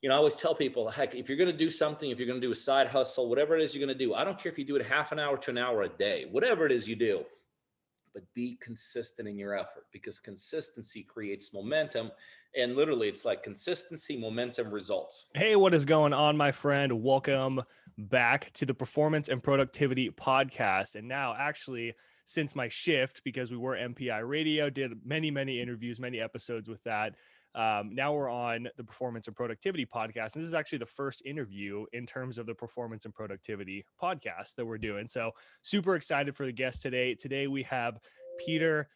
you 0.00 0.08
know, 0.08 0.14
I 0.14 0.18
always 0.18 0.36
tell 0.36 0.54
people, 0.54 0.88
heck, 0.88 1.14
if 1.14 1.28
you're 1.28 1.38
going 1.38 1.50
to 1.50 1.56
do 1.56 1.70
something, 1.70 2.10
if 2.10 2.18
you're 2.18 2.28
going 2.28 2.40
to 2.40 2.46
do 2.46 2.52
a 2.52 2.56
side 2.56 2.86
hustle, 2.86 3.28
whatever 3.28 3.56
it 3.56 3.62
is 3.62 3.74
you're 3.74 3.84
going 3.84 3.96
to 3.96 4.04
do, 4.04 4.14
I 4.14 4.24
don't 4.24 4.38
care 4.38 4.50
if 4.52 4.58
you 4.58 4.64
do 4.64 4.76
it 4.76 4.84
half 4.84 5.10
an 5.10 5.18
hour 5.18 5.36
to 5.38 5.50
an 5.50 5.58
hour 5.58 5.82
a 5.82 5.88
day, 5.88 6.26
whatever 6.30 6.64
it 6.66 6.72
is 6.72 6.86
you 6.86 6.94
do, 6.94 7.24
but 8.14 8.22
be 8.32 8.56
consistent 8.60 9.26
in 9.26 9.36
your 9.36 9.58
effort 9.58 9.86
because 9.92 10.20
consistency 10.20 11.02
creates 11.02 11.52
momentum. 11.52 12.12
And 12.56 12.76
literally, 12.76 13.08
it's 13.08 13.24
like 13.24 13.42
consistency, 13.42 14.16
momentum, 14.16 14.70
results. 14.70 15.26
Hey, 15.34 15.56
what 15.56 15.74
is 15.74 15.84
going 15.84 16.12
on, 16.12 16.36
my 16.36 16.52
friend? 16.52 17.02
Welcome 17.02 17.62
back 17.98 18.52
to 18.54 18.66
the 18.66 18.74
Performance 18.74 19.28
and 19.28 19.42
Productivity 19.42 20.10
Podcast. 20.10 20.94
And 20.94 21.08
now, 21.08 21.34
actually, 21.36 21.94
since 22.24 22.54
my 22.54 22.68
shift, 22.68 23.22
because 23.24 23.50
we 23.50 23.56
were 23.56 23.74
MPI 23.74 24.26
Radio, 24.28 24.70
did 24.70 24.92
many, 25.04 25.30
many 25.30 25.60
interviews, 25.60 25.98
many 25.98 26.20
episodes 26.20 26.68
with 26.68 26.82
that. 26.84 27.14
Um, 27.58 27.90
now 27.92 28.14
we're 28.14 28.30
on 28.30 28.68
the 28.76 28.84
Performance 28.84 29.26
and 29.26 29.36
Productivity 29.36 29.84
podcast. 29.84 30.34
And 30.34 30.42
this 30.42 30.48
is 30.48 30.54
actually 30.54 30.78
the 30.78 30.86
first 30.86 31.22
interview 31.26 31.84
in 31.92 32.06
terms 32.06 32.38
of 32.38 32.46
the 32.46 32.54
Performance 32.54 33.04
and 33.04 33.12
Productivity 33.12 33.84
podcast 34.00 34.54
that 34.56 34.64
we're 34.64 34.78
doing. 34.78 35.08
So, 35.08 35.32
super 35.62 35.96
excited 35.96 36.36
for 36.36 36.46
the 36.46 36.52
guest 36.52 36.82
today. 36.82 37.14
Today 37.14 37.48
we 37.48 37.64
have 37.64 37.98
Peter 38.38 38.88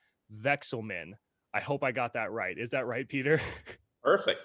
vekselman 0.42 1.14
I 1.54 1.60
hope 1.60 1.84
I 1.84 1.92
got 1.92 2.14
that 2.14 2.32
right. 2.32 2.56
Is 2.56 2.70
that 2.70 2.86
right, 2.86 3.06
Peter? 3.06 3.40
Perfect. 4.02 4.40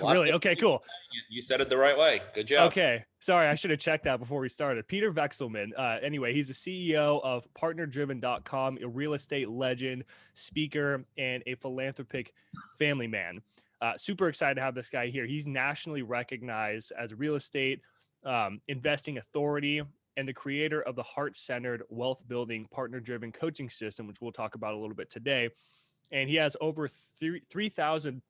Really? 0.00 0.32
Okay, 0.32 0.54
cool. 0.54 0.82
You 1.28 1.42
said 1.42 1.60
it 1.60 1.68
the 1.68 1.76
right 1.76 1.96
way. 1.96 2.22
Good 2.34 2.46
job. 2.46 2.68
Okay. 2.68 3.04
Sorry, 3.20 3.48
I 3.48 3.54
should 3.54 3.70
have 3.70 3.80
checked 3.80 4.04
that 4.04 4.20
before 4.20 4.40
we 4.40 4.48
started. 4.48 4.86
Peter 4.86 5.12
Vekselman. 5.12 5.70
Uh, 5.76 5.98
anyway, 6.02 6.32
he's 6.32 6.48
the 6.48 6.54
CEO 6.54 7.22
of 7.22 7.46
partnerdriven.com, 7.54 8.78
a 8.82 8.88
real 8.88 9.14
estate 9.14 9.48
legend, 9.48 10.04
speaker, 10.34 11.04
and 11.18 11.42
a 11.46 11.54
philanthropic 11.56 12.32
family 12.78 13.06
man. 13.06 13.40
Uh, 13.80 13.96
super 13.96 14.28
excited 14.28 14.54
to 14.54 14.60
have 14.60 14.74
this 14.74 14.88
guy 14.88 15.08
here. 15.08 15.26
He's 15.26 15.46
nationally 15.46 16.02
recognized 16.02 16.92
as 16.96 17.12
a 17.12 17.16
real 17.16 17.34
estate 17.34 17.80
um, 18.24 18.60
investing 18.68 19.18
authority 19.18 19.82
and 20.16 20.28
the 20.28 20.32
creator 20.32 20.82
of 20.82 20.94
the 20.94 21.02
heart 21.02 21.34
centered 21.34 21.82
wealth 21.88 22.20
building 22.28 22.66
partner 22.70 23.00
driven 23.00 23.32
coaching 23.32 23.68
system, 23.68 24.06
which 24.06 24.20
we'll 24.20 24.32
talk 24.32 24.54
about 24.54 24.74
a 24.74 24.76
little 24.76 24.94
bit 24.94 25.10
today. 25.10 25.48
And 26.12 26.28
he 26.28 26.36
has 26.36 26.56
over 26.60 26.88
3,000 26.88 28.22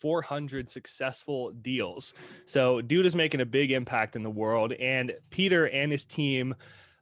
400 0.00 0.68
successful 0.68 1.52
deals. 1.52 2.14
So, 2.46 2.80
dude 2.80 3.06
is 3.06 3.16
making 3.16 3.40
a 3.40 3.46
big 3.46 3.72
impact 3.72 4.16
in 4.16 4.22
the 4.22 4.30
world. 4.30 4.72
And 4.72 5.14
Peter 5.30 5.68
and 5.68 5.92
his 5.92 6.04
team 6.04 6.54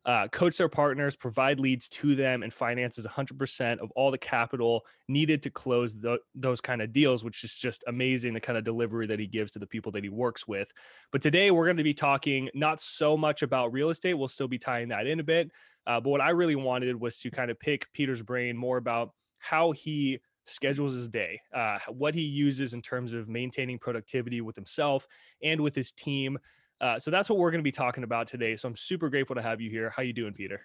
uh, 0.07 0.29
coach 0.29 0.59
their 0.59 0.69
partners, 0.69 1.17
provide 1.17 1.59
leads 1.59 1.89
to 1.89 2.15
them, 2.15 2.43
and 2.43 2.53
finances 2.53 3.07
100% 3.07 3.79
of 3.79 3.91
all 3.93 4.11
the 4.11 4.19
capital 4.19 4.85
needed 5.09 5.43
to 5.43 5.51
close 5.51 5.99
the, 5.99 6.19
those 6.35 6.61
kind 6.61 6.83
of 6.83 6.93
deals, 6.93 7.25
which 7.25 7.43
is 7.43 7.57
just 7.57 7.83
amazing 7.87 8.35
the 8.35 8.41
kind 8.41 8.59
of 8.59 8.65
delivery 8.65 9.07
that 9.07 9.19
he 9.19 9.27
gives 9.27 9.53
to 9.53 9.59
the 9.59 9.67
people 9.67 9.91
that 9.93 10.05
he 10.05 10.11
works 10.11 10.47
with. 10.47 10.71
But 11.11 11.23
today 11.23 11.51
we're 11.51 11.65
going 11.65 11.79
to 11.79 11.83
be 11.83 11.95
talking 11.95 12.51
not 12.55 12.83
so 12.83 13.17
much 13.17 13.43
about 13.43 13.73
real 13.73 13.89
estate, 13.89 14.15
we'll 14.15 14.29
still 14.29 14.49
be 14.49 14.59
tying 14.59 14.89
that 14.89 15.07
in 15.07 15.21
a 15.21 15.25
bit. 15.25 15.51
Uh, 15.87 16.01
but 16.01 16.11
what 16.11 16.21
I 16.21 16.31
really 16.31 16.57
wanted 16.57 17.01
was 17.01 17.19
to 17.21 17.31
kind 17.31 17.51
of 17.51 17.59
pick 17.59 17.91
Peter's 17.93 18.23
brain 18.23 18.57
more 18.57 18.77
about 18.77 19.13
how 19.39 19.73
he 19.73 20.21
schedules 20.47 20.95
his 20.95 21.09
day, 21.09 21.41
uh, 21.55 21.79
what 21.89 22.15
he 22.15 22.23
uses 22.23 22.75
in 22.75 22.83
terms 22.83 23.13
of 23.13 23.29
maintaining 23.29 23.79
productivity 23.79 24.41
with 24.41 24.57
himself 24.57 25.07
and 25.43 25.61
with 25.61 25.75
his 25.75 25.93
team. 25.93 26.39
Uh, 26.81 26.99
so 26.99 27.11
that's 27.11 27.31
what 27.31 27.39
we're 27.39 27.51
going 27.51 27.61
to 27.61 27.65
be 27.65 27.73
talking 27.73 28.05
about 28.05 28.27
today. 28.27 28.57
So 28.57 28.69
I'm 28.69 28.77
super 28.77 29.09
grateful 29.09 29.37
to 29.37 29.43
have 29.43 29.61
you 29.61 29.71
here. 29.71 29.91
How 29.91 30.03
you 30.03 30.13
doing, 30.13 30.35
Peter? 30.35 30.61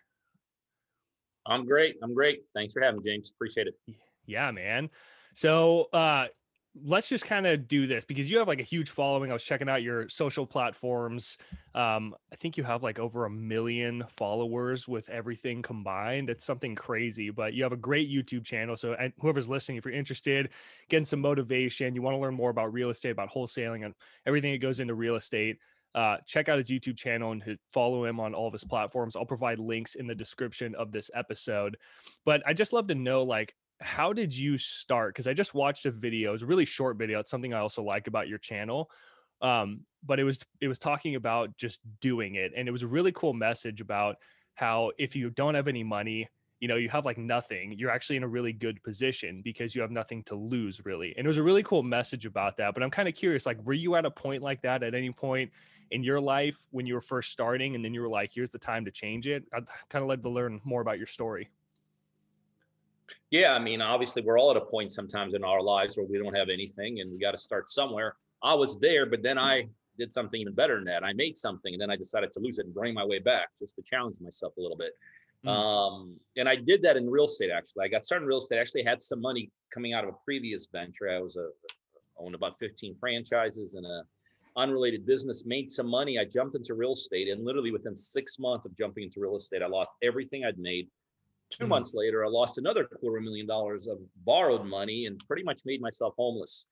I'm 1.45 1.65
great. 1.65 1.95
I'm 2.03 2.13
great. 2.13 2.43
Thanks 2.53 2.73
for 2.73 2.81
having 2.81 3.01
me, 3.01 3.11
James. 3.11 3.31
Appreciate 3.31 3.67
it. 3.67 3.75
Yeah, 4.25 4.51
man. 4.51 4.89
So 5.33 5.87
uh, 5.93 6.27
let's 6.75 7.09
just 7.09 7.25
kind 7.25 7.47
of 7.47 7.67
do 7.67 7.87
this 7.87 8.05
because 8.05 8.29
you 8.29 8.37
have 8.37 8.47
like 8.47 8.59
a 8.59 8.63
huge 8.63 8.89
following. 8.89 9.31
I 9.31 9.33
was 9.33 9.43
checking 9.43 9.67
out 9.67 9.81
your 9.81 10.07
social 10.07 10.45
platforms. 10.45 11.37
Um, 11.73 12.15
I 12.31 12.35
think 12.35 12.57
you 12.57 12.63
have 12.63 12.83
like 12.83 12.99
over 12.99 13.25
a 13.25 13.29
million 13.29 14.03
followers 14.17 14.87
with 14.87 15.09
everything 15.09 15.61
combined. 15.61 16.29
It's 16.29 16.45
something 16.45 16.75
crazy, 16.75 17.31
but 17.31 17.53
you 17.53 17.63
have 17.63 17.71
a 17.73 17.77
great 17.77 18.09
YouTube 18.09 18.45
channel. 18.45 18.77
So, 18.77 18.93
and 18.93 19.13
whoever's 19.19 19.49
listening, 19.49 19.77
if 19.77 19.85
you're 19.85 19.93
interested, 19.93 20.49
getting 20.89 21.05
some 21.05 21.21
motivation, 21.21 21.95
you 21.95 22.01
want 22.01 22.15
to 22.15 22.19
learn 22.19 22.35
more 22.35 22.51
about 22.51 22.71
real 22.71 22.89
estate, 22.89 23.11
about 23.11 23.31
wholesaling, 23.31 23.83
and 23.83 23.95
everything 24.25 24.51
that 24.51 24.61
goes 24.61 24.79
into 24.79 24.93
real 24.93 25.15
estate. 25.15 25.57
Uh, 25.95 26.17
check 26.27 26.49
out 26.49 26.59
his 26.59 26.69
YouTube 26.69 26.95
channel 26.95 27.31
and 27.31 27.57
follow 27.73 28.05
him 28.05 28.19
on 28.19 28.35
all 28.35 28.45
of 28.45 28.53
his 28.53 28.63
platforms. 28.63 29.15
I'll 29.15 29.25
provide 29.25 29.57
links 29.57 29.95
in 29.95 30.05
the 30.05 30.13
description 30.13 30.75
of 30.75 30.91
this 30.91 31.09
episode. 31.15 31.77
But 32.25 32.43
I 32.45 32.53
just 32.53 32.73
love 32.73 32.87
to 32.87 32.95
know, 32.95 33.23
like, 33.23 33.55
how 33.81 34.13
did 34.13 34.35
you 34.35 34.57
start? 34.57 35.13
Because 35.13 35.27
I 35.27 35.33
just 35.33 35.53
watched 35.53 35.85
a 35.85 35.91
video. 35.91 36.33
It's 36.33 36.43
a 36.43 36.47
really 36.47 36.65
short 36.65 36.97
video. 36.97 37.19
It's 37.19 37.31
something 37.31 37.53
I 37.53 37.59
also 37.59 37.83
like 37.83 38.07
about 38.07 38.27
your 38.27 38.37
channel. 38.37 38.89
Um, 39.41 39.81
but 40.03 40.19
it 40.19 40.23
was 40.23 40.43
it 40.59 40.67
was 40.67 40.79
talking 40.79 41.15
about 41.15 41.55
just 41.57 41.79
doing 42.01 42.35
it, 42.35 42.51
and 42.55 42.67
it 42.67 42.71
was 42.71 42.83
a 42.83 42.87
really 42.87 43.11
cool 43.13 43.33
message 43.33 43.79
about 43.81 44.17
how 44.55 44.91
if 44.97 45.15
you 45.15 45.29
don't 45.29 45.55
have 45.55 45.69
any 45.69 45.83
money, 45.83 46.27
you 46.59 46.67
know, 46.67 46.75
you 46.75 46.89
have 46.89 47.05
like 47.05 47.17
nothing, 47.17 47.73
you're 47.77 47.89
actually 47.89 48.17
in 48.17 48.23
a 48.23 48.27
really 48.27 48.51
good 48.51 48.83
position 48.83 49.41
because 49.41 49.73
you 49.73 49.81
have 49.81 49.91
nothing 49.91 50.23
to 50.23 50.35
lose, 50.35 50.85
really. 50.85 51.13
And 51.17 51.25
it 51.25 51.27
was 51.27 51.37
a 51.37 51.43
really 51.43 51.63
cool 51.63 51.83
message 51.83 52.25
about 52.25 52.57
that. 52.57 52.73
But 52.73 52.83
I'm 52.83 52.91
kind 52.91 53.07
of 53.07 53.15
curious, 53.15 53.45
like, 53.45 53.63
were 53.63 53.73
you 53.73 53.95
at 53.95 54.05
a 54.05 54.11
point 54.11 54.43
like 54.43 54.61
that 54.63 54.83
at 54.83 54.93
any 54.93 55.11
point 55.11 55.51
in 55.91 56.03
your 56.03 56.19
life 56.19 56.57
when 56.71 56.85
you 56.85 56.95
were 56.95 57.01
first 57.01 57.31
starting, 57.31 57.75
and 57.75 57.83
then 57.83 57.93
you 57.93 58.01
were 58.01 58.09
like, 58.09 58.31
here's 58.33 58.51
the 58.51 58.59
time 58.59 58.83
to 58.85 58.91
change 58.91 59.25
it? 59.25 59.45
I'd 59.53 59.65
kind 59.89 60.03
of 60.03 60.09
like 60.09 60.21
to 60.23 60.29
learn 60.29 60.59
more 60.65 60.81
about 60.81 60.97
your 60.97 61.07
story. 61.07 61.49
Yeah, 63.31 63.53
I 63.53 63.59
mean, 63.59 63.81
obviously, 63.81 64.21
we're 64.21 64.39
all 64.39 64.51
at 64.51 64.57
a 64.57 64.65
point 64.65 64.91
sometimes 64.91 65.33
in 65.33 65.43
our 65.43 65.61
lives 65.61 65.97
where 65.97 66.05
we 66.05 66.17
don't 66.17 66.35
have 66.35 66.49
anything 66.49 66.99
and 66.99 67.11
we 67.11 67.19
got 67.19 67.31
to 67.31 67.37
start 67.37 67.69
somewhere. 67.69 68.15
I 68.43 68.53
was 68.53 68.77
there, 68.79 69.05
but 69.05 69.21
then 69.21 69.37
I 69.37 69.67
did 69.97 70.11
something 70.13 70.39
even 70.39 70.53
better 70.53 70.75
than 70.75 70.85
that. 70.85 71.03
I 71.03 71.13
made 71.13 71.37
something 71.37 71.73
and 71.73 71.81
then 71.81 71.91
I 71.91 71.95
decided 71.95 72.31
to 72.31 72.39
lose 72.39 72.57
it 72.57 72.65
and 72.65 72.73
bring 72.73 72.93
my 72.93 73.05
way 73.05 73.19
back 73.19 73.49
just 73.59 73.75
to 73.75 73.83
challenge 73.83 74.15
myself 74.21 74.53
a 74.57 74.61
little 74.61 74.77
bit. 74.77 74.93
Mm. 75.45 75.49
Um, 75.49 76.15
and 76.37 76.49
I 76.49 76.55
did 76.55 76.81
that 76.83 76.97
in 76.97 77.09
real 77.09 77.25
estate 77.25 77.51
actually. 77.51 77.85
I 77.85 77.87
got 77.89 78.03
started 78.03 78.23
in 78.23 78.29
real 78.29 78.37
estate. 78.37 78.57
I 78.57 78.61
actually 78.61 78.83
had 78.83 79.01
some 79.01 79.21
money 79.21 79.51
coming 79.73 79.93
out 79.93 80.03
of 80.03 80.09
a 80.09 80.17
previous 80.25 80.67
venture. 80.71 81.09
I 81.09 81.19
was 81.19 81.35
a 81.37 81.49
owned 82.17 82.35
about 82.35 82.57
15 82.59 82.95
franchises 82.99 83.75
and 83.75 83.85
a 83.85 84.03
unrelated 84.57 85.05
business, 85.05 85.45
made 85.45 85.69
some 85.69 85.87
money. 85.87 86.19
I 86.19 86.25
jumped 86.25 86.55
into 86.55 86.73
real 86.73 86.93
estate 86.93 87.29
and 87.29 87.45
literally 87.45 87.71
within 87.71 87.95
six 87.95 88.39
months 88.39 88.65
of 88.65 88.75
jumping 88.77 89.05
into 89.05 89.21
real 89.21 89.35
estate, 89.35 89.61
I 89.61 89.67
lost 89.67 89.93
everything 90.01 90.43
I'd 90.43 90.57
made 90.57 90.87
2 91.51 91.65
mm 91.65 91.67
months 91.67 91.93
later, 91.93 92.25
I 92.25 92.29
lost 92.29 92.57
another 92.57 92.85
quarter 92.85 93.21
million 93.21 93.47
dollars 93.47 93.87
of 93.87 93.97
borrowed 94.23 94.65
money 94.65 95.05
and 95.05 95.21
pretty 95.27 95.43
much 95.43 95.61
made 95.65 95.81
myself 95.81 96.13
homeless. 96.17 96.67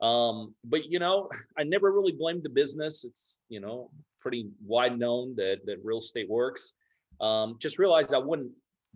Um, 0.00 0.54
but 0.64 0.86
you 0.86 0.98
know, 0.98 1.28
I 1.58 1.64
never 1.64 1.92
really 1.92 2.12
blamed 2.12 2.42
the 2.42 2.50
business. 2.50 3.04
It's 3.04 3.40
you 3.48 3.60
know 3.60 3.90
pretty 4.20 4.48
wide 4.64 4.98
known 4.98 5.34
that 5.36 5.60
that 5.66 5.78
real 5.82 5.98
estate 5.98 6.28
works. 6.28 6.74
Um, 7.20 7.56
just 7.58 7.78
realized 7.78 8.14
I 8.14 8.18
wasn't 8.18 8.52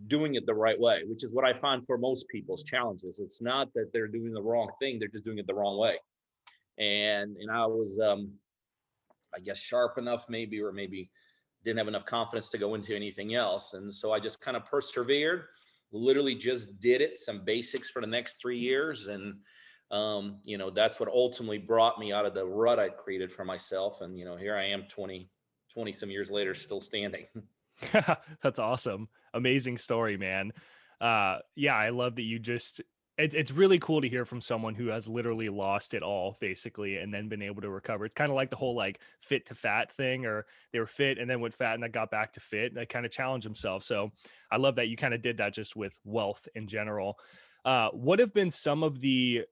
doing 0.07 0.35
it 0.35 0.47
the 0.47 0.55
right 0.55 0.79
way, 0.79 1.03
which 1.07 1.25
is 1.25 1.33
what 1.33 1.45
I 1.45 1.53
find 1.53 1.85
for 1.85 1.99
most 1.99 2.29
people's 2.29 2.63
challenges. 2.63 3.21
It's 3.21 3.43
not 3.43 3.73
that 3.75 3.91
they're 3.93 4.09
doing 4.09 4.33
the 4.33 4.43
wrong 4.43 4.69
thing; 4.79 4.99
they're 4.99 5.09
just 5.09 5.25
doing 5.25 5.39
it 5.39 5.47
the 5.47 5.55
wrong 5.55 5.79
way. 5.79 5.99
And 6.79 7.37
and 7.37 7.51
I 7.51 7.67
was, 7.67 8.01
um, 8.01 8.33
I 9.35 9.41
guess, 9.41 9.59
sharp 9.59 9.99
enough, 9.99 10.25
maybe, 10.29 10.61
or 10.61 10.73
maybe 10.73 11.11
didn't 11.65 11.79
have 11.79 11.89
enough 11.89 12.05
confidence 12.05 12.51
to 12.51 12.59
go 12.59 12.75
into 12.75 12.95
anything 12.95 13.35
else. 13.35 13.75
And 13.75 13.93
so 13.93 14.13
I 14.13 14.21
just 14.21 14.41
kind 14.41 14.57
of 14.57 14.65
persevered, 14.65 15.45
literally 15.93 16.35
just 16.35 16.81
did 16.81 17.01
it, 17.01 17.19
some 17.19 17.45
basics 17.45 17.91
for 17.91 18.01
the 18.01 18.07
next 18.07 18.37
three 18.37 18.59
years. 18.59 19.09
And, 19.09 19.37
um, 19.91 20.39
you 20.45 20.59
know, 20.59 20.71
that's 20.71 21.01
what 21.01 21.09
ultimately 21.09 21.59
brought 21.59 21.99
me 21.99 22.13
out 22.13 22.27
of 22.27 22.35
the 22.35 22.45
rut 22.45 22.79
I'd 22.79 22.97
created 22.97 23.33
for 23.33 23.45
myself. 23.45 24.01
And, 24.01 24.19
you 24.19 24.25
know, 24.25 24.37
here 24.37 24.57
I 24.57 24.67
am 24.67 24.85
20, 24.89 25.31
20 25.73 25.93
some 25.93 26.11
years 26.11 26.31
later, 26.31 26.55
still 26.55 26.81
standing. 26.81 27.27
that's 28.43 28.59
awesome. 28.59 29.09
Amazing 29.33 29.79
story, 29.79 30.17
man. 30.17 30.53
Uh, 31.01 31.39
yeah, 31.57 31.75
I 31.75 31.91
love 31.91 32.17
that 32.17 32.23
you 32.23 32.39
just 32.39 32.81
it, 33.17 33.35
it's 33.35 33.53
really 33.53 33.79
cool 33.79 34.01
to 34.01 34.09
hear 34.09 34.25
from 34.25 34.41
someone 34.41 34.75
who 34.75 34.89
has 34.89 35.07
literally 35.07 35.49
lost 35.49 35.95
it 35.95 36.03
all 36.03 36.37
basically 36.41 36.97
and 36.97 37.15
then 37.15 37.29
been 37.29 37.43
able 37.43 37.63
to 37.63 37.71
recover. 37.71 38.05
It's 38.05 38.15
kind 38.15 38.31
of 38.31 38.35
like 38.35 38.51
the 38.51 38.57
whole 38.57 38.75
like 38.75 39.01
fit 39.21 39.47
to 39.47 39.55
fat 39.55 39.93
thing 39.93 40.27
or 40.27 40.47
they 40.73 40.81
were 40.81 40.87
fit 40.87 41.19
and 41.19 41.31
then 41.31 41.41
went 41.41 41.55
fat 41.55 41.75
and 41.75 41.83
then 41.83 41.93
got 41.93 42.11
back 42.11 42.33
to 42.33 42.41
fit 42.41 42.73
and 42.73 42.77
they 42.77 42.87
kind 42.87 43.07
of 43.07 43.13
challenged 43.13 43.47
themselves. 43.47 43.87
So 43.87 44.11
i 44.51 44.57
love 44.57 44.77
that 44.77 44.89
you 44.89 44.97
kind 44.97 45.15
of 45.15 45.23
did 45.23 45.39
that 45.39 45.55
just 45.55 45.77
with 45.77 45.99
wealth 46.05 46.49
in 46.55 46.67
general. 46.67 47.19
Uh, 47.65 47.91
what 47.91 48.19
have 48.19 48.35
been 48.35 48.51
some 48.51 48.83
of 48.83 49.01
the 49.01 49.43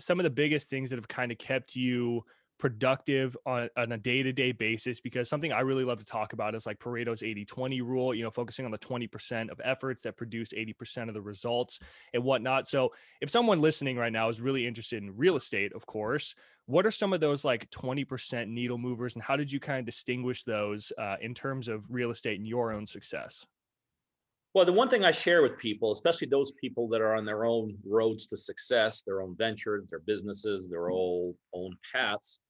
some 0.00 0.18
of 0.18 0.24
the 0.24 0.30
biggest 0.30 0.68
things 0.68 0.90
that 0.90 0.96
have 0.96 1.08
kind 1.08 1.30
of 1.30 1.38
kept 1.38 1.76
you 1.76 2.24
productive 2.62 3.36
on, 3.44 3.68
on 3.76 3.90
a 3.90 3.98
day-to-day 3.98 4.52
basis 4.52 5.00
because 5.00 5.28
something 5.28 5.52
I 5.52 5.62
really 5.62 5.82
love 5.82 5.98
to 5.98 6.04
talk 6.04 6.32
about 6.32 6.54
is 6.54 6.64
like 6.64 6.78
Pareto's 6.78 7.20
80-20 7.20 7.82
rule, 7.82 8.14
you 8.14 8.22
know, 8.22 8.30
focusing 8.30 8.64
on 8.64 8.70
the 8.70 8.78
20% 8.78 9.50
of 9.50 9.60
efforts 9.64 10.02
that 10.02 10.16
produce 10.16 10.52
80% 10.52 11.08
of 11.08 11.14
the 11.14 11.20
results 11.20 11.80
and 12.14 12.22
whatnot. 12.22 12.68
So 12.68 12.92
if 13.20 13.30
someone 13.30 13.60
listening 13.60 13.96
right 13.96 14.12
now 14.12 14.28
is 14.28 14.40
really 14.40 14.64
interested 14.64 15.02
in 15.02 15.16
real 15.16 15.34
estate, 15.34 15.72
of 15.72 15.86
course, 15.86 16.36
what 16.66 16.86
are 16.86 16.92
some 16.92 17.12
of 17.12 17.18
those 17.18 17.44
like 17.44 17.68
20% 17.70 18.46
needle 18.46 18.78
movers 18.78 19.16
and 19.16 19.24
how 19.24 19.34
did 19.34 19.50
you 19.50 19.58
kind 19.58 19.80
of 19.80 19.84
distinguish 19.84 20.44
those 20.44 20.92
uh, 20.98 21.16
in 21.20 21.34
terms 21.34 21.66
of 21.66 21.82
real 21.88 22.12
estate 22.12 22.38
and 22.38 22.46
your 22.46 22.72
own 22.72 22.86
success? 22.86 23.44
Well, 24.54 24.64
the 24.64 24.72
one 24.72 24.88
thing 24.88 25.04
I 25.04 25.10
share 25.10 25.42
with 25.42 25.58
people, 25.58 25.90
especially 25.90 26.28
those 26.28 26.52
people 26.52 26.86
that 26.90 27.00
are 27.00 27.16
on 27.16 27.24
their 27.24 27.44
own 27.44 27.76
roads 27.84 28.28
to 28.28 28.36
success, 28.36 29.02
their 29.02 29.20
own 29.20 29.34
ventures, 29.36 29.84
their 29.90 30.02
businesses, 30.06 30.68
their 30.68 30.92
own 30.92 31.34
own 31.54 31.74
paths, 31.92 32.40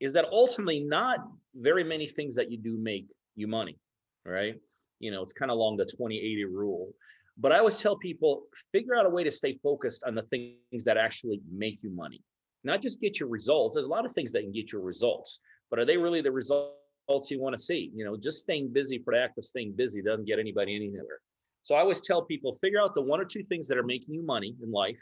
is 0.00 0.12
that 0.14 0.24
ultimately 0.32 0.80
not 0.80 1.18
very 1.54 1.84
many 1.84 2.06
things 2.06 2.34
that 2.36 2.50
you 2.50 2.58
do 2.58 2.76
make 2.76 3.06
you 3.34 3.46
money, 3.46 3.78
right? 4.24 4.54
You 5.00 5.10
know, 5.10 5.22
it's 5.22 5.32
kind 5.32 5.50
of 5.50 5.56
along 5.56 5.76
the 5.76 5.84
20-80 5.84 6.44
rule. 6.50 6.92
But 7.38 7.52
I 7.52 7.58
always 7.58 7.78
tell 7.80 7.96
people, 7.96 8.44
figure 8.72 8.96
out 8.96 9.04
a 9.04 9.10
way 9.10 9.22
to 9.22 9.30
stay 9.30 9.58
focused 9.62 10.04
on 10.04 10.14
the 10.14 10.22
things 10.22 10.84
that 10.84 10.96
actually 10.96 11.40
make 11.52 11.82
you 11.82 11.90
money, 11.90 12.22
not 12.64 12.80
just 12.80 13.00
get 13.00 13.20
your 13.20 13.28
results. 13.28 13.74
There's 13.74 13.86
a 13.86 13.90
lot 13.90 14.06
of 14.06 14.12
things 14.12 14.32
that 14.32 14.40
can 14.40 14.52
get 14.52 14.72
your 14.72 14.80
results, 14.80 15.40
but 15.70 15.78
are 15.78 15.84
they 15.84 15.98
really 15.98 16.22
the 16.22 16.32
results 16.32 17.30
you 17.30 17.40
want 17.40 17.54
to 17.54 17.62
see? 17.62 17.90
You 17.94 18.04
know, 18.06 18.16
just 18.16 18.40
staying 18.40 18.72
busy 18.72 18.98
for 18.98 19.12
the 19.12 19.20
act 19.20 19.36
of 19.36 19.44
staying 19.44 19.74
busy 19.76 20.00
doesn't 20.00 20.26
get 20.26 20.38
anybody 20.38 20.74
anywhere. 20.74 21.20
So 21.62 21.74
I 21.74 21.80
always 21.80 22.00
tell 22.00 22.22
people, 22.22 22.54
figure 22.54 22.80
out 22.80 22.94
the 22.94 23.02
one 23.02 23.20
or 23.20 23.24
two 23.24 23.42
things 23.44 23.68
that 23.68 23.76
are 23.76 23.82
making 23.82 24.14
you 24.14 24.22
money 24.22 24.54
in 24.62 24.70
life 24.72 25.00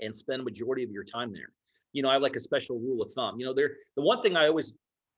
and 0.00 0.14
spend 0.14 0.44
majority 0.44 0.84
of 0.84 0.90
your 0.90 1.02
time 1.02 1.32
there. 1.32 1.50
You 1.98 2.02
know, 2.02 2.10
I 2.10 2.12
have 2.12 2.22
like 2.22 2.36
a 2.36 2.40
special 2.40 2.78
rule 2.78 3.02
of 3.02 3.10
thumb. 3.10 3.40
You 3.40 3.46
know, 3.46 3.52
there 3.52 3.70
the 3.96 4.02
one 4.02 4.22
thing 4.22 4.36
I 4.36 4.46
always 4.46 4.72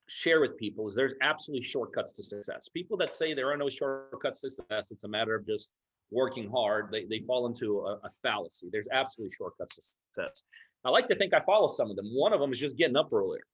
share 0.08 0.40
with 0.40 0.56
people 0.56 0.86
is 0.86 0.94
there's 0.94 1.12
absolutely 1.20 1.62
shortcuts 1.62 2.10
to 2.12 2.22
success. 2.22 2.70
People 2.70 2.96
that 2.96 3.12
say 3.12 3.34
there 3.34 3.52
are 3.52 3.56
no 3.58 3.68
shortcuts 3.68 4.40
to 4.40 4.50
success, 4.50 4.90
it's 4.90 5.04
a 5.04 5.08
matter 5.08 5.34
of 5.34 5.46
just 5.46 5.70
working 6.10 6.50
hard, 6.50 6.88
they, 6.90 7.04
they 7.04 7.20
fall 7.20 7.46
into 7.46 7.80
a, 7.80 7.98
a 8.02 8.10
fallacy. 8.22 8.70
There's 8.72 8.88
absolutely 8.90 9.34
shortcuts 9.36 9.76
to 9.76 9.82
success. 9.82 10.44
I 10.82 10.88
like 10.88 11.06
to 11.08 11.14
think 11.14 11.34
I 11.34 11.40
follow 11.40 11.66
some 11.66 11.90
of 11.90 11.96
them. 11.96 12.06
One 12.14 12.32
of 12.32 12.40
them 12.40 12.50
is 12.50 12.58
just 12.58 12.78
getting 12.78 12.96
up 12.96 13.12
earlier. 13.12 13.44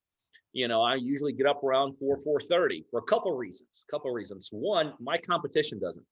You 0.53 0.69
know, 0.69 0.83
I 0.83 0.95
usually 0.95 1.33
get 1.33 1.49
up 1.49 1.65
around 1.65 1.95
4, 1.99 2.19
4.30 2.19 2.85
for 2.93 3.01
a 3.01 3.03
couple 3.03 3.37
reasons, 3.37 3.85
a 3.89 3.91
couple 3.91 4.13
reasons. 4.13 4.51
One, 4.53 4.93
my 5.01 5.19
competition 5.19 5.81
doesn't. 5.81 6.07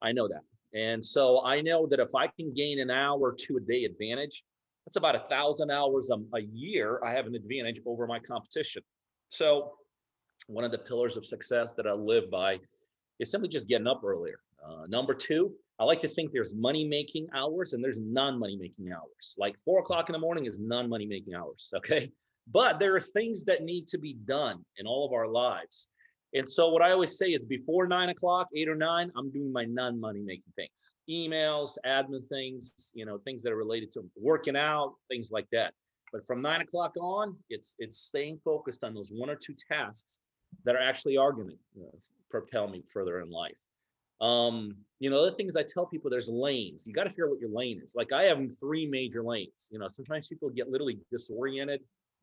I 0.00 0.12
know 0.12 0.26
that. 0.26 0.40
And 0.72 1.04
so 1.04 1.44
I 1.44 1.60
know 1.60 1.86
that 1.88 2.00
if 2.00 2.14
I 2.14 2.28
can 2.28 2.54
gain 2.54 2.80
an 2.80 2.90
hour 2.90 3.36
two 3.38 3.58
a 3.58 3.60
day 3.60 3.84
advantage, 3.84 4.42
that's 4.86 4.96
about 4.96 5.16
a 5.16 5.24
thousand 5.28 5.70
hours 5.70 6.10
a, 6.10 6.36
a 6.36 6.40
year. 6.40 7.00
I 7.04 7.12
have 7.12 7.26
an 7.26 7.34
advantage 7.34 7.80
over 7.84 8.06
my 8.06 8.20
competition. 8.20 8.82
So 9.28 9.72
one 10.46 10.64
of 10.64 10.70
the 10.70 10.78
pillars 10.78 11.16
of 11.16 11.26
success 11.26 11.74
that 11.74 11.86
I 11.86 11.92
live 11.92 12.30
by 12.30 12.60
is 13.18 13.30
simply 13.30 13.48
just 13.48 13.68
getting 13.68 13.88
up 13.88 14.02
earlier. 14.04 14.38
Uh, 14.64 14.86
number 14.88 15.12
two, 15.12 15.52
I 15.78 15.84
like 15.84 16.00
to 16.02 16.08
think 16.08 16.32
there's 16.32 16.54
money 16.54 16.84
making 16.84 17.26
hours 17.34 17.72
and 17.72 17.82
there's 17.82 17.98
non 17.98 18.38
money 18.38 18.56
making 18.56 18.92
hours. 18.92 19.34
Like 19.36 19.58
four 19.58 19.80
o'clock 19.80 20.08
in 20.08 20.12
the 20.12 20.18
morning 20.18 20.46
is 20.46 20.58
non 20.58 20.88
money 20.88 21.06
making 21.06 21.34
hours. 21.34 21.72
Okay. 21.76 22.12
But 22.52 22.78
there 22.78 22.94
are 22.94 23.00
things 23.00 23.44
that 23.46 23.64
need 23.64 23.88
to 23.88 23.98
be 23.98 24.14
done 24.24 24.64
in 24.78 24.86
all 24.86 25.04
of 25.04 25.12
our 25.12 25.26
lives. 25.26 25.88
And 26.34 26.48
so 26.48 26.68
what 26.68 26.82
I 26.82 26.90
always 26.90 27.16
say 27.16 27.28
is 27.28 27.46
before 27.46 27.86
nine 27.86 28.08
o'clock, 28.08 28.48
eight 28.54 28.68
or 28.68 28.74
nine, 28.74 29.10
I'm 29.16 29.30
doing 29.30 29.52
my 29.52 29.64
non-money 29.64 30.20
making 30.20 30.52
things, 30.56 30.94
emails, 31.08 31.78
admin 31.86 32.28
things, 32.28 32.92
you 32.94 33.06
know, 33.06 33.18
things 33.18 33.42
that 33.42 33.52
are 33.52 33.56
related 33.56 33.92
to 33.92 34.04
working 34.16 34.56
out, 34.56 34.94
things 35.08 35.30
like 35.30 35.46
that. 35.52 35.72
But 36.12 36.26
from 36.26 36.42
nine 36.42 36.60
o'clock 36.60 36.94
on, 37.00 37.36
it's 37.48 37.76
it's 37.78 37.98
staying 37.98 38.40
focused 38.44 38.84
on 38.84 38.94
those 38.94 39.10
one 39.12 39.30
or 39.30 39.36
two 39.36 39.54
tasks 39.70 40.18
that 40.64 40.74
are 40.74 40.82
actually 40.82 41.16
are 41.16 41.32
going 41.32 41.48
to 41.48 41.54
uh, 41.82 41.96
propel 42.30 42.68
me 42.68 42.82
further 42.92 43.20
in 43.20 43.30
life. 43.30 43.56
Um, 44.20 44.76
you 44.98 45.10
know, 45.10 45.24
the 45.24 45.30
things 45.30 45.56
I 45.56 45.62
tell 45.62 45.86
people 45.86 46.10
there's 46.10 46.30
lanes. 46.30 46.86
You 46.86 46.94
got 46.94 47.04
to 47.04 47.10
figure 47.10 47.26
out 47.26 47.32
what 47.32 47.40
your 47.40 47.50
lane 47.50 47.80
is. 47.82 47.94
Like 47.94 48.12
I 48.12 48.24
have 48.24 48.40
three 48.58 48.86
major 48.86 49.22
lanes. 49.22 49.68
You 49.70 49.78
know, 49.78 49.88
sometimes 49.88 50.28
people 50.28 50.48
get 50.50 50.70
literally 50.70 50.98
disoriented, 51.10 51.80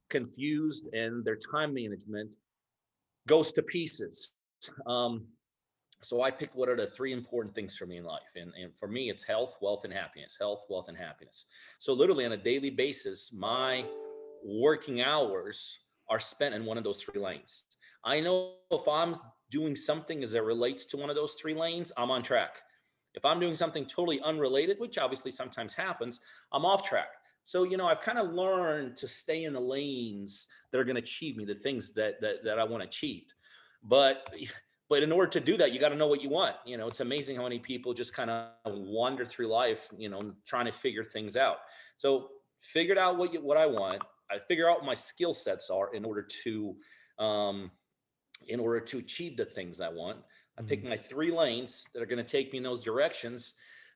confused, 0.09 0.87
and 0.93 1.23
their 1.23 1.37
time 1.37 1.73
management 1.73 2.35
goes 3.27 3.51
to 3.53 3.61
pieces. 3.61 4.33
Um, 4.87 5.27
so 6.01 6.21
I 6.21 6.31
pick 6.31 6.49
what 6.53 6.67
are 6.67 6.75
the 6.75 6.87
three 6.87 7.13
important 7.13 7.55
things 7.55 7.77
for 7.77 7.85
me 7.85 7.97
in 7.97 8.03
life. 8.03 8.21
And, 8.35 8.51
and 8.61 8.77
for 8.77 8.87
me, 8.87 9.09
it's 9.09 9.23
health, 9.23 9.57
wealth, 9.61 9.85
and 9.85 9.93
happiness. 9.93 10.35
Health, 10.37 10.65
wealth, 10.69 10.89
and 10.89 10.97
happiness. 10.97 11.45
So 11.79 11.93
literally 11.93 12.25
on 12.25 12.33
a 12.33 12.37
daily 12.37 12.69
basis, 12.69 13.31
my 13.33 13.85
working 14.45 15.01
hours 15.01 15.79
are 16.09 16.19
spent 16.19 16.53
in 16.53 16.65
one 16.65 16.77
of 16.77 16.83
those 16.83 17.01
three 17.01 17.21
lanes. 17.21 17.65
I 18.03 18.19
know 18.19 18.55
if 18.71 18.87
I'm 18.87 19.15
doing 19.49 19.75
something 19.75 20.23
as 20.23 20.33
it 20.33 20.43
relates 20.43 20.85
to 20.87 20.97
one 20.97 21.09
of 21.09 21.15
those 21.15 21.35
three 21.35 21.53
lanes, 21.53 21.93
I'm 21.95 22.11
on 22.11 22.21
track. 22.21 22.57
If 23.13 23.23
I'm 23.23 23.39
doing 23.39 23.55
something 23.55 23.85
totally 23.85 24.19
unrelated, 24.21 24.79
which 24.79 24.97
obviously 24.97 25.31
sometimes 25.31 25.73
happens, 25.73 26.19
I'm 26.51 26.65
off 26.65 26.83
track. 26.83 27.09
So, 27.43 27.63
you 27.63 27.77
know, 27.77 27.87
I've 27.87 28.01
kind 28.01 28.17
of 28.17 28.31
learned 28.31 28.95
to 28.97 29.07
stay 29.07 29.43
in 29.43 29.53
the 29.53 29.59
lanes 29.59 30.47
that 30.71 30.79
are 30.79 30.83
going 30.83 30.95
to 30.95 31.01
achieve 31.01 31.35
me, 31.35 31.45
the 31.45 31.55
things 31.55 31.91
that 31.93 32.21
that, 32.21 32.43
that 32.43 32.59
I 32.59 32.63
want 32.63 32.83
to 32.83 32.87
achieve. 32.87 33.25
But 33.83 34.29
but 34.89 35.01
in 35.01 35.11
order 35.11 35.29
to 35.31 35.39
do 35.39 35.57
that, 35.57 35.71
you 35.71 35.79
got 35.79 35.89
to 35.89 35.95
know 35.95 36.07
what 36.07 36.21
you 36.21 36.29
want. 36.29 36.55
You 36.65 36.77
know, 36.77 36.87
it's 36.87 36.99
amazing 36.99 37.37
how 37.37 37.43
many 37.43 37.59
people 37.59 37.93
just 37.93 38.13
kind 38.13 38.29
of 38.29 38.51
wander 38.65 39.25
through 39.25 39.47
life, 39.47 39.87
you 39.97 40.09
know, 40.09 40.33
trying 40.45 40.65
to 40.65 40.71
figure 40.71 41.03
things 41.03 41.35
out. 41.35 41.57
So 41.97 42.29
figured 42.61 42.97
out 42.97 43.17
what 43.17 43.33
you, 43.33 43.41
what 43.41 43.57
I 43.57 43.65
want. 43.65 44.01
I 44.31 44.39
figure 44.39 44.69
out 44.69 44.77
what 44.77 44.85
my 44.85 44.93
skill 44.93 45.33
sets 45.33 45.69
are 45.69 45.93
in 45.93 46.05
order 46.05 46.27
to 46.43 46.75
um, 47.19 47.71
in 48.47 48.59
order 48.59 48.79
to 48.79 48.97
achieve 48.97 49.37
the 49.37 49.45
things 49.45 49.81
I 49.81 49.89
want. 49.89 50.19
I 50.57 50.61
pick 50.61 50.81
mm-hmm. 50.81 50.89
my 50.89 50.97
three 50.97 51.31
lanes 51.31 51.85
that 51.93 52.01
are 52.01 52.05
going 52.05 52.23
to 52.23 52.29
take 52.29 52.51
me 52.51 52.57
in 52.57 52.63
those 52.63 52.83
directions 52.83 53.53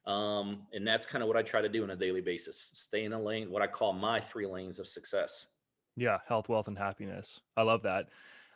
um, 0.08 0.62
and 0.74 0.88
that's 0.88 1.06
kind 1.06 1.22
of 1.22 1.28
what 1.28 1.38
I 1.38 1.44
try 1.44 1.62
to 1.62 1.70
do 1.70 1.84
on 1.84 1.92
a 1.92 1.96
daily 1.96 2.22
basis. 2.22 2.72
Stay 2.74 3.04
in 3.04 3.14
a 3.14 3.22
lane, 3.22 3.52
what 3.52 3.62
I 3.62 3.68
call 3.68 3.94
my 3.94 4.20
three 4.20 4.48
lanes 4.48 4.80
of 4.80 4.88
success. 4.88 5.48
Yeah, 5.96 6.18
health, 6.28 6.50
wealth, 6.50 6.68
and 6.68 6.78
happiness. 6.78 7.42
I 7.56 7.64
love 7.64 7.84
that. 7.84 8.08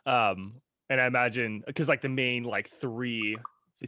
Um, 0.06 0.54
and 0.88 1.00
I 1.00 1.06
imagine 1.06 1.62
because 1.66 1.88
like 1.88 2.00
the 2.00 2.08
main 2.08 2.42
like 2.42 2.68
three 2.68 3.36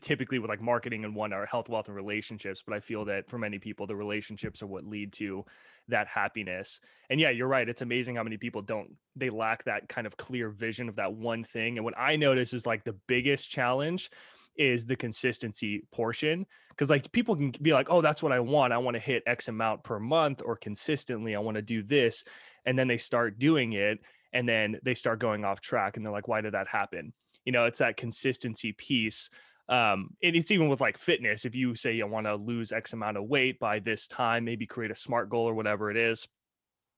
typically 0.03 0.39
with 0.39 0.49
like 0.49 0.61
marketing 0.61 1.05
and 1.05 1.15
one 1.15 1.33
are 1.33 1.47
health, 1.47 1.69
wealth, 1.69 1.87
and 1.87 1.97
relationships. 1.97 2.63
But 2.67 2.75
I 2.75 2.81
feel 2.81 3.05
that 3.07 3.29
for 3.29 3.39
many 3.39 3.59
people, 3.59 3.87
the 3.87 3.97
relationships 3.97 4.63
are 4.63 4.67
what 4.67 4.85
lead 4.85 5.13
to 5.15 5.45
that 5.89 6.09
happiness. 6.09 6.81
And 7.11 7.21
yeah, 7.21 7.31
you're 7.31 7.49
right. 7.49 7.69
It's 7.69 7.83
amazing 7.83 8.17
how 8.17 8.23
many 8.23 8.37
people 8.37 8.63
don't, 8.63 8.97
they 9.15 9.31
lack 9.31 9.65
that 9.65 9.89
kind 9.89 10.07
of 10.07 10.17
clear 10.17 10.49
vision 10.49 10.89
of 10.89 10.97
that 10.97 11.13
one 11.13 11.45
thing. 11.45 11.77
And 11.79 11.85
what 11.85 11.97
I 11.97 12.17
notice 12.17 12.53
is 12.53 12.67
like 12.67 12.85
the 12.85 12.97
biggest 13.07 13.51
challenge 13.51 14.11
is 14.57 14.87
the 14.87 14.97
consistency 14.97 15.83
portion 15.93 16.47
because 16.71 16.91
like 16.91 17.11
people 17.13 17.37
can 17.37 17.53
be 17.63 17.73
like 17.73 17.89
oh 17.91 18.01
that's 18.01 18.23
what 18.23 18.33
i 18.33 18.41
want. 18.41 18.73
I 18.73 18.79
want 18.79 18.95
to 18.95 19.01
hit 19.01 19.23
x 19.27 19.49
amount 19.49 19.85
per 19.85 19.99
month 19.99 20.43
or 20.45 20.57
consistently. 20.57 21.35
I 21.35 21.41
want 21.41 21.57
to 21.57 21.63
do 21.63 21.83
this 21.83 22.25
and 22.67 22.79
then 22.79 22.89
they 22.89 22.99
start 22.99 23.39
doing 23.39 23.73
it 23.73 23.99
and 24.33 24.49
then 24.49 24.79
they 24.83 24.95
start 24.95 25.19
going 25.19 25.45
off 25.45 25.61
track 25.61 25.97
and 25.97 26.05
they're 26.05 26.13
like 26.13 26.29
why 26.29 26.41
did 26.41 26.55
that 26.55 26.69
happen? 26.69 27.13
You 27.45 27.53
know 27.53 27.67
it's 27.67 27.79
that 27.79 27.97
consistency 27.97 28.73
piece 28.73 29.31
um 29.69 30.11
and 30.23 30.37
it's 30.37 30.51
even 30.51 30.69
with 30.69 30.81
like 30.81 30.99
fitness. 30.99 31.45
If 31.45 31.55
you 31.55 31.75
say 31.75 31.95
you 31.95 32.07
want 32.07 32.27
to 32.27 32.37
lose 32.37 32.73
x 32.73 32.93
amount 32.93 33.17
of 33.17 33.25
weight 33.25 33.59
by 33.59 33.79
this 33.79 34.07
time 34.07 34.45
maybe 34.45 34.67
create 34.67 34.91
a 34.91 34.97
smart 34.97 35.31
goal 35.31 35.49
or 35.49 35.55
whatever 35.55 35.91
it 35.91 35.97
is 35.97 36.27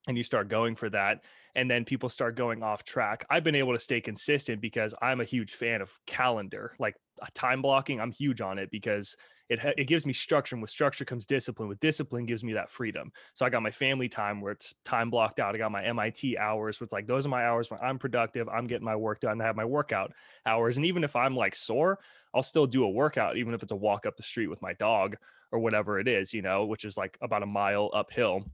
and 0.07 0.17
you 0.17 0.23
start 0.23 0.49
going 0.49 0.77
for 0.77 0.89
that 0.91 1.23
and 1.55 1.71
then 1.71 1.85
people 1.85 2.09
start 2.09 2.37
going 2.37 2.63
off 2.63 2.85
track 2.85 3.25
i've 3.31 3.45
been 3.45 3.55
able 3.55 3.73
to 3.73 3.79
stay 3.79 4.01
consistent 4.01 4.61
because 4.61 4.95
i'm 5.03 5.21
a 5.21 5.25
huge 5.25 5.55
fan 5.55 5.81
of 5.81 5.91
calendar 6.07 6.73
like 6.79 6.95
uh, 7.23 7.27
time 7.35 7.63
blocking 7.63 8.01
i'm 8.01 8.13
huge 8.13 8.41
on 8.41 8.59
it 8.59 8.71
because 8.71 9.17
it 9.49 9.61
it 9.77 9.87
gives 9.87 10.05
me 10.07 10.13
structure 10.13 10.55
and 10.55 10.63
with 10.63 10.71
structure 10.71 11.05
comes 11.05 11.27
discipline 11.27 11.69
with 11.69 11.81
discipline 11.81 12.27
gives 12.27 12.43
me 12.43 12.53
that 12.55 12.71
freedom. 12.71 13.13
So 13.35 13.45
i 13.47 13.51
got 13.51 13.63
my 13.63 13.71
family 13.71 14.09
time 14.09 14.41
where 14.41 14.53
it's 14.53 14.75
time 14.85 15.11
blocked 15.11 15.41
out 15.41 15.55
i 15.55 15.59
got 15.59 15.73
my 15.73 15.91
mit 15.93 16.37
hours 16.39 16.81
where 16.81 16.85
it's 16.85 16.93
like 16.93 17.07
those 17.07 17.27
are 17.27 17.31
my 17.31 17.45
hours 17.45 17.71
when 17.71 17.81
i'm 17.83 17.99
productive 17.99 18.49
i'm 18.49 18.67
getting 18.67 18.85
my 18.85 18.97
work 18.97 19.21
done 19.21 19.41
i 19.41 19.45
have 19.45 19.57
my 19.57 19.65
workout 19.65 20.13
hours 20.45 20.77
and 20.77 20.87
even 20.87 21.05
if 21.05 21.17
i'm 21.17 21.37
like 21.37 21.55
sore 21.55 21.99
i'll 22.35 22.43
still 22.43 22.67
do 22.67 22.85
a 22.85 22.89
workout 22.89 23.37
even 23.37 23.55
if 23.55 23.63
it's 23.63 23.73
a 23.73 23.77
walk 23.77 24.07
up 24.07 24.17
the 24.17 24.23
street 24.23 24.49
with 24.49 24.61
my 24.63 24.73
dog 24.75 25.17
or 25.53 25.59
whatever 25.59 25.99
it 25.99 26.09
is 26.09 26.35
you 26.35 26.43
know 26.43 26.67
which 26.67 26.85
is 26.85 26.97
like 26.97 27.17
about 27.23 27.43
a 27.43 27.47
mile 27.47 27.91
uphill 27.95 28.45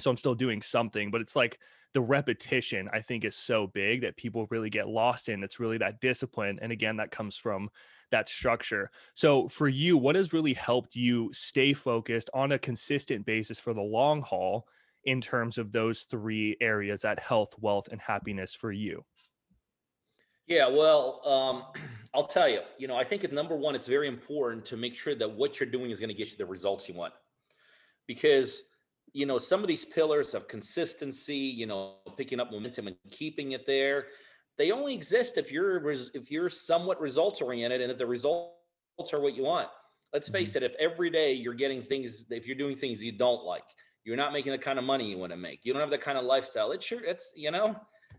so 0.00 0.10
i'm 0.10 0.16
still 0.16 0.34
doing 0.34 0.62
something 0.62 1.10
but 1.10 1.20
it's 1.20 1.36
like 1.36 1.58
the 1.94 2.00
repetition 2.00 2.88
i 2.92 3.00
think 3.00 3.24
is 3.24 3.36
so 3.36 3.66
big 3.68 4.02
that 4.02 4.16
people 4.16 4.46
really 4.50 4.70
get 4.70 4.88
lost 4.88 5.28
in. 5.28 5.42
It's 5.42 5.60
really 5.60 5.78
that 5.78 6.00
discipline 6.00 6.58
and 6.60 6.72
again 6.72 6.96
that 6.96 7.10
comes 7.10 7.36
from 7.36 7.70
that 8.10 8.28
structure. 8.28 8.90
So 9.14 9.48
for 9.48 9.68
you 9.68 9.96
what 9.96 10.16
has 10.16 10.32
really 10.32 10.54
helped 10.54 10.96
you 10.96 11.30
stay 11.32 11.72
focused 11.72 12.30
on 12.32 12.52
a 12.52 12.58
consistent 12.58 13.26
basis 13.26 13.60
for 13.60 13.74
the 13.74 13.82
long 13.82 14.22
haul 14.22 14.66
in 15.04 15.20
terms 15.20 15.58
of 15.58 15.72
those 15.72 16.02
three 16.02 16.56
areas 16.60 17.02
that 17.02 17.18
health 17.18 17.54
wealth 17.58 17.88
and 17.90 18.00
happiness 18.00 18.54
for 18.54 18.72
you? 18.72 19.04
Yeah 20.46 20.68
well 20.68 21.20
um, 21.26 21.82
i'll 22.14 22.26
tell 22.26 22.48
you 22.48 22.60
you 22.78 22.88
know 22.88 22.96
i 22.96 23.04
think 23.04 23.24
at 23.24 23.32
number 23.32 23.56
one 23.56 23.74
it's 23.74 23.86
very 23.86 24.08
important 24.08 24.64
to 24.66 24.76
make 24.76 24.94
sure 24.94 25.14
that 25.14 25.30
what 25.30 25.60
you're 25.60 25.68
doing 25.68 25.90
is 25.90 26.00
going 26.00 26.08
to 26.08 26.14
get 26.14 26.30
you 26.30 26.36
the 26.36 26.46
results 26.46 26.88
you 26.88 26.94
want. 26.94 27.12
Because 28.06 28.62
you 29.18 29.26
know, 29.26 29.36
some 29.36 29.62
of 29.62 29.66
these 29.66 29.84
pillars 29.84 30.32
of 30.32 30.46
consistency, 30.46 31.36
you 31.36 31.66
know, 31.66 31.96
picking 32.16 32.38
up 32.38 32.52
momentum 32.52 32.86
and 32.86 32.96
keeping 33.10 33.50
it 33.50 33.66
there, 33.66 34.06
they 34.58 34.70
only 34.70 34.94
exist 34.94 35.36
if 35.38 35.50
you're 35.50 35.90
if 35.90 36.30
you're 36.30 36.48
somewhat 36.48 37.00
results 37.00 37.42
oriented 37.42 37.80
and 37.80 37.90
if 37.90 37.98
the 37.98 38.06
results 38.06 38.52
are 39.12 39.20
what 39.20 39.34
you 39.34 39.42
want. 39.42 39.68
Let's 40.12 40.28
face 40.28 40.50
mm-hmm. 40.50 40.64
it, 40.64 40.70
if 40.70 40.76
every 40.78 41.10
day 41.10 41.32
you're 41.32 41.54
getting 41.54 41.82
things, 41.82 42.26
if 42.30 42.46
you're 42.46 42.56
doing 42.56 42.76
things 42.76 43.02
you 43.02 43.10
don't 43.10 43.44
like, 43.44 43.64
you're 44.04 44.16
not 44.16 44.32
making 44.32 44.52
the 44.52 44.58
kind 44.58 44.78
of 44.78 44.84
money 44.84 45.10
you 45.10 45.18
want 45.18 45.32
to 45.32 45.36
make, 45.36 45.64
you 45.64 45.72
don't 45.72 45.82
have 45.82 45.90
the 45.90 45.98
kind 45.98 46.16
of 46.16 46.24
lifestyle, 46.24 46.70
it's 46.70 46.84
sure 46.84 47.02
it's, 47.02 47.32
you 47.34 47.50
know, 47.50 47.74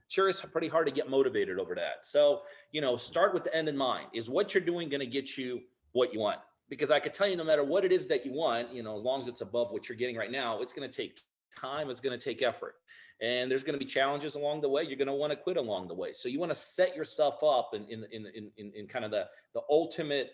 sure 0.10 0.28
it's 0.28 0.42
pretty 0.42 0.68
hard 0.68 0.86
to 0.86 0.92
get 0.92 1.10
motivated 1.10 1.60
over 1.60 1.76
that. 1.76 2.06
So, 2.06 2.42
you 2.74 2.82
know, 2.82 2.98
start 2.98 3.34
with 3.34 3.46
the 3.46 3.56
end 3.56 3.70
in 3.70 3.78
mind. 3.78 4.08
Is 4.14 4.30
what 4.30 4.54
you're 4.54 4.64
doing 4.66 4.90
going 4.90 5.00
to 5.00 5.08
get 5.08 5.38
you 5.38 5.62
what 5.94 6.14
you 6.14 6.20
want? 6.20 6.40
Because 6.70 6.92
I 6.92 7.00
could 7.00 7.14
tell 7.14 7.28
you 7.28 7.36
no 7.36 7.44
matter 7.44 7.64
what 7.64 7.84
it 7.84 7.92
is 7.92 8.08
that 8.08 8.26
you 8.26 8.34
want, 8.34 8.74
you 8.74 8.84
know, 8.84 8.96
as 8.96 9.04
long 9.04 9.20
as 9.20 9.28
it's 9.28 9.42
above 9.42 9.72
what 9.72 9.90
you're 9.90 9.98
getting 9.98 10.16
right 10.16 10.32
now, 10.32 10.62
it's 10.62 10.74
going 10.74 10.90
to 10.90 10.96
take 10.96 11.20
time 11.60 11.90
it's 11.90 12.00
going 12.00 12.18
to 12.18 12.24
take 12.24 12.42
effort. 12.42 12.76
And 13.22 13.52
there's 13.52 13.64
going 13.64 13.74
to 13.74 13.80
be 13.80 13.86
challenges 13.86 14.36
along 14.36 14.62
the 14.62 14.70
way 14.70 14.84
you're 14.84 14.98
going 14.98 15.08
to 15.08 15.14
want 15.14 15.32
to 15.32 15.36
quit 15.36 15.58
along 15.58 15.88
the 15.90 15.94
way. 15.94 16.14
So 16.14 16.30
you 16.30 16.40
want 16.40 16.52
to 16.52 16.56
set 16.56 16.96
yourself 16.96 17.44
up 17.44 17.72
in 17.74 17.86
in 17.86 18.06
in 18.14 18.52
in, 18.58 18.72
in 18.74 18.88
kind 18.88 19.04
of 19.04 19.12
the 19.12 19.28
the 19.54 19.62
ultimate 19.70 20.32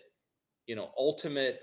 you 0.66 0.76
know 0.76 0.90
ultimate 0.96 1.60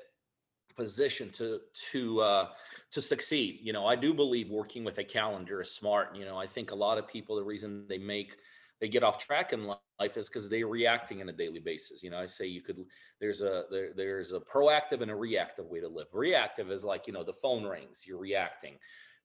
position 0.75 1.29
to 1.29 1.59
to 1.91 2.21
uh 2.21 2.47
to 2.91 3.01
succeed. 3.01 3.59
You 3.61 3.71
know 3.71 3.85
i 3.85 3.95
do 3.95 4.13
believe 4.13 4.49
working 4.49 4.83
with 4.83 4.97
a 4.97 5.03
calendar 5.03 5.61
is 5.61 5.71
smart. 5.71 6.15
You 6.15 6.25
know 6.25 6.37
i 6.37 6.47
think 6.47 6.71
a 6.71 6.75
lot 6.75 6.97
of 6.97 7.07
people 7.07 7.35
the 7.37 7.43
reason 7.43 7.85
they 7.87 7.99
make 7.99 8.35
they 8.83 8.89
get 8.89 9.01
off 9.01 9.17
track 9.17 9.53
in 9.53 9.63
life 9.63 10.17
is 10.17 10.27
because 10.27 10.49
they're 10.49 10.67
reacting 10.67 11.21
on 11.21 11.29
a 11.29 11.31
daily 11.31 11.61
basis 11.61 12.03
you 12.03 12.09
know 12.09 12.19
i 12.19 12.25
say 12.25 12.45
you 12.45 12.59
could 12.59 12.83
there's 13.21 13.41
a 13.41 13.63
there, 13.71 13.93
there's 13.95 14.33
a 14.33 14.41
proactive 14.41 14.99
and 14.99 15.09
a 15.09 15.15
reactive 15.15 15.65
way 15.67 15.79
to 15.79 15.87
live 15.87 16.07
reactive 16.11 16.69
is 16.69 16.83
like 16.83 17.07
you 17.07 17.13
know 17.13 17.23
the 17.23 17.31
phone 17.31 17.63
rings 17.63 18.03
you're 18.05 18.19
reacting 18.19 18.73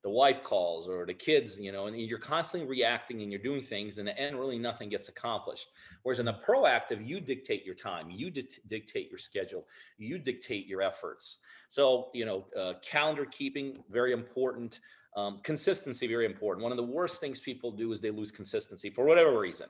the 0.05 0.11
wife 0.11 0.45
calls 0.45 0.89
or 0.89 1.05
the 1.05 1.15
kids, 1.15 1.59
you 1.59 1.73
know, 1.73 1.87
and 1.87 1.97
you're 1.97 2.21
constantly 2.21 2.69
reacting 2.69 3.23
and 3.23 3.33
you're 3.33 3.43
doing 3.43 3.61
things, 3.61 3.99
and 3.99 4.07
the 4.07 4.17
end 4.17 4.39
really 4.39 4.59
nothing 4.59 4.89
gets 4.89 5.09
accomplished. 5.09 5.69
Whereas 6.05 6.21
in 6.21 6.29
a 6.29 6.35
proactive, 6.35 7.07
you 7.07 7.21
dictate 7.21 7.67
your 7.67 7.75
time, 7.75 8.09
you 8.09 8.31
dictate 8.31 9.11
your 9.11 9.19
schedule, 9.19 9.67
you 9.97 10.19
dictate 10.19 10.69
your 10.69 10.83
efforts. 10.83 11.39
So, 11.69 12.11
you 12.15 12.25
know, 12.25 12.47
uh, 12.57 12.75
calendar 12.81 13.27
keeping 13.27 13.83
very 13.91 14.13
important. 14.13 14.79
Um, 15.19 15.39
consistency 15.43 16.07
very 16.07 16.27
important. 16.27 16.63
One 16.63 16.71
of 16.73 16.77
the 16.77 16.85
worst 16.85 17.21
things 17.21 17.41
people 17.41 17.73
do 17.73 17.91
is 17.91 18.01
they 18.01 18.11
lose 18.11 18.31
consistency 18.31 18.89
for 18.89 19.05
whatever 19.05 19.39
reason. 19.39 19.67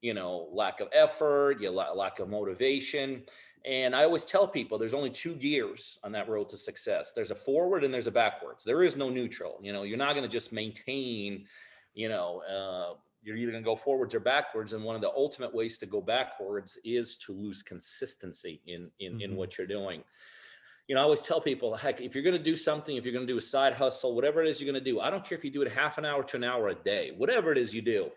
You 0.00 0.14
know, 0.14 0.48
lack 0.52 0.80
of 0.80 0.88
effort, 0.92 1.60
you 1.60 1.70
lack 1.70 2.18
of 2.20 2.28
motivation. 2.28 3.22
And 3.64 3.94
I 3.96 4.04
always 4.04 4.24
tell 4.24 4.46
people 4.46 4.78
there's 4.78 4.94
only 4.94 5.10
two 5.10 5.34
gears 5.34 5.98
on 6.04 6.12
that 6.12 6.28
road 6.28 6.48
to 6.50 6.56
success. 6.56 7.12
There's 7.14 7.30
a 7.30 7.34
forward 7.34 7.84
and 7.84 7.92
there's 7.92 8.06
a 8.06 8.12
backwards. 8.12 8.64
There 8.64 8.82
is 8.82 8.96
no 8.96 9.08
neutral. 9.08 9.58
You 9.62 9.72
know, 9.72 9.82
you're 9.82 9.98
not 9.98 10.14
going 10.14 10.28
to 10.28 10.28
just 10.28 10.52
maintain, 10.52 11.46
you 11.94 12.08
know, 12.08 12.42
uh, 12.48 12.94
you're 13.24 13.36
either 13.36 13.52
going 13.52 13.62
to 13.62 13.68
go 13.68 13.76
forwards 13.76 14.14
or 14.14 14.20
backwards. 14.20 14.72
And 14.72 14.84
one 14.84 14.96
of 14.96 15.02
the 15.02 15.10
ultimate 15.10 15.54
ways 15.54 15.78
to 15.78 15.86
go 15.86 16.00
backwards 16.00 16.78
is 16.84 17.16
to 17.18 17.32
lose 17.32 17.62
consistency 17.62 18.60
in 18.66 18.90
in, 19.00 19.12
mm-hmm. 19.12 19.20
in 19.22 19.36
what 19.36 19.58
you're 19.58 19.66
doing. 19.66 20.02
You 20.88 20.94
know, 20.94 21.00
I 21.00 21.04
always 21.04 21.22
tell 21.22 21.40
people, 21.40 21.74
heck, 21.76 22.00
if 22.00 22.14
you're 22.14 22.24
going 22.24 22.36
to 22.36 22.42
do 22.42 22.56
something, 22.56 22.96
if 22.96 23.04
you're 23.04 23.14
going 23.14 23.26
to 23.26 23.32
do 23.32 23.38
a 23.38 23.42
side 23.42 23.74
hustle, 23.74 24.14
whatever 24.14 24.42
it 24.42 24.48
is 24.48 24.60
you're 24.60 24.70
going 24.70 24.82
to 24.82 24.90
do, 24.90 25.00
I 25.00 25.10
don't 25.10 25.24
care 25.24 25.38
if 25.38 25.44
you 25.44 25.50
do 25.50 25.62
it 25.62 25.70
half 25.70 25.96
an 25.96 26.04
hour 26.04 26.22
to 26.24 26.36
an 26.36 26.44
hour 26.44 26.68
a 26.68 26.74
day, 26.74 27.12
whatever 27.16 27.52
it 27.52 27.58
is 27.58 27.72
you 27.72 27.82
do, 27.82 28.10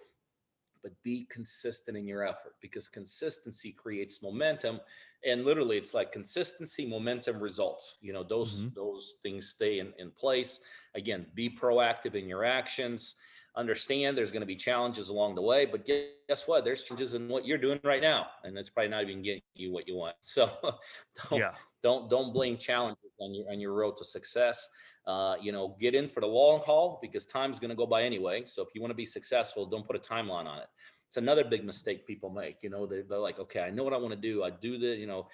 but 0.85 0.91
be 1.01 1.25
consistent 1.31 1.97
in 1.97 2.07
your 2.07 2.23
effort 2.23 2.53
because 2.61 2.87
consistency 2.87 3.71
creates 3.71 4.21
momentum 4.21 4.79
and 5.25 5.43
literally 5.43 5.77
it's 5.77 5.95
like 5.95 6.11
consistency 6.11 6.87
momentum 6.87 7.39
results 7.39 7.97
you 8.01 8.13
know 8.13 8.21
those 8.21 8.59
mm-hmm. 8.59 8.75
those 8.75 9.15
things 9.23 9.47
stay 9.47 9.79
in, 9.79 9.91
in 9.97 10.11
place 10.11 10.59
again 10.93 11.25
be 11.33 11.49
proactive 11.49 12.13
in 12.13 12.29
your 12.29 12.45
actions 12.45 13.15
understand 13.57 14.17
there's 14.17 14.31
going 14.31 14.41
to 14.41 14.47
be 14.47 14.55
challenges 14.55 15.09
along 15.09 15.35
the 15.35 15.41
way 15.41 15.65
but 15.65 15.85
guess 15.85 16.47
what 16.47 16.65
there's 16.65 16.83
changes 16.83 17.13
in 17.13 17.27
what 17.27 17.45
you're 17.45 17.57
doing 17.57 17.79
right 17.83 18.01
now 18.01 18.27
and 18.43 18.55
that's 18.55 18.69
probably 18.69 18.89
not 18.89 19.03
even 19.03 19.21
getting 19.21 19.41
you 19.53 19.71
what 19.71 19.87
you 19.87 19.95
want 19.95 20.15
so 20.21 20.49
don't 21.29 21.39
yeah. 21.39 21.51
don't 21.81 22.09
don't 22.09 22.33
blame 22.33 22.57
challenges 22.57 23.11
on 23.19 23.33
your 23.33 23.49
on 23.51 23.59
your 23.59 23.73
road 23.73 23.95
to 23.95 24.03
success 24.03 24.69
uh, 25.07 25.35
you 25.39 25.51
know, 25.51 25.75
get 25.79 25.93
in 25.93 26.07
for 26.07 26.19
the 26.19 26.27
long 26.27 26.59
haul 26.61 26.97
because 27.01 27.25
time's 27.25 27.59
going 27.59 27.69
to 27.69 27.75
go 27.75 27.85
by 27.85 28.03
anyway. 28.03 28.43
So 28.45 28.63
if 28.63 28.69
you 28.73 28.81
want 28.81 28.91
to 28.91 28.95
be 28.95 29.05
successful, 29.05 29.65
don't 29.67 29.85
put 29.85 29.95
a 29.95 29.99
timeline 29.99 30.47
on 30.47 30.59
it. 30.59 30.67
It's 31.07 31.17
another 31.17 31.43
big 31.43 31.63
mistake 31.63 32.07
people 32.07 32.31
make. 32.31 32.57
You 32.63 32.71
know, 32.71 32.87
they're, 32.87 33.03
they're 33.07 33.19
like, 33.19 33.39
okay, 33.39 33.61
I 33.61 33.69
know 33.69 33.83
what 33.83 33.93
I 33.93 33.97
want 33.97 34.15
to 34.15 34.19
do. 34.19 34.43
I 34.43 34.49
do 34.49 34.77
the, 34.79 34.87
you 34.87 35.05
know, 35.05 35.27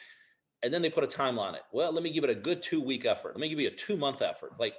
and 0.61 0.73
then 0.73 0.81
they 0.81 0.89
put 0.89 1.03
a 1.03 1.07
timeline 1.07 1.39
on 1.39 1.55
it. 1.55 1.61
Well, 1.71 1.93
let 1.93 2.03
me 2.03 2.11
give 2.11 2.23
it 2.23 2.29
a 2.29 2.35
good 2.35 2.61
two 2.61 2.81
week 2.81 3.05
effort. 3.05 3.33
Let 3.33 3.39
me 3.39 3.49
give 3.49 3.59
you 3.59 3.69
a 3.69 3.71
two 3.71 3.95
month 3.95 4.21
effort. 4.21 4.53
Like, 4.59 4.73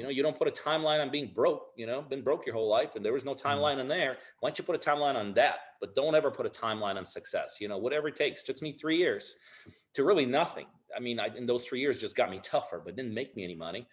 you 0.00 0.06
know, 0.06 0.10
you 0.10 0.22
don't 0.22 0.38
put 0.38 0.48
a 0.48 0.50
timeline 0.50 1.02
on 1.02 1.10
being 1.10 1.30
broke, 1.34 1.72
you 1.76 1.86
know, 1.86 2.00
been 2.00 2.22
broke 2.22 2.46
your 2.46 2.54
whole 2.54 2.70
life 2.70 2.96
and 2.96 3.04
there 3.04 3.12
was 3.12 3.26
no 3.26 3.34
mm-hmm. 3.34 3.46
timeline 3.46 3.78
in 3.78 3.86
there. 3.86 4.16
Why 4.40 4.48
don't 4.48 4.56
you 4.56 4.64
put 4.64 4.74
a 4.74 4.78
timeline 4.78 5.14
on 5.14 5.34
that? 5.34 5.56
But 5.78 5.94
don't 5.94 6.14
ever 6.14 6.30
put 6.30 6.46
a 6.46 6.48
timeline 6.48 6.96
on 6.96 7.04
success. 7.04 7.58
You 7.60 7.68
know, 7.68 7.76
whatever 7.76 8.08
it 8.08 8.16
takes. 8.16 8.40
It 8.40 8.46
took 8.46 8.62
me 8.62 8.72
three 8.72 8.96
years 8.96 9.36
to 9.92 10.02
really 10.02 10.24
nothing. 10.24 10.64
I 10.96 11.00
mean, 11.00 11.20
I, 11.20 11.28
in 11.36 11.44
those 11.44 11.66
three 11.66 11.80
years 11.80 12.00
just 12.00 12.16
got 12.16 12.30
me 12.30 12.40
tougher, 12.42 12.80
but 12.82 12.96
didn't 12.96 13.12
make 13.12 13.36
me 13.36 13.44
any 13.44 13.54
money. 13.54 13.86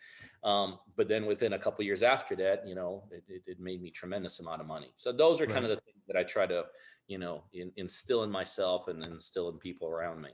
Um, 0.46 0.80
but 0.96 1.10
then 1.10 1.26
within 1.26 1.54
a 1.54 1.60
couple 1.60 1.84
years 1.84 2.04
after 2.04 2.38
that, 2.38 2.66
you 2.66 2.74
know, 2.74 3.04
it, 3.12 3.26
it, 3.28 3.42
it, 3.46 3.60
made 3.60 3.82
me 3.82 3.92
tremendous 3.92 4.40
amount 4.40 4.62
of 4.62 4.68
money. 4.68 4.94
So 4.96 5.12
those 5.12 5.42
are 5.42 5.44
right. 5.44 5.54
kind 5.54 5.66
of 5.66 5.72
the 5.72 5.82
things 5.82 6.04
that 6.08 6.16
I 6.16 6.24
try 6.24 6.46
to, 6.46 6.64
you 7.10 7.18
know, 7.18 7.44
in, 7.54 7.74
instill 7.76 8.24
in 8.24 8.32
myself 8.32 8.88
and 8.88 9.04
instill 9.04 9.50
in 9.50 9.58
people 9.58 9.90
around 9.90 10.22
me. 10.22 10.30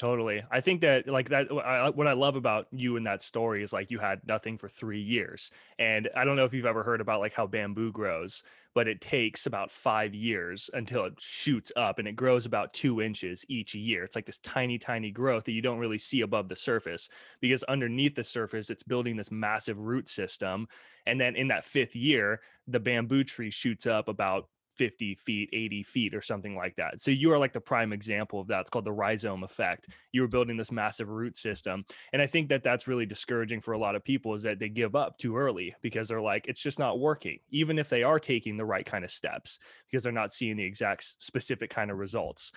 Totally. 0.00 0.42
I 0.50 0.62
think 0.62 0.80
that 0.80 1.06
like 1.06 1.28
that 1.28 1.52
I, 1.52 1.90
what 1.90 2.06
I 2.06 2.14
love 2.14 2.34
about 2.34 2.68
you 2.72 2.96
in 2.96 3.04
that 3.04 3.20
story 3.20 3.62
is 3.62 3.70
like 3.70 3.90
you 3.90 3.98
had 3.98 4.26
nothing 4.26 4.56
for 4.56 4.66
3 4.66 4.98
years. 4.98 5.50
And 5.78 6.08
I 6.16 6.24
don't 6.24 6.36
know 6.36 6.46
if 6.46 6.54
you've 6.54 6.64
ever 6.64 6.82
heard 6.82 7.02
about 7.02 7.20
like 7.20 7.34
how 7.34 7.46
bamboo 7.46 7.92
grows, 7.92 8.42
but 8.74 8.88
it 8.88 9.02
takes 9.02 9.44
about 9.44 9.70
5 9.70 10.14
years 10.14 10.70
until 10.72 11.04
it 11.04 11.20
shoots 11.20 11.70
up 11.76 11.98
and 11.98 12.08
it 12.08 12.16
grows 12.16 12.46
about 12.46 12.72
2 12.72 13.02
inches 13.02 13.44
each 13.50 13.74
year. 13.74 14.02
It's 14.02 14.16
like 14.16 14.24
this 14.24 14.38
tiny 14.38 14.78
tiny 14.78 15.10
growth 15.10 15.44
that 15.44 15.52
you 15.52 15.60
don't 15.60 15.78
really 15.78 15.98
see 15.98 16.22
above 16.22 16.48
the 16.48 16.56
surface 16.56 17.10
because 17.42 17.62
underneath 17.64 18.14
the 18.14 18.24
surface 18.24 18.70
it's 18.70 18.82
building 18.82 19.16
this 19.16 19.30
massive 19.30 19.78
root 19.78 20.08
system 20.08 20.66
and 21.04 21.20
then 21.20 21.36
in 21.36 21.48
that 21.48 21.64
5th 21.66 21.94
year 21.94 22.40
the 22.66 22.80
bamboo 22.80 23.22
tree 23.24 23.50
shoots 23.50 23.86
up 23.86 24.08
about 24.08 24.48
50 24.80 25.14
feet, 25.16 25.50
80 25.52 25.82
feet, 25.82 26.14
or 26.14 26.22
something 26.22 26.56
like 26.56 26.74
that. 26.76 27.02
So 27.02 27.10
you 27.10 27.30
are 27.32 27.38
like 27.38 27.52
the 27.52 27.60
prime 27.60 27.92
example 27.92 28.40
of 28.40 28.46
that. 28.46 28.62
It's 28.62 28.70
called 28.70 28.86
the 28.86 28.92
rhizome 28.92 29.44
effect. 29.44 29.88
You 30.10 30.22
were 30.22 30.26
building 30.26 30.56
this 30.56 30.72
massive 30.72 31.10
root 31.10 31.36
system. 31.36 31.84
And 32.14 32.22
I 32.22 32.26
think 32.26 32.48
that 32.48 32.62
that's 32.62 32.88
really 32.88 33.04
discouraging 33.04 33.60
for 33.60 33.72
a 33.72 33.78
lot 33.78 33.94
of 33.94 34.02
people 34.02 34.34
is 34.34 34.42
that 34.44 34.58
they 34.58 34.70
give 34.70 34.96
up 34.96 35.18
too 35.18 35.36
early 35.36 35.74
because 35.82 36.08
they're 36.08 36.22
like, 36.22 36.46
it's 36.48 36.62
just 36.62 36.78
not 36.78 36.98
working, 36.98 37.40
even 37.50 37.78
if 37.78 37.90
they 37.90 38.02
are 38.02 38.18
taking 38.18 38.56
the 38.56 38.64
right 38.64 38.86
kind 38.86 39.04
of 39.04 39.10
steps 39.10 39.58
because 39.86 40.02
they're 40.02 40.12
not 40.12 40.32
seeing 40.32 40.56
the 40.56 40.64
exact 40.64 41.22
specific 41.22 41.68
kind 41.68 41.90
of 41.90 41.98
results. 41.98 42.52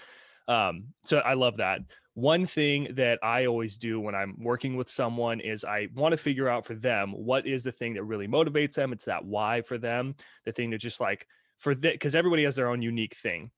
Um, 0.47 0.93
so 1.03 1.17
I 1.17 1.33
love 1.33 1.57
that. 1.57 1.81
One 2.13 2.45
thing 2.45 2.87
that 2.91 3.19
I 3.21 3.47
always 3.47 3.75
do 3.75 3.99
when 3.99 4.15
I'm 4.15 4.37
working 4.39 4.77
with 4.77 4.89
someone 4.89 5.41
is 5.41 5.65
I 5.65 5.89
want 5.93 6.13
to 6.13 6.17
figure 6.17 6.47
out 6.47 6.65
for 6.65 6.75
them 6.75 7.11
what 7.11 7.45
is 7.45 7.65
the 7.65 7.71
thing 7.73 7.95
that 7.95 8.03
really 8.03 8.29
motivates 8.29 8.75
them. 8.75 8.93
It's 8.93 9.05
that 9.05 9.25
why 9.25 9.61
for 9.61 9.77
them, 9.77 10.15
the 10.45 10.53
thing 10.53 10.69
that 10.69 10.77
just 10.77 11.01
like, 11.01 11.27
for 11.57 11.75
that 11.75 11.93
because 11.93 12.15
everybody 12.15 12.43
has 12.43 12.55
their 12.55 12.69
own 12.69 12.81
unique 12.81 13.15
thing. 13.15 13.51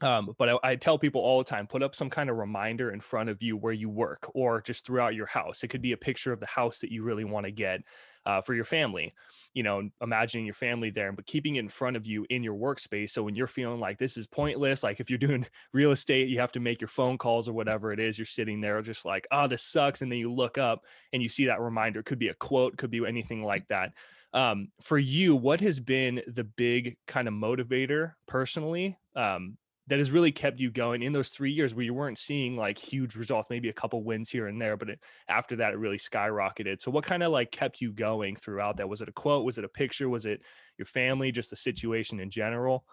Um, 0.00 0.34
but 0.38 0.48
I, 0.48 0.58
I, 0.62 0.76
tell 0.76 0.96
people 0.96 1.20
all 1.22 1.38
the 1.38 1.44
time 1.44 1.66
put 1.66 1.82
up 1.82 1.92
some 1.92 2.08
kind 2.08 2.30
of 2.30 2.36
reminder 2.36 2.92
in 2.92 3.00
front 3.00 3.30
of 3.30 3.42
you 3.42 3.56
where 3.56 3.72
you 3.72 3.88
work 3.88 4.30
or 4.32 4.60
just 4.60 4.86
throughout 4.86 5.16
your 5.16 5.26
house. 5.26 5.64
It 5.64 5.68
could 5.68 5.82
be 5.82 5.90
a 5.90 5.96
picture 5.96 6.32
of 6.32 6.38
the 6.38 6.46
house 6.46 6.78
that 6.80 6.92
you 6.92 7.02
really 7.02 7.24
want 7.24 7.46
to 7.46 7.50
get 7.50 7.80
uh, 8.24 8.40
for 8.40 8.54
your 8.54 8.64
family 8.64 9.12
you 9.54 9.62
know 9.62 9.88
imagining 10.02 10.44
your 10.44 10.54
family 10.54 10.90
there 10.90 11.10
but 11.12 11.26
keeping 11.26 11.56
it 11.56 11.60
in 11.60 11.68
front 11.68 11.96
of 11.96 12.06
you 12.06 12.24
in 12.30 12.42
your 12.42 12.54
workspace. 12.54 13.10
So 13.10 13.22
when 13.22 13.34
you're 13.34 13.46
feeling 13.46 13.80
like 13.80 13.98
this 13.98 14.16
is 14.16 14.26
pointless 14.26 14.82
like 14.82 15.00
if 15.00 15.10
you're 15.10 15.18
doing 15.28 15.46
real 15.72 15.90
estate 15.90 16.28
you 16.28 16.38
have 16.38 16.52
to 16.52 16.60
make 16.60 16.80
your 16.80 16.88
phone 16.88 17.18
calls 17.18 17.48
or 17.48 17.52
whatever 17.52 17.92
it 17.92 18.00
is 18.00 18.18
you're 18.18 18.26
sitting 18.26 18.60
there 18.60 18.80
just 18.82 19.04
like 19.04 19.26
oh 19.32 19.48
this 19.48 19.62
sucks 19.64 20.02
and 20.02 20.12
then 20.12 20.18
you 20.18 20.32
look 20.32 20.58
up 20.58 20.84
and 21.12 21.22
you 21.22 21.28
see 21.28 21.46
that 21.46 21.60
reminder. 21.60 22.00
It 22.00 22.06
could 22.06 22.18
be 22.18 22.28
a 22.28 22.34
quote 22.34 22.76
could 22.76 22.90
be 22.90 23.04
anything 23.06 23.42
like 23.42 23.66
that 23.68 23.92
um, 24.32 24.68
for 24.82 24.98
you, 24.98 25.34
what 25.34 25.60
has 25.60 25.80
been 25.80 26.22
the 26.26 26.44
big 26.44 26.96
kind 27.06 27.28
of 27.28 27.34
motivator 27.34 28.12
personally 28.26 28.98
um, 29.16 29.56
that 29.86 29.98
has 29.98 30.10
really 30.10 30.32
kept 30.32 30.60
you 30.60 30.70
going 30.70 31.02
in 31.02 31.12
those 31.12 31.30
three 31.30 31.50
years 31.50 31.74
where 31.74 31.84
you 31.84 31.94
weren't 31.94 32.18
seeing 32.18 32.56
like 32.56 32.78
huge 32.78 33.16
results, 33.16 33.48
maybe 33.48 33.70
a 33.70 33.72
couple 33.72 34.02
wins 34.02 34.28
here 34.28 34.46
and 34.46 34.60
there, 34.60 34.76
but 34.76 34.90
it, 34.90 35.00
after 35.28 35.56
that, 35.56 35.72
it 35.72 35.78
really 35.78 35.96
skyrocketed. 35.96 36.80
So, 36.80 36.90
what 36.90 37.04
kind 37.04 37.22
of 37.22 37.32
like 37.32 37.50
kept 37.50 37.80
you 37.80 37.90
going 37.90 38.36
throughout 38.36 38.76
that? 38.76 38.88
Was 38.88 39.00
it 39.00 39.08
a 39.08 39.12
quote? 39.12 39.46
Was 39.46 39.56
it 39.56 39.64
a 39.64 39.68
picture? 39.68 40.08
Was 40.10 40.26
it 40.26 40.42
your 40.76 40.86
family? 40.86 41.32
Just 41.32 41.50
the 41.50 41.56
situation 41.56 42.20
in 42.20 42.28
general? 42.28 42.84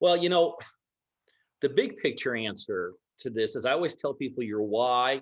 Well, 0.00 0.16
you 0.16 0.30
know, 0.30 0.56
the 1.60 1.68
big 1.68 1.98
picture 1.98 2.34
answer 2.34 2.94
to 3.18 3.30
this 3.30 3.56
is 3.56 3.66
I 3.66 3.72
always 3.72 3.94
tell 3.94 4.14
people 4.14 4.42
your 4.42 4.62
why 4.62 5.20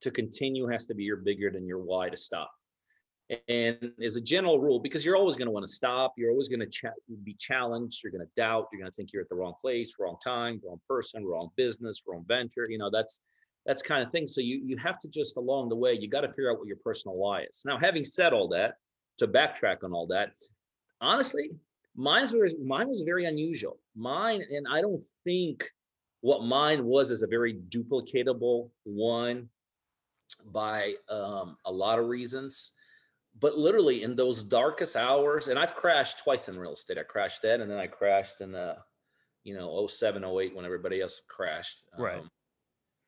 to 0.00 0.10
continue 0.10 0.66
has 0.66 0.86
to 0.86 0.94
be 0.94 1.04
your 1.04 1.18
bigger 1.18 1.50
than 1.50 1.64
your 1.64 1.78
why 1.78 2.08
to 2.08 2.16
stop. 2.16 2.50
And 3.48 3.92
as 4.02 4.16
a 4.16 4.20
general 4.20 4.58
rule, 4.58 4.78
because 4.78 5.06
you're 5.06 5.16
always 5.16 5.36
going 5.36 5.46
to 5.46 5.52
want 5.52 5.66
to 5.66 5.72
stop, 5.72 6.14
you're 6.18 6.30
always 6.30 6.48
going 6.48 6.60
to 6.60 6.66
ch- 6.66 6.84
be 7.24 7.34
challenged, 7.38 8.02
you're 8.02 8.12
going 8.12 8.26
to 8.26 8.30
doubt, 8.36 8.68
you're 8.72 8.80
going 8.80 8.90
to 8.90 8.94
think 8.94 9.10
you're 9.12 9.22
at 9.22 9.28
the 9.28 9.36
wrong 9.36 9.54
place, 9.60 9.94
wrong 9.98 10.16
time, 10.22 10.60
wrong 10.64 10.80
person, 10.88 11.24
wrong 11.24 11.50
business, 11.56 12.02
wrong 12.06 12.24
venture. 12.26 12.66
You 12.68 12.78
know, 12.78 12.90
that's 12.90 13.20
that's 13.64 13.80
kind 13.80 14.04
of 14.04 14.10
thing. 14.10 14.26
So 14.26 14.40
you 14.40 14.60
you 14.64 14.76
have 14.76 14.98
to 15.00 15.08
just 15.08 15.36
along 15.36 15.68
the 15.68 15.76
way, 15.76 15.94
you 15.94 16.08
got 16.08 16.22
to 16.22 16.28
figure 16.28 16.50
out 16.50 16.58
what 16.58 16.66
your 16.66 16.78
personal 16.84 17.16
why 17.16 17.42
is. 17.42 17.62
Now, 17.64 17.78
having 17.78 18.04
said 18.04 18.32
all 18.32 18.48
that, 18.48 18.74
to 19.18 19.28
backtrack 19.28 19.84
on 19.84 19.92
all 19.92 20.06
that, 20.08 20.32
honestly, 21.00 21.50
mine's 21.96 22.32
very, 22.32 22.54
mine 22.62 22.88
was 22.88 23.02
very 23.02 23.26
unusual. 23.26 23.78
Mine, 23.94 24.42
and 24.50 24.66
I 24.70 24.80
don't 24.80 25.04
think 25.24 25.68
what 26.20 26.42
mine 26.42 26.84
was 26.84 27.10
is 27.10 27.22
a 27.22 27.26
very 27.26 27.54
duplicatable 27.68 28.70
one 28.84 29.48
by 30.46 30.94
um, 31.08 31.56
a 31.64 31.72
lot 31.72 31.98
of 31.98 32.06
reasons 32.06 32.72
but 33.38 33.58
literally 33.58 34.02
in 34.02 34.14
those 34.14 34.42
darkest 34.42 34.96
hours, 34.96 35.48
and 35.48 35.58
I've 35.58 35.74
crashed 35.74 36.22
twice 36.22 36.48
in 36.48 36.58
real 36.58 36.72
estate. 36.72 36.98
I 36.98 37.02
crashed 37.02 37.42
then, 37.42 37.60
and 37.60 37.70
then 37.70 37.78
I 37.78 37.86
crashed 37.86 38.40
in 38.40 38.52
the, 38.52 38.76
you 39.44 39.54
know, 39.54 39.86
07, 39.86 40.24
08 40.24 40.54
when 40.54 40.64
everybody 40.64 41.00
else 41.00 41.22
crashed. 41.28 41.84
Right. 41.98 42.18
Um, 42.18 42.30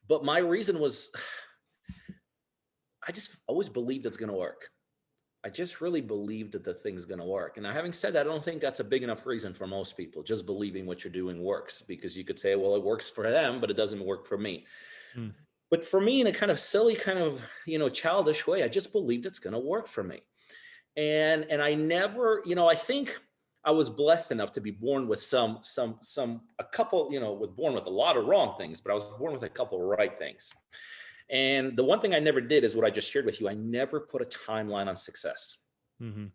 but 0.09 0.25
my 0.25 0.39
reason 0.39 0.79
was, 0.79 1.11
I 3.07 3.13
just 3.13 3.37
always 3.47 3.69
believed 3.69 4.07
it's 4.07 4.17
going 4.17 4.31
to 4.33 4.39
work. 4.39 4.69
I 5.45 5.51
just 5.51 5.83
really 5.83 6.01
believed 6.01 6.53
that 6.53 6.65
the 6.65 6.73
thing's 6.73 7.05
going 7.05 7.19
to 7.19 7.27
work. 7.27 7.59
And 7.59 7.65
now, 7.65 7.73
having 7.73 7.93
said 7.93 8.15
that, 8.15 8.23
I 8.23 8.31
don't 8.31 8.43
think 8.43 8.63
that's 8.63 8.81
a 8.81 8.85
big 8.85 9.03
enough 9.03 9.27
reason 9.27 9.53
for 9.53 9.67
most 9.67 9.95
people. 9.95 10.23
Just 10.23 10.47
believing 10.47 10.87
what 10.87 11.05
you're 11.05 11.13
doing 11.13 11.43
works 11.43 11.83
because 11.83 12.17
you 12.17 12.25
could 12.25 12.39
say, 12.39 12.55
well, 12.55 12.75
it 12.77 12.83
works 12.83 13.11
for 13.11 13.31
them, 13.31 13.61
but 13.61 13.71
it 13.71 13.77
doesn't 13.77 14.03
work 14.03 14.25
for 14.25 14.39
me. 14.39 14.65
Mm. 15.15 15.35
But 15.75 15.85
for 15.85 16.01
me, 16.01 16.21
in 16.21 16.29
a 16.29 16.33
kind 16.33 16.53
of 16.53 16.61
silly, 16.61 16.95
kind 16.95 17.19
of 17.19 17.45
you 17.67 17.81
know, 17.81 17.89
childish 17.89 18.47
way, 18.47 18.63
I 18.63 18.69
just 18.69 18.93
believed 18.93 19.27
it's 19.27 19.41
going 19.41 19.55
to 19.55 19.59
work 19.59 19.89
for 19.89 20.05
me. 20.05 20.21
And 20.97 21.47
and 21.51 21.61
I 21.61 21.75
never, 21.75 22.43
you 22.45 22.55
know, 22.55 22.69
I 22.69 22.77
think 22.77 23.19
I 23.65 23.73
was 23.73 23.91
blessed 23.91 24.31
enough 24.31 24.53
to 24.53 24.61
be 24.61 24.71
born 24.71 25.09
with 25.09 25.19
some 25.19 25.59
some 25.63 25.99
some 26.01 26.43
a 26.61 26.65
couple, 26.65 27.09
you 27.11 27.19
know, 27.19 27.33
with 27.33 27.57
born 27.57 27.75
with 27.75 27.87
a 27.87 27.91
lot 27.91 28.17
of 28.17 28.27
wrong 28.27 28.55
things, 28.57 28.81
but 28.81 28.93
I 28.93 28.95
was 28.95 29.03
born 29.19 29.33
with 29.33 29.43
a 29.43 29.49
couple 29.49 29.83
right 29.83 30.17
things. 30.17 30.53
And 31.29 31.77
the 31.77 31.83
one 31.83 31.99
thing 31.99 32.15
I 32.15 32.21
never 32.21 32.41
did 32.41 32.63
is 32.63 32.77
what 32.77 32.87
I 32.87 32.91
just 32.91 33.11
shared 33.11 33.27
with 33.27 33.41
you. 33.41 33.49
I 33.49 33.55
never 33.55 33.99
put 33.99 34.23
a 34.23 34.27
timeline 34.27 34.87
on 34.87 34.95
success. 34.95 35.57
Mm-hmm. 36.01 36.27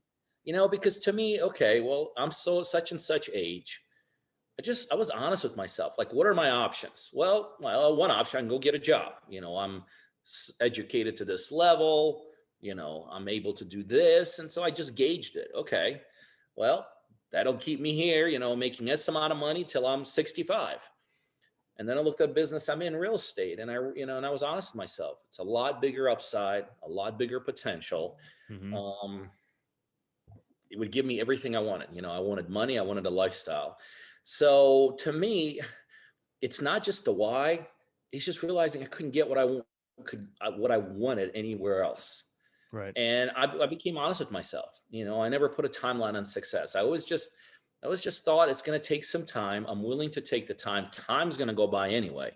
You 0.44 0.54
know, 0.54 0.68
because 0.68 1.00
to 1.00 1.14
me, 1.14 1.42
okay, 1.42 1.80
well, 1.80 2.12
I'm 2.18 2.32
so 2.32 2.62
such 2.62 2.92
and 2.92 3.00
such 3.00 3.30
age. 3.34 3.80
I 4.60 4.62
just 4.62 4.92
I 4.92 4.96
was 4.96 5.10
honest 5.10 5.46
with 5.46 5.56
myself. 5.56 5.96
Like, 5.98 6.14
what 6.14 6.28
are 6.28 6.34
my 6.34 6.50
options? 6.50 7.10
Well, 7.14 7.56
well, 7.62 7.96
one 7.96 8.12
option 8.12 8.38
I 8.38 8.42
can 8.42 8.50
go 8.50 8.60
get 8.60 8.76
a 8.76 8.80
job. 8.80 9.14
You 9.30 9.40
know, 9.40 9.56
I'm 9.56 9.84
educated 10.60 11.16
to 11.18 11.26
this 11.26 11.50
level. 11.50 12.26
You 12.60 12.76
know, 12.76 13.08
I'm 13.10 13.30
able 13.30 13.54
to 13.54 13.64
do 13.64 13.84
this, 13.84 14.40
and 14.40 14.52
so 14.52 14.62
I 14.62 14.70
just 14.70 14.96
gauged 14.96 15.38
it. 15.38 15.48
Okay, 15.56 16.02
well, 16.58 16.86
that'll 17.32 17.54
keep 17.54 17.80
me 17.80 17.94
here. 17.94 18.28
You 18.28 18.38
know, 18.38 18.54
making 18.54 18.86
this 18.86 19.08
amount 19.08 19.32
of 19.32 19.40
money 19.40 19.64
till 19.64 19.88
I'm 19.88 20.04
65. 20.04 20.78
And 21.78 21.88
then 21.88 21.98
I 21.98 22.02
looked 22.02 22.20
at 22.20 22.36
business 22.36 22.68
I'm 22.68 22.82
in 22.82 22.94
real 22.94 23.16
estate 23.16 23.58
and 23.58 23.72
I, 23.72 23.76
you 23.96 24.06
know, 24.06 24.18
and 24.18 24.26
I 24.26 24.30
was 24.30 24.44
honest 24.44 24.74
with 24.74 24.80
myself. 24.80 25.20
It's 25.30 25.40
a 25.40 25.44
lot 25.44 25.82
bigger 25.82 26.10
upside, 26.10 26.66
a 26.84 26.90
lot 26.90 27.18
bigger 27.18 27.40
potential. 27.40 28.18
Mm-hmm. 28.52 28.76
Um, 28.76 29.30
it 30.70 30.78
would 30.78 30.92
give 30.92 31.06
me 31.06 31.22
everything 31.22 31.56
I 31.56 31.62
wanted. 31.62 31.88
You 31.94 32.02
know, 32.02 32.12
I 32.12 32.20
wanted 32.20 32.50
money, 32.50 32.78
I 32.78 32.82
wanted 32.82 33.06
a 33.06 33.10
lifestyle. 33.10 33.78
So 34.24 34.96
to 35.00 35.12
me, 35.12 35.60
it's 36.42 36.62
not 36.62 36.84
just 36.84 37.06
the 37.06 37.12
why, 37.12 37.68
it's 38.12 38.26
just 38.26 38.44
realizing 38.44 38.82
I 38.82 38.86
couldn't 38.86 39.12
get 39.12 39.28
what 39.28 39.38
I 39.38 39.48
could, 40.06 40.28
uh, 40.42 40.52
what 40.52 40.72
I 40.72 40.78
wanted 40.78 41.32
anywhere 41.36 41.84
else. 41.84 42.24
Right. 42.72 42.94
And 42.96 43.32
I, 43.36 43.46
I 43.46 43.66
became 43.66 43.98
honest 43.98 44.20
with 44.20 44.32
myself. 44.32 44.82
You 44.90 45.06
know, 45.06 45.22
I 45.22 45.30
never 45.30 45.50
put 45.50 45.66
a 45.66 45.70
timeline 45.70 46.16
on 46.16 46.24
success. 46.24 46.76
I 46.76 46.82
always 46.82 47.04
just, 47.04 47.30
I 47.84 47.88
was 47.88 48.04
just 48.04 48.26
thought 48.26 48.50
it's 48.50 48.62
going 48.62 48.80
to 48.80 48.88
take 48.88 49.04
some 49.04 49.26
time. 49.26 49.66
I'm 49.68 49.84
willing 49.84 50.10
to 50.12 50.22
take 50.22 50.48
the 50.48 50.54
time. 50.54 50.86
Time's 50.92 51.38
going 51.38 51.48
to 51.48 51.54
go 51.54 51.68
by 51.68 51.90
anyway. 51.90 52.32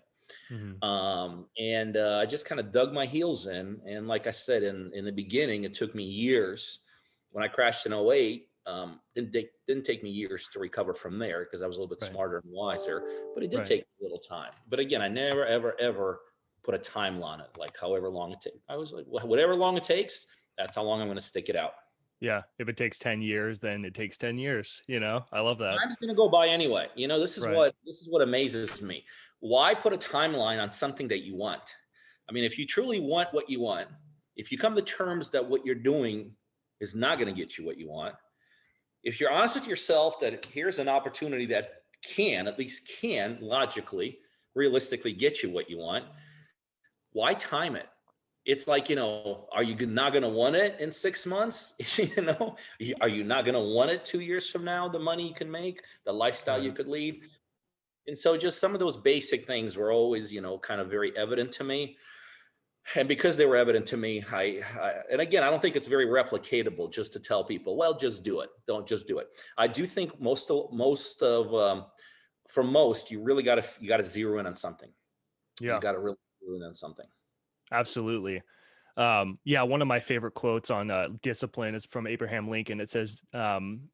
Mm-hmm. 0.52 0.84
Um, 0.84 1.46
and 1.60 1.98
uh, 1.98 2.20
I 2.22 2.26
just 2.26 2.48
kind 2.48 2.60
of 2.60 2.72
dug 2.72 2.94
my 2.94 3.06
heels 3.06 3.48
in. 3.48 3.80
And 3.86 4.08
like 4.08 4.26
I 4.26 4.32
said, 4.32 4.64
in, 4.64 4.92
in 4.94 5.06
the 5.06 5.12
beginning, 5.12 5.64
it 5.64 5.74
took 5.74 5.94
me 5.94 6.04
years. 6.04 6.80
When 7.32 7.44
I 7.44 7.48
crashed 7.48 7.86
in 7.86 7.94
08, 7.94 8.48
um, 8.66 9.00
didn't 9.16 9.34
take, 9.34 9.50
didn't 9.68 9.84
take 9.84 10.04
me 10.04 10.10
years 10.10 10.48
to 10.54 10.60
recover 10.60 10.94
from 10.94 11.20
there 11.20 11.46
because 11.46 11.62
I 11.62 11.68
was 11.68 11.78
a 11.78 11.80
little 11.80 11.94
bit 11.94 12.02
right. 12.02 12.12
smarter 12.12 12.38
and 12.38 12.52
wiser, 12.52 13.04
but 13.34 13.44
it 13.44 13.52
did 13.52 13.58
right. 13.58 13.66
take 13.66 13.82
a 13.82 14.04
little 14.04 14.18
time. 14.18 14.52
But 14.70 14.80
again, 14.80 15.02
I 15.02 15.08
never, 15.08 15.46
ever, 15.46 15.80
ever 15.80 16.20
put 16.64 16.76
a 16.76 16.80
timeline 16.80 17.24
on 17.24 17.42
it, 17.42 17.58
like 17.58 17.78
however 17.80 18.10
long 18.10 18.32
it 18.32 18.42
takes. 18.42 18.58
I 18.70 18.78
was 18.78 18.94
like, 18.94 19.06
whatever 19.08 19.56
long 19.56 19.76
it 19.76 19.84
takes, 19.84 20.28
that's 20.58 20.76
how 20.76 20.84
long 20.84 21.02
I'm 21.02 21.08
going 21.08 21.18
to 21.18 21.24
stick 21.24 21.50
it 21.50 21.56
out 21.56 21.74
yeah 22.24 22.42
if 22.58 22.70
it 22.70 22.78
takes 22.78 22.98
10 23.00 23.22
years 23.22 23.60
then 23.60 23.84
it 23.84 23.94
takes 23.94 24.18
10 24.18 24.38
years 24.38 24.82
you 24.88 25.00
know 25.00 25.26
i 25.34 25.42
love 25.42 25.58
that 25.58 25.78
time's 25.78 25.98
going 25.98 26.10
to 26.10 26.16
go 26.16 26.30
by 26.30 26.48
anyway 26.48 26.88
you 26.96 27.08
know 27.08 27.20
this 27.20 27.38
is 27.38 27.46
right. 27.46 27.56
what 27.56 27.76
this 27.86 27.98
is 27.98 28.08
what 28.10 28.22
amazes 28.22 28.82
me 28.82 29.04
why 29.42 29.74
put 29.74 29.92
a 29.92 29.98
timeline 29.98 30.62
on 30.62 30.70
something 30.70 31.08
that 31.10 31.24
you 31.24 31.36
want 31.36 31.76
i 32.30 32.32
mean 32.32 32.46
if 32.46 32.58
you 32.58 32.66
truly 32.66 33.02
want 33.02 33.28
what 33.34 33.50
you 33.50 33.60
want 33.60 33.90
if 34.38 34.54
you 34.54 34.58
come 34.58 34.74
to 34.74 34.82
terms 34.82 35.30
that 35.32 35.46
what 35.46 35.66
you're 35.66 35.76
doing 35.76 36.32
is 36.80 36.96
not 36.96 37.20
going 37.20 37.28
to 37.28 37.38
get 37.38 37.58
you 37.58 37.66
what 37.66 37.78
you 37.78 37.90
want 37.90 38.16
if 39.04 39.20
you're 39.20 39.32
honest 39.32 39.56
with 39.56 39.68
yourself 39.68 40.20
that 40.22 40.46
here's 40.46 40.80
an 40.80 40.88
opportunity 40.88 41.46
that 41.48 41.84
can 42.04 42.48
at 42.48 42.60
least 42.60 42.92
can 43.00 43.38
logically 43.42 44.18
realistically 44.56 45.14
get 45.14 45.42
you 45.42 45.50
what 45.50 45.70
you 45.70 45.78
want 45.78 46.06
why 47.14 47.34
time 47.36 47.76
it? 47.76 47.88
It's 48.46 48.68
like 48.68 48.90
you 48.90 48.98
know 48.98 49.48
are 49.54 49.64
you 49.64 49.86
not 49.86 50.12
going 50.12 50.24
to 50.24 50.30
want 50.30 50.56
it 50.56 50.80
in 50.80 50.92
six 50.92 51.26
months? 51.26 51.74
You 51.98 52.24
know 52.24 52.58
are 53.00 53.08
you 53.08 53.24
not 53.24 53.46
going 53.46 53.56
to 53.56 53.74
want 53.74 53.92
it 53.92 54.04
two 54.04 54.20
years 54.20 54.50
from 54.50 54.66
now 54.66 54.90
the 54.90 55.00
money 55.00 55.28
you 55.28 55.34
can 55.34 55.50
make 55.50 55.82
the 56.06 56.12
lifestyle 56.12 56.62
you 56.62 56.70
mm-hmm. 56.70 56.78
could 56.78 56.88
lead? 56.88 57.22
And 58.08 58.20
so 58.20 58.36
just 58.36 58.60
some 58.60 58.74
of 58.74 58.82
those 58.82 58.98
basic 58.98 59.48
things 59.48 59.78
were 59.78 59.92
always 59.92 60.34
you 60.34 60.42
know 60.42 60.58
kind 60.58 60.82
of 60.82 60.90
very 60.90 61.16
evident 61.16 61.54
to 61.54 61.64
me 61.64 61.96
and 62.96 63.08
because 63.08 63.38
they 63.38 63.46
were 63.46 63.56
evident 63.56 63.86
to 63.86 63.98
me 63.98 64.24
I, 64.32 64.62
I, 64.80 64.94
and 65.12 65.22
again 65.22 65.44
i 65.44 65.50
don't 65.50 65.62
think 65.62 65.76
it's 65.76 65.88
very 65.88 66.06
replicatable 66.06 66.92
just 66.92 67.14
to 67.14 67.20
tell 67.20 67.44
people 67.44 67.78
well 67.78 67.98
just 67.98 68.24
do 68.24 68.42
it 68.42 68.50
don't 68.68 68.88
just 68.88 69.08
do 69.08 69.20
it 69.20 69.28
i 69.58 69.68
do 69.68 69.86
think 69.86 70.20
most 70.20 70.52
of 70.52 70.72
most 70.74 71.22
of 71.24 71.54
um, 71.54 71.86
for 72.50 72.64
most 72.64 73.10
you 73.10 73.22
really 73.22 73.44
got 73.44 73.56
to 73.56 73.64
you 73.80 73.88
got 73.88 73.98
to 73.98 74.04
zero 74.04 74.40
in 74.40 74.46
on 74.46 74.56
something 74.56 74.90
yeah 75.62 75.76
you 75.76 75.82
got 75.82 75.94
to 75.94 76.00
really 76.00 76.18
zero 76.44 76.58
in 76.58 76.64
on 76.64 76.76
something 76.76 77.06
Absolutely. 77.74 78.42
Um, 78.96 79.40
yeah, 79.44 79.64
one 79.64 79.82
of 79.82 79.88
my 79.88 80.00
favorite 80.00 80.36
quotes 80.36 80.70
on 80.70 80.92
uh, 80.92 81.10
discipline 81.22 81.76
is 81.76 81.86
from 81.86 82.06
Abraham 82.06 82.48
Lincoln. 82.50 82.80
It 82.80 82.92
says, 82.92 83.22
um, 83.34 83.90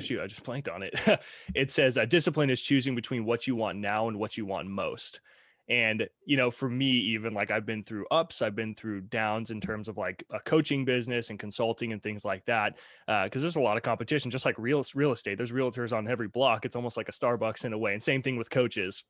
shoot, 0.00 0.20
I 0.20 0.26
just 0.26 0.42
blanked 0.42 0.68
on 0.68 0.82
it. 0.82 0.94
it 1.54 1.70
says, 1.70 1.96
uh, 1.96 2.04
discipline 2.04 2.50
is 2.50 2.60
choosing 2.60 2.94
between 2.94 3.24
what 3.24 3.46
you 3.46 3.54
want 3.54 3.78
now 3.78 4.08
and 4.08 4.18
what 4.18 4.36
you 4.36 4.44
want 4.44 4.68
most. 4.68 5.20
And, 5.68 6.06
you 6.26 6.36
know, 6.36 6.50
for 6.50 6.68
me, 6.68 6.90
even 6.90 7.32
like 7.32 7.50
I've 7.50 7.64
been 7.64 7.84
through 7.84 8.06
ups, 8.10 8.42
I've 8.42 8.54
been 8.54 8.74
through 8.74 9.02
downs 9.02 9.50
in 9.50 9.60
terms 9.60 9.88
of 9.88 9.96
like 9.96 10.24
a 10.30 10.40
coaching 10.40 10.84
business 10.84 11.30
and 11.30 11.38
consulting 11.38 11.92
and 11.92 12.02
things 12.02 12.24
like 12.24 12.44
that. 12.44 12.76
Uh, 13.08 13.28
cause 13.30 13.40
there's 13.40 13.56
a 13.56 13.60
lot 13.62 13.76
of 13.76 13.82
competition, 13.82 14.30
just 14.30 14.44
like 14.44 14.58
real, 14.58 14.84
real 14.94 15.12
estate. 15.12 15.38
There's 15.38 15.52
realtors 15.52 15.96
on 15.96 16.06
every 16.06 16.28
block. 16.28 16.64
It's 16.64 16.76
almost 16.76 16.96
like 16.96 17.08
a 17.08 17.12
Starbucks 17.12 17.64
in 17.64 17.72
a 17.72 17.78
way. 17.78 17.94
And 17.94 18.02
same 18.02 18.22
thing 18.22 18.36
with 18.36 18.50
coaches 18.50 19.04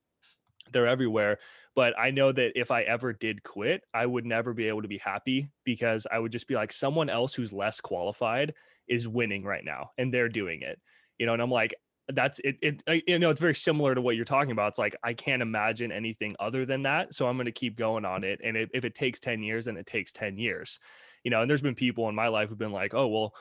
they're 0.73 0.87
everywhere. 0.87 1.38
But 1.75 1.99
I 1.99 2.11
know 2.11 2.33
that 2.33 2.59
if 2.59 2.71
I 2.71 2.83
ever 2.83 3.12
did 3.12 3.43
quit, 3.43 3.83
I 3.93 4.07
would 4.07 4.25
never 4.25 4.55
be 4.55 4.69
able 4.69 4.83
to 4.83 4.88
be 4.88 4.99
happy 4.99 5.51
because 5.64 6.07
I 6.11 6.19
would 6.19 6.33
just 6.33 6.49
be 6.49 6.55
like, 6.55 6.73
someone 6.73 7.11
else 7.11 7.35
who's 7.35 7.53
less 7.53 7.81
qualified 7.81 8.55
is 8.88 9.09
winning 9.09 9.45
right 9.45 9.64
now 9.64 9.90
and 9.99 10.12
they're 10.12 10.29
doing 10.29 10.62
it, 10.62 10.81
you 11.19 11.27
know, 11.27 11.33
and 11.33 11.43
I'm 11.43 11.51
like, 11.51 11.75
that's 12.09 12.38
it, 12.40 12.57
it 12.61 13.05
you 13.07 13.19
know 13.19 13.31
it's 13.31 13.40
very 13.40 13.55
similar 13.55 13.95
to 13.95 14.01
what 14.01 14.14
you're 14.17 14.25
talking 14.25 14.51
about 14.53 14.69
it's 14.69 14.79
like 14.79 14.95
i 15.03 15.14
can't 15.14 15.40
imagine 15.40 15.90
anything 15.90 16.37
other 16.38 16.67
than 16.67 16.83
that 16.83 17.14
so 17.14 17.27
i'm 17.27 17.37
going 17.37 17.47
to 17.47 17.53
keep 17.53 17.77
going 17.77 18.05
on 18.05 18.21
mm-hmm. 18.23 18.31
it 18.31 18.40
and 18.45 18.57
if, 18.57 18.69
if 18.75 18.85
it 18.85 18.95
takes 18.95 19.21
10 19.21 19.43
years 19.43 19.64
then 19.64 19.77
it 19.77 19.87
takes 19.87 20.12
10 20.12 20.37
years 20.37 20.79
you 21.23 21.31
know 21.31 21.40
and 21.40 21.51
there's 21.51 21.62
been 21.62 21.75
people 21.75 22.09
in 22.09 22.14
my 22.14 22.29
life 22.29 22.49
who've 22.49 22.59
been 22.59 22.73
like 22.73 22.93
oh 22.93 23.07
well 23.07 23.35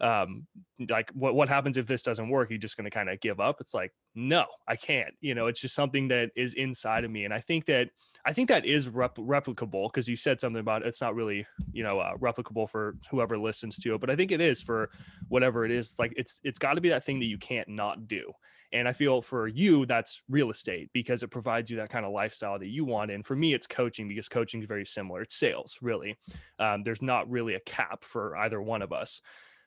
um 0.00 0.46
like 0.90 1.10
what 1.12 1.34
what 1.34 1.48
happens 1.48 1.76
if 1.76 1.86
this 1.86 2.02
doesn't 2.02 2.28
work? 2.28 2.50
You're 2.50 2.58
just 2.58 2.76
going 2.76 2.84
to 2.84 2.90
kind 2.90 3.08
of 3.08 3.20
give 3.20 3.40
up? 3.40 3.56
It's 3.60 3.74
like 3.74 3.92
no 4.16 4.46
i 4.66 4.74
can't. 4.74 5.14
You 5.20 5.34
know 5.34 5.46
it's 5.46 5.60
just 5.60 5.74
something 5.74 6.08
that 6.08 6.30
is 6.34 6.54
inside 6.54 7.04
of 7.04 7.10
me 7.10 7.24
and 7.24 7.34
i 7.34 7.38
think 7.38 7.66
that 7.66 7.88
i 8.24 8.32
think 8.32 8.48
that 8.48 8.64
is 8.64 8.88
rep- 8.88 9.16
replicable 9.16 9.88
because 9.88 10.08
you 10.08 10.16
said 10.16 10.40
something 10.40 10.60
about 10.60 10.84
it's 10.84 11.00
not 11.00 11.14
really 11.14 11.46
you 11.72 11.84
know 11.84 12.00
uh, 12.00 12.16
replicable 12.16 12.68
for 12.68 12.96
whoever 13.10 13.38
listens 13.38 13.76
to 13.76 13.94
it 13.94 14.00
but 14.00 14.10
i 14.10 14.16
think 14.16 14.32
it 14.32 14.40
is 14.40 14.62
for 14.62 14.90
whatever 15.28 15.64
it 15.64 15.70
is 15.70 15.98
like 15.98 16.12
it's 16.16 16.40
it's 16.42 16.58
got 16.58 16.74
to 16.74 16.80
be 16.80 16.88
that 16.88 17.04
thing 17.04 17.18
that 17.20 17.26
you 17.26 17.38
can't 17.38 17.68
not 17.68 18.08
do 18.08 18.32
and 18.72 18.88
i 18.88 18.92
feel 18.92 19.20
for 19.20 19.46
you 19.46 19.86
that's 19.86 20.22
real 20.28 20.50
estate 20.50 20.90
because 20.92 21.22
it 21.22 21.28
provides 21.28 21.70
you 21.70 21.76
that 21.76 21.90
kind 21.90 22.06
of 22.06 22.12
lifestyle 22.12 22.58
that 22.58 22.68
you 22.68 22.84
want 22.84 23.10
and 23.10 23.24
for 23.24 23.36
me 23.36 23.54
it's 23.54 23.66
coaching 23.66 24.08
because 24.08 24.28
coaching 24.28 24.60
is 24.60 24.66
very 24.66 24.84
similar 24.84 25.22
it's 25.22 25.36
sales 25.36 25.78
really 25.82 26.16
um, 26.58 26.82
there's 26.82 27.02
not 27.02 27.28
really 27.30 27.54
a 27.54 27.60
cap 27.60 28.02
for 28.02 28.36
either 28.38 28.60
one 28.60 28.82
of 28.82 28.92
us 28.92 29.20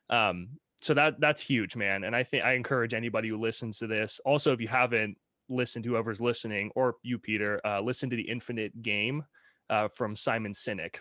um, 0.10 0.50
so 0.82 0.93
that 0.93 1.19
that's 1.19 1.41
huge, 1.41 1.76
man. 1.76 2.04
And 2.04 2.15
I 2.15 2.24
think 2.24 2.43
I 2.43 2.54
encourage 2.54 2.93
anybody 2.93 3.30
who 3.30 3.38
listens 3.38 3.80
to 3.80 3.88
this. 3.88 4.19
Also, 4.26 4.54
if 4.54 4.62
you 4.62 4.67
haven't 4.67 5.17
listened, 5.50 5.84
to 5.84 5.91
whoever's 5.91 6.22
listening, 6.22 6.72
or 6.76 6.95
you, 7.04 7.17
Peter, 7.17 7.60
uh, 7.65 7.82
listen 7.82 8.10
to 8.10 8.15
the 8.15 8.30
Infinite 8.30 8.82
Game 8.82 9.26
uh, 9.69 9.88
from 9.89 10.15
Simon 10.15 10.54
Sinek. 10.54 10.98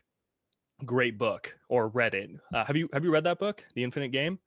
Great 0.84 1.18
book, 1.18 1.54
or 1.68 1.88
read 1.88 2.14
it. 2.14 2.30
Uh, 2.52 2.64
have 2.64 2.76
you 2.76 2.88
have 2.92 3.04
you 3.04 3.10
read 3.10 3.24
that 3.24 3.38
book, 3.38 3.64
The 3.74 3.84
Infinite 3.84 4.08
Game? 4.08 4.38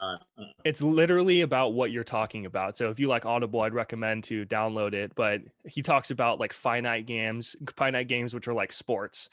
Uh, 0.00 0.16
uh. 0.38 0.44
it's 0.64 0.80
literally 0.80 1.42
about 1.42 1.74
what 1.74 1.90
you're 1.90 2.04
talking 2.04 2.46
about. 2.46 2.74
So 2.74 2.88
if 2.88 2.98
you 2.98 3.06
like 3.06 3.26
Audible, 3.26 3.60
I'd 3.60 3.74
recommend 3.74 4.24
to 4.24 4.46
download 4.46 4.94
it. 4.94 5.14
But 5.14 5.42
he 5.66 5.82
talks 5.82 6.10
about 6.10 6.40
like 6.40 6.54
finite 6.54 7.06
games, 7.06 7.54
finite 7.76 8.08
games, 8.08 8.32
which 8.34 8.48
are 8.48 8.54
like 8.54 8.72
sports 8.72 9.28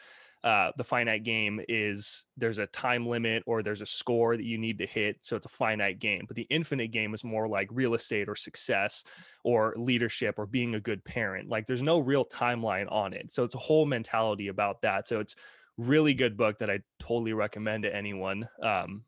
uh, 0.48 0.72
the 0.78 0.84
finite 0.84 1.26
game 1.26 1.60
is 1.68 2.24
there's 2.38 2.58
a 2.58 2.68
time 2.68 3.06
limit 3.06 3.44
or 3.46 3.62
there's 3.62 3.82
a 3.82 3.86
score 3.86 4.38
that 4.38 4.46
you 4.46 4.58
need 4.58 4.78
to 4.78 4.86
hit. 4.88 5.18
So 5.20 5.36
it's 5.36 5.46
a 5.46 5.50
finite 5.50 6.00
game. 6.00 6.24
But 6.26 6.38
the 6.38 6.48
infinite 6.50 6.94
game 6.94 7.14
is 7.14 7.26
more 7.26 7.50
like 7.50 7.68
real 7.70 7.96
estate 7.96 8.30
or 8.30 8.36
success 8.38 9.04
or 9.44 9.74
leadership 9.76 10.36
or 10.38 10.46
being 10.46 10.76
a 10.76 10.80
good 10.80 11.04
parent. 11.04 11.50
Like 11.50 11.68
there's 11.68 11.82
no 11.82 12.00
real 12.00 12.24
timeline 12.24 12.90
on 12.90 13.12
it. 13.12 13.30
So 13.30 13.44
it's 13.44 13.56
a 13.56 13.60
whole 13.60 13.86
mentality 13.86 14.48
about 14.48 14.82
that. 14.84 15.10
So 15.10 15.20
it's 15.20 15.36
really 15.78 16.14
good 16.14 16.38
book 16.38 16.60
that 16.60 16.70
I 16.70 16.80
totally 16.98 17.34
recommend 17.34 17.84
to 17.84 17.94
anyone 17.94 18.48
um, 18.64 19.04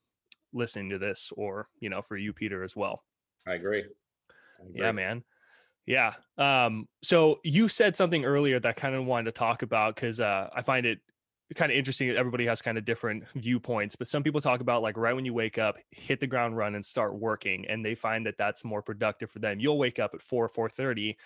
listening 0.51 0.89
to 0.89 0.97
this 0.97 1.31
or, 1.37 1.69
you 1.79 1.89
know, 1.89 2.01
for 2.01 2.17
you, 2.17 2.33
Peter, 2.33 2.65
as 2.65 2.75
well. 2.75 3.01
I 3.47 3.53
agree. 3.53 3.85
I 4.59 4.65
agree. 4.65 4.81
Yeah, 4.81 4.91
man. 4.91 5.23
Yeah. 5.85 6.15
Um, 6.37 6.89
so 7.01 7.39
you 7.45 7.69
said 7.69 7.95
something 7.95 8.25
earlier 8.25 8.59
that 8.59 8.69
I 8.69 8.73
kind 8.73 8.93
of 8.93 9.05
wanted 9.05 9.25
to 9.25 9.39
talk 9.39 9.61
about 9.61 9.95
because 9.95 10.19
uh, 10.19 10.49
I 10.53 10.63
find 10.63 10.85
it 10.85 10.99
kind 11.55 11.71
of 11.71 11.77
interesting. 11.77 12.09
Everybody 12.11 12.45
has 12.45 12.61
kind 12.61 12.77
of 12.77 12.85
different 12.85 13.23
viewpoints, 13.35 13.95
but 13.95 14.07
some 14.07 14.23
people 14.23 14.39
talk 14.39 14.61
about 14.61 14.83
like 14.83 14.97
right 14.97 15.15
when 15.15 15.25
you 15.25 15.33
wake 15.33 15.57
up, 15.57 15.77
hit 15.91 16.19
the 16.19 16.27
ground 16.27 16.55
run 16.55 16.75
and 16.75 16.85
start 16.85 17.15
working, 17.15 17.65
and 17.67 17.83
they 17.83 17.95
find 17.95 18.25
that 18.25 18.37
that's 18.37 18.63
more 18.63 18.81
productive 18.81 19.31
for 19.31 19.39
them. 19.39 19.59
You'll 19.59 19.79
wake 19.79 19.99
up 19.99 20.13
at 20.13 20.21
four 20.21 20.47
four 20.47 20.69
thirty, 20.69 21.17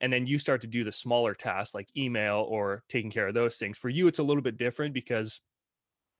and 0.00 0.12
then 0.12 0.26
you 0.26 0.38
start 0.38 0.62
to 0.62 0.66
do 0.66 0.84
the 0.84 0.92
smaller 0.92 1.34
tasks 1.34 1.74
like 1.74 1.88
email 1.96 2.46
or 2.48 2.82
taking 2.88 3.10
care 3.10 3.28
of 3.28 3.34
those 3.34 3.56
things. 3.56 3.76
For 3.76 3.90
you, 3.90 4.06
it's 4.06 4.20
a 4.20 4.22
little 4.22 4.42
bit 4.42 4.56
different 4.56 4.94
because 4.94 5.40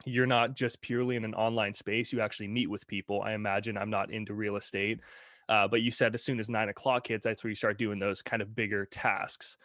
you're 0.05 0.27
not 0.27 0.55
just 0.55 0.81
purely 0.83 1.17
in 1.17 1.25
an 1.25 1.35
online 1.35 1.73
space. 1.73 2.13
You 2.13 2.21
actually 2.21 2.49
meet 2.49 2.69
with 2.69 2.87
people. 2.87 3.23
I 3.23 3.33
imagine 3.33 3.79
I'm 3.79 3.91
not 3.91 4.11
into 4.13 4.35
real 4.35 4.57
estate, 4.57 5.01
uh, 5.49 5.67
but 5.67 5.81
you 5.81 5.91
said 5.91 6.15
as 6.15 6.23
soon 6.23 6.39
as 6.39 6.51
nine 6.51 6.69
o'clock 6.69 7.07
hits, 7.07 7.25
that's 7.25 7.43
where 7.43 7.49
you 7.49 7.57
start 7.57 7.79
doing 7.79 7.99
those 7.99 8.21
kind 8.21 8.43
of 8.43 8.55
bigger 8.55 8.85
tasks 8.85 9.57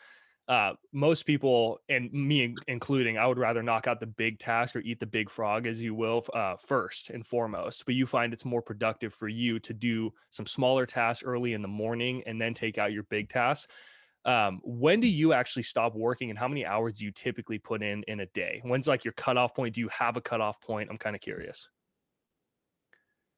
uh, 0.48 0.74
most 0.92 1.26
people 1.26 1.80
and 1.88 2.12
me 2.12 2.54
including 2.68 3.18
i 3.18 3.26
would 3.26 3.38
rather 3.38 3.64
knock 3.64 3.88
out 3.88 4.00
the 4.00 4.06
big 4.06 4.40
task 4.40 4.76
or 4.76 4.80
eat 4.80 5.00
the 5.00 5.06
big 5.06 5.30
frog 5.30 5.66
as 5.66 5.82
you 5.82 5.96
will 5.96 6.24
uh, 6.34 6.56
first 6.58 7.10
and 7.10 7.26
foremost 7.26 7.86
but 7.86 7.96
you 7.96 8.06
find 8.06 8.34
it's 8.34 8.46
more 8.46 8.62
productive 8.62 9.14
for 9.14 9.28
you 9.28 9.60
to 9.60 9.74
do 9.74 10.12
some 10.30 10.46
smaller 10.46 10.86
tasks 10.86 11.24
early 11.24 11.54
in 11.54 11.62
the 11.62 11.68
morning 11.68 12.24
and 12.26 12.40
then 12.40 12.54
take 12.54 12.78
out 12.78 12.92
your 12.94 13.04
big 13.04 13.30
tasks. 13.30 13.72
Um, 14.26 14.62
when 14.64 15.02
do 15.02 15.08
you 15.08 15.34
actually 15.34 15.64
stop 15.64 15.96
working 15.96 16.30
and 16.30 16.40
how 16.40 16.48
many 16.48 16.66
hours 16.66 17.00
do 17.00 17.06
you 17.06 17.12
typically 17.12 17.60
put 17.60 17.84
in 17.84 18.04
in 18.08 18.22
a 18.22 18.26
day? 18.28 18.62
When's 18.64 18.88
like 18.88 19.04
your 19.04 19.14
cutoff 19.14 19.54
point? 19.54 19.76
Do 19.76 19.82
you 19.82 19.90
have 19.90 20.16
a 20.16 20.22
cutoff 20.22 20.62
point? 20.62 20.90
I'm 20.90 20.98
kind 20.98 21.16
of 21.16 21.22
curious 21.22 21.68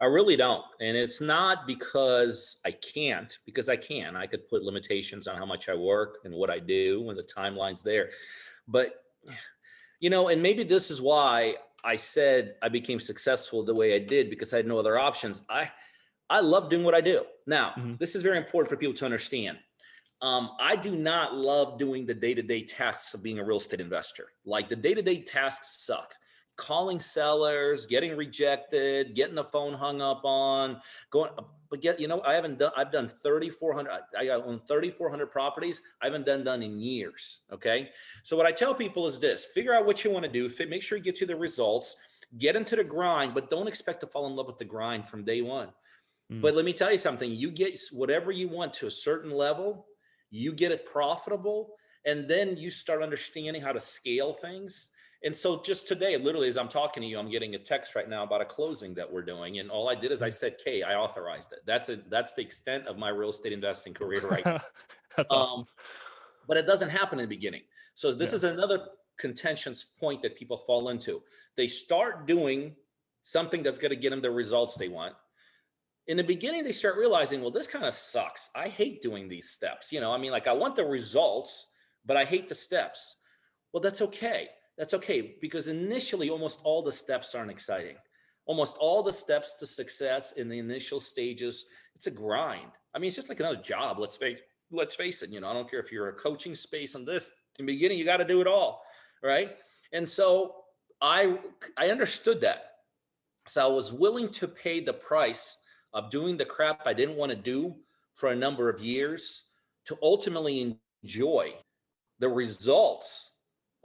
I 0.01 0.05
really 0.05 0.35
don't. 0.35 0.63
And 0.81 0.97
it's 0.97 1.21
not 1.21 1.65
because 1.65 2.59
I 2.65 2.71
can't, 2.71 3.37
because 3.45 3.69
I 3.69 3.77
can. 3.77 4.15
I 4.15 4.27
could 4.27 4.47
put 4.49 4.63
limitations 4.63 5.27
on 5.27 5.37
how 5.37 5.45
much 5.45 5.69
I 5.69 5.75
work 5.75 6.17
and 6.25 6.33
what 6.33 6.49
I 6.49 6.59
do 6.59 7.09
and 7.09 7.17
the 7.17 7.23
timeline's 7.23 7.81
there. 7.81 8.09
But, 8.67 9.03
you 9.99 10.09
know, 10.09 10.27
and 10.27 10.41
maybe 10.41 10.63
this 10.63 10.91
is 10.91 11.01
why 11.01 11.55
I 11.83 11.95
said 11.95 12.55
I 12.61 12.67
became 12.67 12.99
successful 12.99 13.63
the 13.63 13.73
way 13.73 13.95
I 13.95 13.99
did 13.99 14.29
because 14.29 14.53
I 14.53 14.57
had 14.57 14.67
no 14.67 14.77
other 14.77 14.99
options. 14.99 15.43
I, 15.49 15.71
I 16.29 16.41
love 16.41 16.69
doing 16.69 16.83
what 16.83 16.95
I 16.95 17.01
do. 17.01 17.23
Now, 17.47 17.69
mm-hmm. 17.77 17.95
this 17.97 18.15
is 18.15 18.21
very 18.21 18.37
important 18.37 18.69
for 18.69 18.75
people 18.75 18.95
to 18.95 19.05
understand. 19.05 19.57
Um, 20.21 20.51
I 20.59 20.75
do 20.75 20.95
not 20.95 21.35
love 21.35 21.77
doing 21.77 22.05
the 22.05 22.13
day 22.13 22.33
to 22.33 22.41
day 22.41 22.63
tasks 22.63 23.13
of 23.13 23.23
being 23.23 23.39
a 23.39 23.43
real 23.43 23.57
estate 23.57 23.79
investor. 23.79 24.27
Like 24.45 24.67
the 24.67 24.75
day 24.75 24.93
to 24.93 25.01
day 25.01 25.21
tasks 25.21 25.85
suck 25.85 26.13
calling 26.57 26.99
sellers, 26.99 27.85
getting 27.85 28.15
rejected, 28.15 29.15
getting 29.15 29.35
the 29.35 29.43
phone 29.43 29.73
hung 29.73 30.01
up 30.01 30.21
on, 30.23 30.79
going, 31.09 31.31
but 31.69 31.81
get, 31.81 31.99
you 31.99 32.07
know, 32.07 32.21
I 32.21 32.33
haven't 32.33 32.59
done, 32.59 32.71
I've 32.77 32.91
done 32.91 33.07
3,400, 33.07 33.91
I 34.17 34.29
own 34.29 34.59
3,400 34.67 35.27
properties. 35.27 35.81
I 36.01 36.05
haven't 36.05 36.25
done 36.25 36.43
done 36.43 36.63
in 36.63 36.79
years. 36.79 37.41
Okay. 37.51 37.89
So 38.23 38.37
what 38.37 38.45
I 38.45 38.51
tell 38.51 38.73
people 38.73 39.05
is 39.05 39.19
this, 39.19 39.45
figure 39.45 39.73
out 39.73 39.85
what 39.85 40.03
you 40.03 40.11
want 40.11 40.25
to 40.25 40.31
do, 40.31 40.49
make 40.67 40.81
sure 40.81 40.97
you 40.97 41.03
get 41.03 41.21
you 41.21 41.27
the 41.27 41.35
results, 41.35 41.97
get 42.37 42.55
into 42.55 42.75
the 42.75 42.83
grind, 42.83 43.33
but 43.33 43.49
don't 43.49 43.67
expect 43.67 44.01
to 44.01 44.07
fall 44.07 44.27
in 44.27 44.35
love 44.35 44.47
with 44.47 44.57
the 44.57 44.65
grind 44.65 45.07
from 45.07 45.23
day 45.23 45.41
one. 45.41 45.69
Mm. 46.31 46.41
But 46.41 46.55
let 46.55 46.65
me 46.65 46.73
tell 46.73 46.91
you 46.91 46.97
something, 46.97 47.31
you 47.31 47.51
get 47.51 47.79
whatever 47.91 48.31
you 48.31 48.47
want 48.47 48.73
to 48.73 48.87
a 48.87 48.91
certain 48.91 49.31
level, 49.31 49.87
you 50.31 50.53
get 50.53 50.71
it 50.71 50.85
profitable, 50.85 51.75
and 52.05 52.27
then 52.27 52.55
you 52.57 52.69
start 52.69 53.01
understanding 53.01 53.61
how 53.61 53.71
to 53.71 53.79
scale 53.79 54.33
things 54.33 54.89
and 55.25 55.35
so 55.35 55.59
just 55.59 55.87
today, 55.87 56.15
literally, 56.17 56.47
as 56.47 56.55
I'm 56.55 56.67
talking 56.67 57.01
to 57.01 57.07
you, 57.07 57.17
I'm 57.17 57.31
getting 57.31 57.55
a 57.55 57.57
text 57.57 57.95
right 57.95 58.07
now 58.07 58.23
about 58.23 58.41
a 58.41 58.45
closing 58.45 58.93
that 58.93 59.11
we're 59.11 59.23
doing. 59.23 59.57
And 59.57 59.71
all 59.71 59.89
I 59.89 59.95
did 59.95 60.11
is 60.11 60.21
I 60.21 60.29
said, 60.29 60.57
K, 60.63 60.83
I 60.83 60.93
authorized 60.93 61.51
it. 61.51 61.61
That's 61.65 61.89
it. 61.89 62.11
That's 62.11 62.33
the 62.33 62.43
extent 62.43 62.85
of 62.85 62.99
my 62.99 63.09
real 63.09 63.29
estate 63.29 63.51
investing 63.51 63.95
career 63.95 64.21
right 64.21 64.45
now. 64.45 64.61
That's 65.17 65.33
um, 65.33 65.37
awesome. 65.39 65.65
But 66.47 66.57
it 66.57 66.67
doesn't 66.67 66.89
happen 66.89 67.17
in 67.17 67.23
the 67.27 67.35
beginning. 67.35 67.63
So 67.95 68.11
this 68.11 68.33
yeah. 68.33 68.35
is 68.35 68.43
another 68.43 68.85
contentious 69.17 69.83
point 69.83 70.21
that 70.21 70.35
people 70.35 70.57
fall 70.57 70.89
into. 70.89 71.23
They 71.57 71.65
start 71.65 72.27
doing 72.27 72.75
something 73.23 73.63
that's 73.63 73.79
going 73.79 73.89
to 73.89 73.95
get 73.95 74.11
them 74.11 74.21
the 74.21 74.29
results 74.29 74.75
they 74.75 74.89
want. 74.89 75.15
In 76.05 76.17
the 76.17 76.23
beginning, 76.23 76.63
they 76.63 76.71
start 76.71 76.97
realizing, 76.97 77.41
well, 77.41 77.49
this 77.49 77.65
kind 77.65 77.85
of 77.85 77.95
sucks. 77.95 78.51
I 78.55 78.67
hate 78.67 79.01
doing 79.01 79.27
these 79.27 79.49
steps. 79.49 79.91
You 79.91 80.01
know, 80.01 80.11
I 80.11 80.19
mean, 80.19 80.31
like 80.31 80.45
I 80.45 80.53
want 80.53 80.75
the 80.75 80.85
results, 80.85 81.71
but 82.05 82.15
I 82.15 82.25
hate 82.25 82.47
the 82.47 82.53
steps. 82.53 83.15
Well, 83.73 83.81
that's 83.81 84.03
okay 84.03 84.49
that's 84.77 84.93
okay 84.93 85.35
because 85.41 85.67
initially 85.67 86.29
almost 86.29 86.61
all 86.63 86.81
the 86.81 86.91
steps 86.91 87.33
aren't 87.33 87.51
exciting. 87.51 87.95
Almost 88.45 88.77
all 88.77 89.01
the 89.01 89.13
steps 89.13 89.57
to 89.57 89.67
success 89.67 90.33
in 90.33 90.49
the 90.49 90.59
initial 90.59 90.99
stages, 90.99 91.65
it's 91.95 92.07
a 92.07 92.11
grind. 92.11 92.71
I 92.93 92.99
mean, 92.99 93.07
it's 93.07 93.15
just 93.15 93.29
like 93.29 93.39
another 93.39 93.61
job. 93.61 93.99
Let's 93.99 94.17
face 94.17 94.41
let's 94.71 94.95
face 94.95 95.21
it. 95.21 95.29
You 95.29 95.39
know, 95.39 95.49
I 95.49 95.53
don't 95.53 95.69
care 95.69 95.79
if 95.79 95.91
you're 95.91 96.09
a 96.09 96.13
coaching 96.13 96.55
space 96.55 96.95
on 96.95 97.05
this. 97.05 97.29
In 97.59 97.65
the 97.65 97.73
beginning, 97.73 97.97
you 97.97 98.05
got 98.05 98.17
to 98.17 98.25
do 98.25 98.41
it 98.41 98.47
all, 98.47 98.83
right? 99.23 99.51
And 99.93 100.07
so 100.07 100.55
I 101.01 101.39
I 101.77 101.89
understood 101.89 102.41
that. 102.41 102.71
So 103.47 103.63
I 103.63 103.71
was 103.71 103.93
willing 103.93 104.29
to 104.29 104.47
pay 104.47 104.79
the 104.79 104.93
price 104.93 105.57
of 105.93 106.09
doing 106.09 106.35
the 106.35 106.45
crap 106.45 106.81
I 106.85 106.93
didn't 106.93 107.15
want 107.15 107.31
to 107.31 107.37
do 107.37 107.75
for 108.13 108.29
a 108.29 108.35
number 108.35 108.69
of 108.69 108.81
years 108.81 109.49
to 109.85 109.97
ultimately 110.01 110.77
enjoy 111.03 111.53
the 112.19 112.27
results 112.29 113.34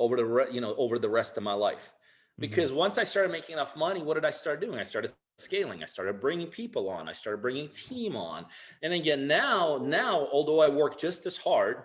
over 0.00 0.16
the 0.16 0.24
re- 0.24 0.50
you 0.50 0.60
know 0.60 0.74
over 0.76 0.98
the 0.98 1.08
rest 1.08 1.36
of 1.36 1.44
my 1.44 1.52
life. 1.52 1.94
Mm-hmm. 1.94 2.42
because 2.42 2.70
mm-hmm. 2.70 2.78
once 2.78 2.98
i 2.98 3.04
started 3.04 3.30
making 3.30 3.52
enough 3.52 3.76
money 3.76 4.02
what 4.02 4.14
did 4.14 4.24
i 4.24 4.30
start 4.30 4.60
doing? 4.60 4.78
I 4.78 4.82
started 4.84 5.12
scaling. 5.40 5.82
I 5.82 5.86
started 5.86 6.20
bringing 6.20 6.48
people 6.48 6.88
on. 6.88 7.08
I 7.08 7.12
started 7.12 7.40
bringing 7.42 7.68
team 7.70 8.16
on. 8.16 8.46
And 8.82 8.92
again 8.92 9.26
now 9.26 9.80
now 9.82 10.28
although 10.32 10.60
i 10.60 10.68
work 10.68 10.98
just 10.98 11.26
as 11.26 11.36
hard 11.36 11.84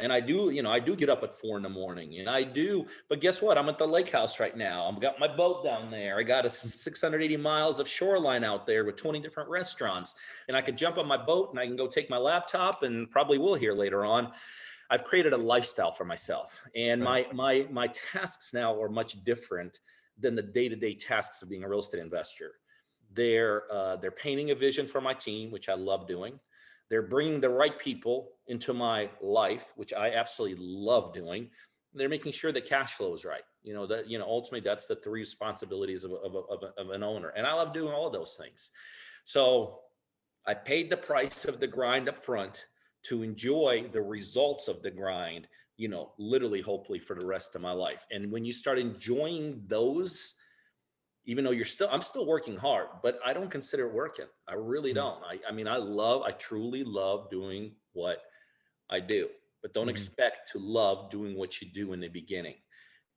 and 0.00 0.12
i 0.12 0.18
do 0.18 0.50
you 0.50 0.62
know 0.62 0.72
i 0.72 0.80
do 0.80 0.96
get 0.96 1.08
up 1.08 1.22
at 1.22 1.32
four 1.32 1.56
in 1.56 1.62
the 1.62 1.68
morning 1.68 2.18
and 2.18 2.28
i 2.28 2.42
do 2.42 2.84
but 3.08 3.20
guess 3.20 3.40
what? 3.40 3.56
I'm 3.56 3.68
at 3.68 3.78
the 3.78 3.86
lake 3.86 4.10
house 4.10 4.40
right 4.40 4.56
now. 4.56 4.90
I've 4.90 5.00
got 5.00 5.20
my 5.20 5.28
boat 5.28 5.64
down 5.64 5.90
there. 5.90 6.18
I 6.18 6.24
got 6.24 6.44
a 6.44 6.50
680 6.50 7.36
miles 7.36 7.78
of 7.78 7.86
shoreline 7.86 8.42
out 8.42 8.66
there 8.66 8.84
with 8.84 8.96
20 8.96 9.20
different 9.20 9.48
restaurants 9.48 10.16
and 10.48 10.56
i 10.56 10.62
could 10.62 10.76
jump 10.76 10.98
on 10.98 11.06
my 11.06 11.16
boat 11.16 11.50
and 11.50 11.60
i 11.60 11.66
can 11.66 11.76
go 11.76 11.86
take 11.86 12.10
my 12.10 12.18
laptop 12.18 12.82
and 12.82 13.10
probably 13.10 13.38
will 13.38 13.54
here 13.54 13.74
later 13.74 14.04
on 14.04 14.32
I've 14.94 15.02
created 15.02 15.32
a 15.32 15.36
lifestyle 15.36 15.90
for 15.90 16.04
myself, 16.04 16.62
and 16.76 17.02
my 17.02 17.26
my 17.32 17.66
my 17.68 17.88
tasks 17.88 18.54
now 18.54 18.80
are 18.80 18.88
much 18.88 19.24
different 19.24 19.80
than 20.16 20.36
the 20.36 20.42
day 20.42 20.68
to 20.68 20.76
day 20.76 20.94
tasks 20.94 21.42
of 21.42 21.50
being 21.50 21.64
a 21.64 21.68
real 21.68 21.80
estate 21.80 21.98
investor. 21.98 22.52
They're 23.12 23.64
uh, 23.72 23.96
they're 23.96 24.12
painting 24.12 24.52
a 24.52 24.54
vision 24.54 24.86
for 24.86 25.00
my 25.00 25.12
team, 25.12 25.50
which 25.50 25.68
I 25.68 25.74
love 25.74 26.06
doing. 26.06 26.38
They're 26.90 27.02
bringing 27.02 27.40
the 27.40 27.48
right 27.48 27.76
people 27.76 28.34
into 28.46 28.72
my 28.72 29.10
life, 29.20 29.64
which 29.74 29.92
I 29.92 30.12
absolutely 30.12 30.64
love 30.64 31.12
doing. 31.12 31.50
They're 31.92 32.08
making 32.08 32.30
sure 32.30 32.52
that 32.52 32.64
cash 32.64 32.92
flow 32.92 33.12
is 33.14 33.24
right. 33.24 33.42
You 33.64 33.74
know 33.74 33.88
that 33.88 34.08
you 34.08 34.20
know 34.20 34.26
ultimately 34.26 34.60
that's 34.60 34.86
the 34.86 34.94
three 34.94 35.22
responsibilities 35.22 36.04
of, 36.04 36.12
of, 36.12 36.36
of, 36.36 36.62
of 36.78 36.90
an 36.90 37.02
owner, 37.02 37.30
and 37.30 37.48
I 37.48 37.54
love 37.54 37.74
doing 37.74 37.92
all 37.92 38.06
of 38.06 38.12
those 38.12 38.36
things. 38.40 38.70
So 39.24 39.80
I 40.46 40.54
paid 40.54 40.88
the 40.88 40.96
price 40.96 41.46
of 41.46 41.58
the 41.58 41.66
grind 41.66 42.08
up 42.08 42.16
front 42.18 42.66
to 43.04 43.22
enjoy 43.22 43.86
the 43.92 44.02
results 44.02 44.68
of 44.68 44.82
the 44.82 44.90
grind, 44.90 45.46
you 45.76 45.88
know, 45.88 46.12
literally, 46.18 46.60
hopefully 46.60 46.98
for 46.98 47.14
the 47.14 47.26
rest 47.26 47.54
of 47.54 47.60
my 47.60 47.72
life. 47.72 48.06
And 48.10 48.30
when 48.30 48.44
you 48.44 48.52
start 48.52 48.78
enjoying 48.78 49.62
those, 49.66 50.34
even 51.26 51.44
though 51.44 51.50
you're 51.50 51.64
still, 51.64 51.88
I'm 51.90 52.02
still 52.02 52.26
working 52.26 52.56
hard, 52.56 52.88
but 53.02 53.18
I 53.24 53.32
don't 53.32 53.50
consider 53.50 53.86
it 53.86 53.94
working. 53.94 54.26
I 54.48 54.54
really 54.54 54.90
mm-hmm. 54.90 54.98
don't. 54.98 55.22
I, 55.24 55.38
I 55.48 55.52
mean, 55.52 55.68
I 55.68 55.76
love, 55.76 56.22
I 56.22 56.32
truly 56.32 56.84
love 56.84 57.30
doing 57.30 57.72
what 57.92 58.18
I 58.90 59.00
do, 59.00 59.28
but 59.62 59.74
don't 59.74 59.84
mm-hmm. 59.84 59.90
expect 59.90 60.52
to 60.52 60.58
love 60.58 61.10
doing 61.10 61.36
what 61.36 61.60
you 61.60 61.68
do 61.72 61.92
in 61.92 62.00
the 62.00 62.08
beginning. 62.08 62.56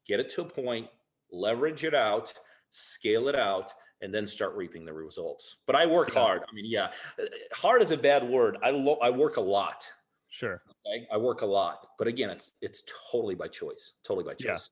Get 0.06 0.20
it 0.20 0.30
to 0.30 0.42
a 0.42 0.46
point, 0.46 0.88
leverage 1.32 1.84
it 1.84 1.94
out, 1.94 2.34
scale 2.72 3.28
it 3.28 3.36
out, 3.36 3.74
and 4.02 4.14
then 4.14 4.28
start 4.28 4.56
reaping 4.56 4.86
the 4.86 4.94
results. 4.94 5.58
But 5.66 5.76
I 5.76 5.86
work 5.86 6.14
yeah. 6.14 6.22
hard. 6.22 6.42
I 6.50 6.54
mean, 6.54 6.66
yeah, 6.66 6.92
uh, 7.20 7.26
hard 7.54 7.82
is 7.82 7.92
a 7.92 7.98
bad 7.98 8.28
word. 8.28 8.58
I 8.64 8.72
lo- 8.72 9.00
I 9.02 9.10
work 9.10 9.38
a 9.38 9.42
lot. 9.42 9.88
Sure. 10.30 10.62
Okay? 10.86 11.08
I 11.12 11.18
work 11.18 11.42
a 11.42 11.46
lot, 11.46 11.88
but 11.98 12.08
again, 12.08 12.30
it's 12.30 12.52
it's 12.62 12.84
totally 13.12 13.36
by 13.36 13.48
choice. 13.48 13.94
Totally 14.04 14.26
by 14.26 14.34
choice 14.34 14.70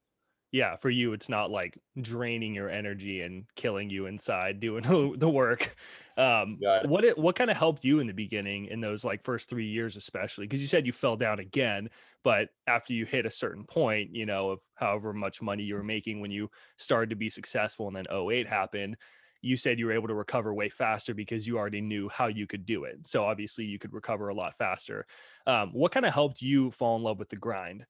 yeah 0.52 0.76
for 0.76 0.90
you 0.90 1.14
it's 1.14 1.28
not 1.28 1.52
like 1.52 1.78
draining 2.00 2.54
your 2.54 2.70
energy 2.70 3.22
and 3.22 3.46
killing 3.56 3.90
you 3.90 4.06
inside 4.06 4.60
doing 4.60 4.84
the 5.18 5.30
work. 5.30 5.76
Um 6.18 6.58
what 6.84 7.04
it, 7.04 7.18
what 7.18 7.36
kind 7.36 7.52
of 7.52 7.58
helped 7.58 7.84
you 7.84 8.00
in 8.00 8.08
the 8.08 8.14
beginning 8.14 8.68
in 8.68 8.80
those 8.80 9.04
like 9.04 9.24
first 9.24 9.50
three 9.50 9.68
years 9.68 9.98
especially? 9.98 10.46
Because 10.46 10.62
you 10.62 10.68
said 10.68 10.86
you 10.86 10.94
fell 10.94 11.18
down 11.18 11.40
again 11.40 11.90
but 12.24 12.50
after 12.68 12.94
you 12.94 13.06
hit 13.06 13.26
a 13.26 13.32
certain 13.32 13.66
point 13.66 14.16
you 14.16 14.26
know 14.26 14.52
of 14.52 14.60
however 14.76 15.14
much 15.14 15.42
money 15.42 15.64
you 15.64 15.76
were 15.76 15.84
making 15.84 16.22
when 16.22 16.32
you 16.32 16.50
started 16.78 17.10
to 17.10 17.16
be 17.16 17.30
successful 17.30 17.88
and 17.88 17.96
then 17.96 18.06
08 18.10 18.48
happened 18.48 18.98
you 19.46 19.56
said 19.56 19.78
you 19.78 19.86
were 19.86 19.92
able 19.92 20.08
to 20.08 20.16
recover 20.16 20.54
way 20.54 20.70
faster 20.70 21.14
because 21.14 21.46
you 21.46 21.58
already 21.58 21.80
knew 21.80 22.10
how 22.10 22.26
you 22.26 22.48
could 22.48 22.66
do 22.66 22.86
it. 22.86 23.06
So 23.06 23.24
obviously 23.24 23.64
you 23.64 23.78
could 23.78 23.94
recover 23.94 24.30
a 24.30 24.34
lot 24.34 24.58
faster. 24.58 25.06
Um, 25.46 25.70
what 25.72 25.92
kind 25.92 26.04
of 26.04 26.16
helped 26.16 26.42
you 26.42 26.72
fall 26.72 26.96
in 26.96 27.04
love 27.04 27.20
with 27.20 27.30
the 27.30 27.36
grind 27.36 27.86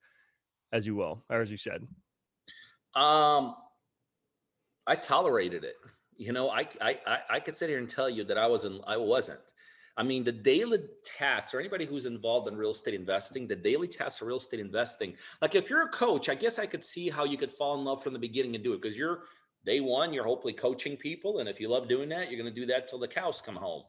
as 0.74 0.86
you 0.86 0.96
will 0.96 1.24
or 1.30 1.40
as 1.40 1.50
you 1.50 1.56
said 1.56 1.88
um, 2.96 3.56
I 4.88 4.96
tolerated 4.96 5.64
it. 5.64 5.76
You 6.18 6.32
know, 6.32 6.50
I, 6.50 6.68
I, 6.82 6.98
I 7.30 7.40
could 7.40 7.56
sit 7.56 7.70
here 7.70 7.80
and 7.80 7.90
tell 7.90 8.10
you 8.10 8.24
that 8.26 8.38
I 8.38 8.48
wasn't, 8.48 8.82
I 8.88 8.98
wasn't. 8.98 9.40
I 9.98 10.04
mean, 10.04 10.24
the 10.24 10.32
daily 10.32 10.80
tasks 11.04 11.54
or 11.54 11.60
anybody 11.60 11.86
who's 11.86 12.06
involved 12.06 12.48
in 12.50 12.58
real 12.58 12.72
estate 12.72 12.94
investing, 12.94 13.48
the 13.48 13.56
daily 13.56 13.88
tasks 13.88 14.22
of 14.22 14.28
real 14.28 14.38
estate 14.38 14.60
investing, 14.60 15.16
like 15.42 15.56
if 15.56 15.70
you're 15.70 15.84
a 15.84 15.90
coach, 15.90 16.28
I 16.28 16.36
guess 16.36 16.60
I 16.60 16.66
could 16.66 16.84
see 16.84 17.10
how 17.10 17.24
you 17.24 17.38
could 17.38 17.52
fall 17.52 17.78
in 17.78 17.86
love 17.86 18.04
from 18.04 18.14
the 18.14 18.20
beginning 18.20 18.56
and 18.56 18.64
do 18.64 18.74
it 18.74 18.82
because 18.82 18.98
you're 18.98 19.24
day 19.66 19.80
one, 19.80 20.14
you're 20.14 20.26
hopefully 20.26 20.54
coaching 20.54 20.98
people. 20.98 21.40
And 21.40 21.48
if 21.48 21.60
you 21.60 21.70
love 21.70 21.88
doing 21.88 22.10
that, 22.10 22.30
you're 22.30 22.42
going 22.42 22.54
to 22.54 22.60
do 22.60 22.68
that 22.68 22.88
till 22.88 23.00
the 23.00 23.08
cows 23.08 23.42
come 23.42 23.56
home. 23.56 23.84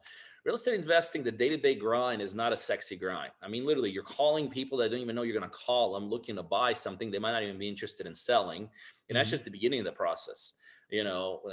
Real 0.47 0.55
estate 0.55 0.75
investing, 0.75 1.23
the 1.23 1.31
day 1.31 1.49
to 1.49 1.57
day 1.57 1.75
grind 1.75 2.21
is 2.21 2.33
not 2.33 2.53
a 2.53 2.55
sexy 2.55 2.95
grind. 2.95 3.33
I 3.43 3.49
mean, 3.49 3.65
literally, 3.65 3.91
you're 3.91 4.01
calling 4.01 4.49
people 4.49 4.77
that 4.77 4.91
don't 4.91 5.01
even 5.01 5.13
know 5.13 5.23
you're 5.23 5.37
going 5.37 5.49
to 5.49 5.53
call 5.53 5.93
them 5.93 6.05
looking 6.05 6.37
to 6.37 6.43
buy 6.43 6.71
something 6.71 7.11
they 7.11 7.19
might 7.19 7.33
not 7.33 7.43
even 7.43 7.57
be 7.57 7.67
interested 7.67 8.07
in 8.07 8.15
selling. 8.15 8.69
And 9.09 9.17
that's 9.17 9.27
mm-hmm. 9.27 9.33
just 9.33 9.43
the 9.43 9.51
beginning 9.51 9.79
of 9.79 9.85
the 9.85 9.91
process 9.91 10.53
you 10.89 11.03
know, 11.03 11.41
uh, 11.45 11.51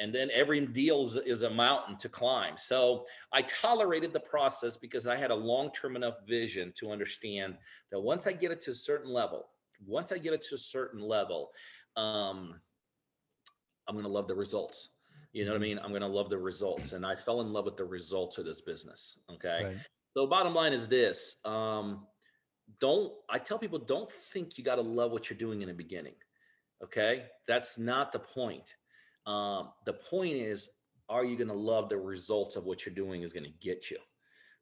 and 0.00 0.14
then 0.14 0.30
every 0.32 0.58
deal 0.64 1.02
is, 1.02 1.16
is, 1.16 1.42
a 1.42 1.50
mountain 1.50 1.96
to 1.98 2.08
climb. 2.08 2.56
So 2.56 3.04
I 3.30 3.42
tolerated 3.42 4.14
the 4.14 4.20
process 4.20 4.78
because 4.78 5.06
I 5.06 5.16
had 5.16 5.30
a 5.30 5.34
long 5.34 5.70
term 5.72 5.96
enough 5.96 6.14
vision 6.26 6.72
to 6.76 6.90
understand 6.90 7.56
that 7.92 8.00
once 8.00 8.26
I 8.26 8.32
get 8.32 8.50
it 8.52 8.60
to 8.60 8.70
a 8.70 8.74
certain 8.74 9.12
level, 9.12 9.48
once 9.86 10.12
I 10.12 10.18
get 10.18 10.32
it 10.32 10.40
to 10.48 10.54
a 10.54 10.58
certain 10.58 11.02
level, 11.02 11.50
um, 11.96 12.58
I'm 13.86 13.94
going 13.94 14.06
to 14.06 14.10
love 14.10 14.28
the 14.28 14.34
results. 14.34 14.93
You 15.34 15.44
know 15.44 15.50
what 15.50 15.58
I 15.58 15.60
mean? 15.60 15.78
I'm 15.78 15.90
going 15.90 16.00
to 16.00 16.06
love 16.06 16.30
the 16.30 16.38
results. 16.38 16.92
And 16.92 17.04
I 17.04 17.14
fell 17.14 17.42
in 17.42 17.52
love 17.52 17.66
with 17.66 17.76
the 17.76 17.84
results 17.84 18.38
of 18.38 18.46
this 18.46 18.62
business. 18.62 19.20
Okay. 19.30 19.64
Right. 19.64 19.76
So 20.16 20.26
bottom 20.26 20.54
line 20.54 20.72
is 20.72 20.88
this. 20.88 21.36
Um, 21.44 22.06
don't, 22.80 23.12
I 23.28 23.38
tell 23.38 23.58
people, 23.58 23.78
don't 23.78 24.10
think 24.10 24.56
you 24.56 24.64
got 24.64 24.76
to 24.76 24.80
love 24.80 25.10
what 25.12 25.28
you're 25.28 25.38
doing 25.38 25.60
in 25.60 25.68
the 25.68 25.74
beginning 25.74 26.14
Okay. 26.82 27.24
That's 27.46 27.78
not 27.78 28.12
the 28.12 28.18
point. 28.18 28.74
Um, 29.26 29.70
the 29.86 29.94
point 29.94 30.34
is, 30.34 30.70
are 31.08 31.24
you 31.24 31.36
going 31.36 31.48
to 31.48 31.54
love 31.54 31.88
the 31.88 31.96
results 31.96 32.56
of 32.56 32.64
what 32.64 32.84
you're 32.84 32.94
doing 32.94 33.22
is 33.22 33.32
going 33.32 33.44
to 33.44 33.52
get 33.60 33.90
you? 33.90 33.98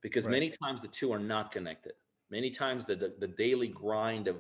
Because 0.03 0.27
right. 0.27 0.33
many 0.33 0.51
times 0.51 0.81
the 0.81 0.89
two 0.89 1.13
are 1.13 1.19
not 1.19 1.53
connected. 1.53 1.93
Many 2.31 2.51
times 2.51 2.85
the, 2.85 2.97
the, 2.97 3.15
the 3.19 3.29
daily 3.29 3.69
grind 3.69 4.29
of 4.29 4.37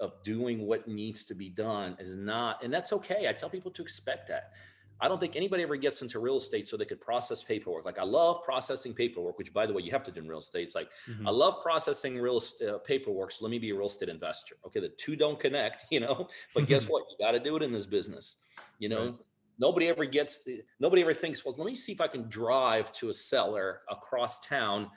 of 0.00 0.12
doing 0.24 0.66
what 0.66 0.88
needs 0.88 1.24
to 1.24 1.36
be 1.36 1.48
done 1.48 1.96
is 2.00 2.16
not, 2.16 2.64
and 2.64 2.74
that's 2.74 2.92
okay. 2.92 3.28
I 3.28 3.32
tell 3.32 3.48
people 3.48 3.70
to 3.70 3.82
expect 3.82 4.26
that. 4.26 4.50
I 5.00 5.08
don't 5.08 5.18
think 5.18 5.36
anybody 5.36 5.62
ever 5.62 5.76
gets 5.76 6.02
into 6.02 6.18
real 6.18 6.36
estate 6.36 6.68
so 6.68 6.76
they 6.76 6.84
could 6.84 7.00
process 7.00 7.42
paperwork. 7.42 7.84
Like 7.84 7.98
I 7.98 8.04
love 8.04 8.44
processing 8.44 8.94
paperwork, 8.94 9.38
which 9.38 9.52
by 9.52 9.66
the 9.66 9.72
way, 9.72 9.82
you 9.82 9.90
have 9.90 10.04
to 10.04 10.12
do 10.12 10.20
in 10.20 10.28
real 10.28 10.38
estate. 10.38 10.62
It's 10.62 10.74
like 10.74 10.88
mm-hmm. 11.10 11.26
I 11.26 11.30
love 11.30 11.62
processing 11.62 12.18
real 12.18 12.38
estate 12.38 12.68
uh, 12.68 12.78
paperwork. 12.78 13.32
So 13.32 13.44
let 13.44 13.50
me 13.50 13.58
be 13.58 13.70
a 13.70 13.74
real 13.74 13.86
estate 13.86 14.08
investor. 14.08 14.56
Okay, 14.66 14.80
the 14.80 14.88
two 14.90 15.16
don't 15.16 15.38
connect, 15.38 15.86
you 15.90 16.00
know. 16.00 16.28
But 16.54 16.66
guess 16.66 16.84
what? 16.88 17.04
You 17.10 17.24
got 17.24 17.32
to 17.32 17.40
do 17.40 17.56
it 17.56 17.62
in 17.62 17.72
this 17.72 17.86
business. 17.86 18.36
You 18.78 18.88
know, 18.88 19.04
right. 19.06 19.14
nobody 19.58 19.88
ever 19.88 20.04
gets. 20.04 20.48
Nobody 20.78 21.02
ever 21.02 21.14
thinks, 21.14 21.44
well, 21.44 21.54
let 21.58 21.66
me 21.66 21.74
see 21.74 21.92
if 21.92 22.00
I 22.00 22.06
can 22.06 22.28
drive 22.28 22.92
to 22.92 23.08
a 23.08 23.12
seller 23.12 23.80
across 23.90 24.46
town 24.46 24.90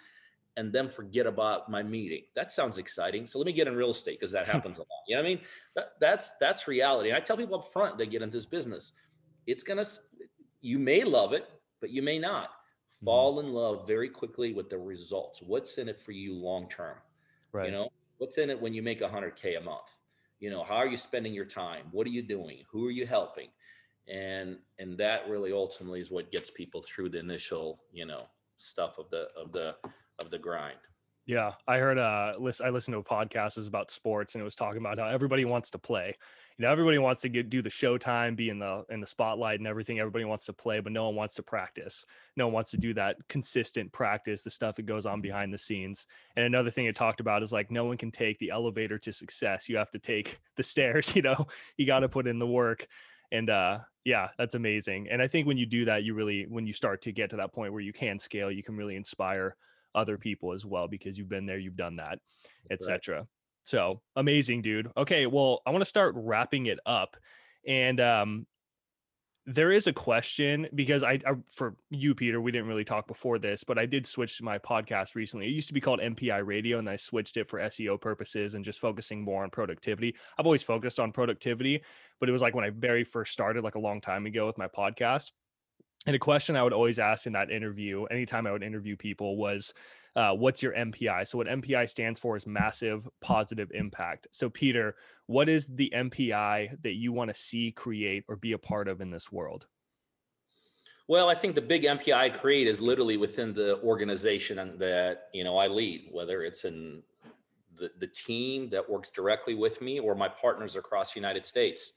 and 0.57 0.73
then 0.73 0.89
forget 0.89 1.27
about 1.27 1.69
my 1.69 1.83
meeting. 1.83 2.23
That 2.36 2.49
sounds 2.49 2.79
exciting. 2.79 3.27
So 3.27 3.38
let 3.38 3.45
me 3.45 3.53
get 3.53 3.67
in 3.67 3.75
real 3.75 3.91
estate 3.91 4.19
because 4.19 4.31
that 4.31 4.47
happens 4.53 4.77
a 4.77 4.81
lot. 4.81 4.88
You 5.07 5.15
know 5.15 5.21
what 5.21 5.27
I 5.27 5.29
mean? 5.29 5.39
That, 5.75 5.91
that's 5.99 6.38
that's 6.38 6.67
reality. 6.67 7.10
And 7.10 7.17
I 7.17 7.19
tell 7.19 7.38
people 7.38 7.55
up 7.55 7.71
front 7.71 7.97
they 7.97 8.05
get 8.05 8.21
into 8.21 8.38
this 8.38 8.45
business 8.45 8.93
it's 9.47 9.63
going 9.63 9.83
to, 9.83 9.89
you 10.62 10.77
may 10.77 11.03
love 11.03 11.33
it, 11.33 11.49
but 11.81 11.89
you 11.89 12.01
may 12.01 12.19
not. 12.19 12.49
Mm-hmm. 12.49 13.05
Fall 13.05 13.39
in 13.39 13.51
love 13.53 13.88
very 13.88 14.10
quickly 14.10 14.53
with 14.53 14.69
the 14.69 14.77
results. 14.77 15.41
What's 15.41 15.77
in 15.77 15.89
it 15.89 15.99
for 15.99 16.12
you 16.12 16.36
long 16.36 16.69
term? 16.69 16.97
Right. 17.53 17.67
You 17.67 17.71
know, 17.71 17.89
what's 18.17 18.38
in 18.38 18.49
it 18.49 18.62
when 18.62 18.73
you 18.73 18.83
make 18.83 19.01
100K 19.01 19.57
a 19.57 19.62
month? 19.62 20.01
You 20.39 20.51
know, 20.51 20.63
how 20.63 20.75
are 20.75 20.88
you 20.88 20.97
spending 20.97 21.33
your 21.33 21.45
time? 21.45 21.86
What 21.91 22.05
are 22.05 22.12
you 22.12 22.21
doing? 22.21 22.60
Who 22.71 22.86
are 22.86 22.91
you 22.91 23.07
helping? 23.07 23.47
And 24.07 24.57
and 24.79 24.97
that 24.99 25.27
really 25.27 25.51
ultimately 25.51 25.99
is 25.99 26.12
what 26.12 26.31
gets 26.31 26.49
people 26.51 26.81
through 26.81 27.10
the 27.10 27.19
initial, 27.19 27.81
you 27.91 28.05
know, 28.05 28.21
stuff 28.55 28.99
of 28.99 29.10
the 29.10 29.27
of 29.36 29.51
the 29.51 29.75
of 30.19 30.29
the 30.29 30.38
grind. 30.38 30.77
Yeah, 31.25 31.53
I 31.67 31.77
heard 31.77 31.97
uh 31.97 32.36
list 32.39 32.62
I 32.62 32.69
listened 32.69 32.93
to 32.93 32.99
a 32.99 33.03
podcast 33.03 33.57
it 33.57 33.57
was 33.57 33.67
about 33.67 33.91
sports 33.91 34.36
and 34.36 34.41
it 34.41 34.45
was 34.45 34.55
talking 34.55 34.79
about 34.79 34.97
how 34.97 35.07
everybody 35.07 35.43
wants 35.43 35.69
to 35.71 35.77
play 35.77 36.15
you 36.58 36.65
know 36.65 36.72
everybody 36.72 36.98
wants 36.98 37.22
to 37.22 37.30
get 37.30 37.50
do 37.50 37.62
the 37.62 37.70
showtime 37.70 38.36
be 38.36 38.50
in 38.50 38.58
the 38.58 38.84
in 38.89 39.00
the 39.00 39.08
spotlight 39.08 39.60
and 39.60 39.67
everything 39.67 40.00
everybody 40.00 40.26
wants 40.26 40.46
to 40.46 40.54
play 40.54 40.80
but 40.80 40.91
no 40.91 41.06
one 41.06 41.15
wants 41.15 41.36
to 41.36 41.43
practice. 41.43 42.06
No 42.36 42.48
one 42.48 42.54
wants 42.54 42.72
to 42.72 42.78
do 42.78 42.93
that 42.96 43.17
consistent 43.30 43.91
practice 43.91 44.41
the 44.41 44.50
stuff 44.50 44.76
that 44.76 44.86
goes 44.86 45.06
on 45.06 45.22
behind 45.22 45.54
the 45.54 45.58
scenes. 45.58 46.08
And 46.36 46.46
another 46.46 46.72
thing 46.72 46.86
it 46.86 46.96
talked 46.96 47.20
about 47.20 47.43
is 47.43 47.52
like 47.52 47.70
no 47.70 47.86
one 47.86 47.98
can 47.98 48.12
take 48.12 48.39
the 48.39 48.50
elevator 48.50 48.98
to 49.00 49.13
success. 49.13 49.70
You 49.70 49.78
have 49.78 49.91
to 49.91 50.00
take 50.00 50.39
the 50.56 50.63
stairs 50.78 51.15
you 51.15 51.22
know? 51.22 51.48
You 51.78 51.86
got 51.86 52.00
to 52.00 52.10
put 52.10 52.28
in 52.28 52.39
the 52.39 52.48
work. 52.48 52.88
And 53.32 53.50
uh 53.50 53.80
yeah 54.04 54.30
that's 54.38 54.56
amazing. 54.56 55.10
And 55.10 55.22
i 55.22 55.28
think 55.28 55.46
when 55.46 55.58
you 55.58 55.65
do 55.65 55.86
that 55.86 56.04
you 56.04 56.15
really 56.15 56.46
when 56.48 56.65
you 56.65 56.74
start 56.74 57.02
to 57.04 57.12
get 57.12 57.30
to 57.32 57.36
that 57.38 57.54
point 57.54 57.74
where 57.74 57.82
you 57.82 57.93
can 57.93 58.17
scale 58.17 58.52
you 58.52 58.63
can 58.63 58.76
really 58.76 58.96
inspire 58.96 59.56
other 59.93 60.17
people 60.17 60.54
as 60.54 60.65
well 60.65 60.88
because 60.88 61.17
you've 61.17 61.30
been 61.30 61.46
there 61.46 61.58
you've 61.58 61.76
done 61.76 61.98
that 61.98 62.20
etc. 62.72 63.28
So 63.67 63.99
amazing, 64.15 64.62
dude. 64.62 64.89
Okay, 64.95 65.25
well, 65.25 65.62
I 65.65 65.71
want 65.71 65.82
to 65.82 65.89
start 65.89 66.13
wrapping 66.15 66.67
it 66.67 66.80
up. 66.86 67.17
And 67.67 67.99
um, 67.99 68.47
there 69.45 69.73
is 69.73 69.88
a 69.88 69.93
question 69.93 70.69
because 70.73 71.03
I, 71.03 71.19
I, 71.25 71.34
for 71.53 71.75
you 71.89 72.15
peter 72.15 72.41
we 72.41 72.51
didn't 72.51 72.67
really 72.67 72.84
talk 72.84 73.08
before 73.08 73.39
this 73.39 73.63
but 73.63 73.80
i 73.80 73.86
did 73.86 74.06
switch 74.06 74.41
my 74.41 74.58
podcast 74.58 75.15
recently 75.15 75.45
it 75.45 75.51
used 75.51 75.69
to 75.69 75.73
be 75.73 75.80
called 75.80 76.01
mpi 76.01 76.45
radio 76.45 76.80
and 76.80 76.89
i 76.89 76.97
switched 76.97 77.38
it 77.38 77.47
for 77.47 77.58
seo 77.60 77.99
purposes 77.99 78.56
and 78.56 78.65
just 78.65 78.77
focusing 78.77 79.21
more 79.21 79.43
on 79.43 79.49
productivity 79.49 80.13
i've 80.38 80.45
always 80.45 80.63
focused 80.63 80.99
on 80.99 81.13
productivity 81.13 81.82
but 82.19 82.27
it 82.27 82.34
was 82.34 82.41
like 82.41 82.56
when 82.56 82.65
i 82.65 82.71
very 82.71 83.06
first 83.06 83.32
started 83.32 83.63
like 83.63 83.75
a 83.75 83.80
long 83.80 84.01
time 84.01 84.25
ago 84.25 84.47
with 84.47 84.58
my 84.58 84.67
podcast 84.67 85.32
and 86.06 86.13
a 86.13 86.19
question 86.19 86.58
i 86.58 86.63
would 86.63 86.73
always 86.73 86.99
ask 86.99 87.25
in 87.25 87.32
that 87.32 87.49
interview 87.49 88.03
anytime 88.06 88.45
i 88.47 88.51
would 88.51 88.63
interview 88.63 88.97
people 88.97 89.38
was 89.38 89.73
uh, 90.17 90.34
what's 90.34 90.63
your 90.63 90.73
MPI? 90.73 91.27
So, 91.27 91.38
what 91.38 91.47
MPI 91.47 91.88
stands 91.88 92.19
for 92.19 92.36
is 92.36 92.47
massive 92.47 93.08
positive 93.21 93.71
impact. 93.71 94.27
So, 94.32 94.49
Peter, 94.49 94.95
what 95.27 95.47
is 95.47 95.67
the 95.67 95.93
MPI 95.95 96.82
that 96.82 96.93
you 96.93 97.13
want 97.13 97.30
to 97.30 97.39
see, 97.39 97.71
create, 97.71 98.25
or 98.27 98.36
be 98.36 98.53
a 98.53 98.58
part 98.58 98.88
of 98.88 98.99
in 98.99 99.12
this 99.12 99.32
world? 99.32 99.67
Well, 101.08 101.30
I 101.30 101.36
think 101.36 101.53
the 101.53 101.62
big 101.62 101.84
MPI 101.84 102.15
I 102.15 102.30
create 102.32 102.67
is 102.67 102.82
literally 102.82 103.15
within 103.15 103.53
the 103.53 103.80
organization 103.84 104.58
that 104.80 105.27
you 105.34 105.43
know 105.43 105.56
I 105.56 105.67
lead, 105.67 106.10
whether 106.12 106.41
it's 106.41 106.65
in 106.65 107.03
the, 107.77 107.91
the 107.99 108.08
team 108.08 108.69
that 108.71 108.89
works 108.89 109.12
directly 109.12 109.53
with 109.53 109.82
me 109.84 109.99
or 109.99 110.15
my 110.15 110.27
partners 110.27 110.75
across 110.75 111.13
the 111.13 111.19
United 111.19 111.45
States. 111.45 111.93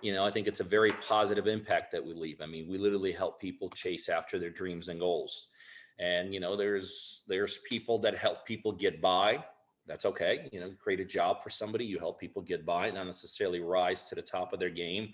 You 0.00 0.14
know, 0.14 0.24
I 0.24 0.30
think 0.30 0.46
it's 0.46 0.60
a 0.60 0.64
very 0.64 0.92
positive 0.92 1.48
impact 1.48 1.90
that 1.90 2.04
we 2.04 2.12
leave. 2.12 2.40
I 2.40 2.46
mean, 2.46 2.68
we 2.68 2.78
literally 2.78 3.10
help 3.10 3.40
people 3.40 3.68
chase 3.70 4.08
after 4.08 4.38
their 4.38 4.50
dreams 4.50 4.88
and 4.88 5.00
goals 5.00 5.48
and 5.98 6.34
you 6.34 6.40
know 6.40 6.56
there's 6.56 7.24
there's 7.28 7.58
people 7.68 7.98
that 8.00 8.16
help 8.16 8.46
people 8.46 8.72
get 8.72 9.00
by. 9.00 9.44
That's 9.86 10.06
okay 10.06 10.48
you 10.50 10.60
know 10.60 10.70
create 10.78 11.00
a 11.00 11.04
job 11.04 11.42
for 11.42 11.50
somebody 11.50 11.84
you 11.84 11.98
help 11.98 12.18
people 12.18 12.40
get 12.40 12.64
by 12.64 12.90
not 12.90 13.06
necessarily 13.06 13.60
rise 13.60 14.02
to 14.04 14.14
the 14.14 14.22
top 14.22 14.52
of 14.52 14.60
their 14.60 14.70
game. 14.70 15.12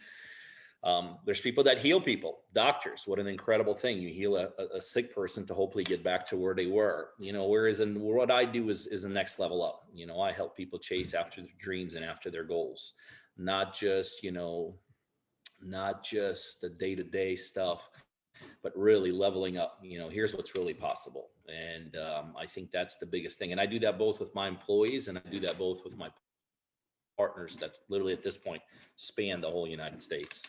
Um, 0.83 1.19
there's 1.27 1.43
people 1.43 1.62
that 1.64 1.79
heal 1.79 2.01
people 2.01 2.38
doctors 2.55 3.03
what 3.07 3.19
an 3.19 3.27
incredible 3.27 3.75
thing. 3.75 3.99
You 3.99 4.09
heal 4.09 4.37
a, 4.37 4.49
a, 4.75 4.81
sick 4.81 5.14
person 5.14 5.45
to 5.47 5.55
hopefully 5.55 5.85
get 5.85 6.03
back 6.03 6.25
to 6.27 6.37
where 6.38 6.55
they 6.55 6.66
were. 6.66 7.11
You 7.19 7.33
know 7.33 7.47
whereas 7.49 7.81
in 7.81 8.01
what 8.01 8.31
i 8.31 8.45
do 8.45 8.71
is 8.71 8.87
is 8.87 9.03
the 9.03 9.09
next 9.09 9.38
level 9.38 9.62
up. 9.62 9.87
You 9.93 10.07
know 10.07 10.21
i 10.21 10.33
help 10.33 10.57
people 10.57 10.79
chase 10.79 11.12
after 11.14 11.43
their 11.43 11.51
dreams 11.59 11.97
and 11.97 12.05
after 12.05 12.31
their 12.31 12.45
goals. 12.45 12.95
Not 13.37 13.75
just 13.75 14.23
you 14.23 14.31
know 14.31 14.77
not 15.62 16.03
just 16.03 16.61
the 16.61 16.71
day-to-day 16.71 17.37
stuff 17.37 17.90
but 18.62 18.72
really 18.76 19.12
leveling 19.12 19.57
up 19.57 19.79
you 19.83 19.98
know 19.98 20.09
here's 20.09 20.35
what's 20.35 20.55
really 20.55 20.74
possible. 20.74 21.29
And 21.48 21.96
um, 21.96 22.35
i 22.38 22.46
think 22.46 22.70
that's 22.70 22.96
the 22.96 23.07
biggest 23.07 23.38
thing. 23.38 23.53
And 23.53 23.61
i 23.61 23.66
do 23.66 23.79
that 23.81 23.98
both 23.98 24.20
with 24.20 24.35
my 24.35 24.48
employees 24.48 25.09
and 25.09 25.18
i 25.18 25.22
do 25.31 25.40
that 25.40 25.59
both 25.59 25.85
with 25.85 25.96
my 25.96 26.09
partners 27.16 27.59
that's 27.61 27.81
literally 27.90 28.14
at 28.14 28.22
this 28.22 28.38
point 28.38 28.62
span 28.96 29.40
the 29.40 29.50
whole 29.50 29.68
united 29.68 30.00
states. 30.03 30.44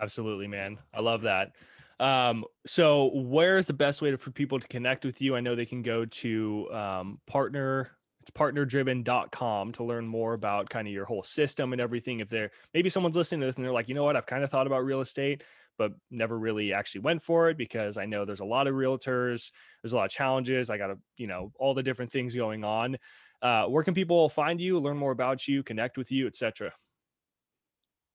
Absolutely 0.00 0.46
man. 0.46 0.78
I 0.94 1.00
love 1.00 1.22
that. 1.22 1.52
Um, 1.98 2.46
so 2.66 3.10
where's 3.12 3.66
the 3.66 3.74
best 3.74 4.00
way 4.00 4.10
to, 4.10 4.16
for 4.16 4.30
people 4.30 4.58
to 4.58 4.66
connect 4.68 5.04
with 5.04 5.20
you? 5.20 5.36
I 5.36 5.40
know 5.40 5.54
they 5.54 5.66
can 5.66 5.82
go 5.82 6.06
to 6.06 6.68
um, 6.72 7.20
partner 7.26 7.90
it's 8.20 8.30
partnerdriven.com 8.30 9.72
to 9.72 9.84
learn 9.84 10.06
more 10.06 10.34
about 10.34 10.68
kind 10.68 10.86
of 10.86 10.92
your 10.92 11.06
whole 11.06 11.22
system 11.22 11.72
and 11.72 11.80
everything. 11.80 12.20
If 12.20 12.28
they're 12.28 12.50
maybe 12.74 12.90
someone's 12.90 13.16
listening 13.16 13.40
to 13.40 13.46
this 13.46 13.56
and 13.56 13.64
they're 13.64 13.72
like 13.72 13.88
you 13.88 13.94
know 13.94 14.04
what? 14.04 14.16
I've 14.16 14.26
kind 14.26 14.44
of 14.44 14.50
thought 14.50 14.66
about 14.66 14.84
real 14.84 15.00
estate 15.00 15.42
but 15.80 15.92
never 16.10 16.38
really 16.38 16.74
actually 16.74 17.00
went 17.00 17.22
for 17.22 17.48
it 17.48 17.56
because 17.56 17.96
I 17.96 18.04
know 18.04 18.26
there's 18.26 18.40
a 18.40 18.44
lot 18.44 18.66
of 18.66 18.74
realtors, 18.74 19.50
there's 19.82 19.94
a 19.94 19.96
lot 19.96 20.04
of 20.04 20.10
challenges. 20.10 20.68
I 20.68 20.76
got 20.76 20.88
to, 20.88 20.98
you 21.16 21.26
know, 21.26 21.52
all 21.58 21.72
the 21.72 21.82
different 21.82 22.12
things 22.12 22.34
going 22.34 22.64
on. 22.64 22.98
Uh, 23.40 23.64
where 23.64 23.82
can 23.82 23.94
people 23.94 24.28
find 24.28 24.60
you, 24.60 24.78
learn 24.78 24.98
more 24.98 25.10
about 25.10 25.48
you, 25.48 25.62
connect 25.62 25.96
with 25.96 26.12
you, 26.12 26.26
etc.? 26.26 26.70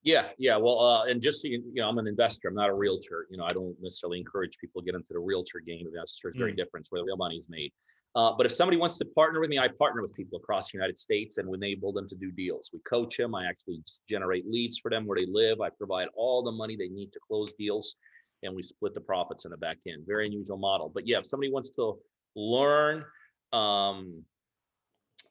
Yeah, 0.04 0.28
yeah. 0.38 0.58
Well, 0.58 0.80
uh, 0.80 1.06
and 1.06 1.20
just 1.20 1.42
so 1.42 1.48
you, 1.48 1.64
you 1.74 1.82
know, 1.82 1.90
I'm 1.90 1.98
an 1.98 2.06
investor. 2.06 2.50
I'm 2.50 2.54
not 2.54 2.70
a 2.70 2.76
realtor. 2.76 3.26
You 3.32 3.38
know, 3.38 3.46
I 3.46 3.50
don't 3.50 3.76
necessarily 3.82 4.20
encourage 4.20 4.60
people 4.60 4.80
to 4.84 4.86
get 4.86 4.94
into 4.94 5.14
the 5.14 5.20
realtor 5.20 5.60
game. 5.66 5.88
That's 5.92 6.22
very 6.36 6.54
mm. 6.54 6.58
different. 6.58 6.86
where 6.92 7.02
the 7.02 7.06
real 7.06 7.18
money 7.18 7.36
is 7.36 7.50
made. 7.50 7.74
Uh, 8.16 8.32
but 8.38 8.46
if 8.46 8.52
somebody 8.54 8.78
wants 8.78 8.98
to 8.98 9.06
partner 9.06 9.42
with 9.42 9.50
me, 9.50 9.60
I 9.60 9.68
partner 9.68 10.02
with 10.02 10.16
people 10.16 10.38
across 10.38 10.72
the 10.72 10.78
United 10.78 10.98
States 10.98 11.38
and 11.38 11.48
we 11.50 11.58
enable 11.58 11.92
them 11.92 12.08
to 12.08 12.16
do 12.16 12.32
deals. 12.32 12.72
We 12.74 12.80
coach 12.90 13.18
them. 13.18 13.36
I 13.36 13.46
actually 13.46 13.84
generate 14.10 14.50
leads 14.50 14.78
for 14.78 14.90
them 14.90 15.06
where 15.06 15.20
they 15.20 15.26
live. 15.26 15.60
I 15.60 15.70
provide 15.70 16.08
all 16.16 16.42
the 16.42 16.52
money 16.52 16.78
they 16.78 16.88
need 16.88 17.12
to 17.14 17.20
close 17.20 17.54
deals. 17.54 17.98
and 18.44 18.56
we 18.56 18.62
split 18.62 18.94
the 18.94 19.02
profits 19.02 19.46
in 19.46 19.52
the 19.52 19.58
back 19.58 19.78
end. 19.88 20.04
Very 20.08 20.28
unusual 20.28 20.58
model. 20.58 20.90
But 20.94 21.08
yeah, 21.08 21.18
if 21.18 21.26
somebody 21.26 21.52
wants 21.52 21.72
to 21.72 21.98
learn 22.36 23.04
um, 23.52 24.24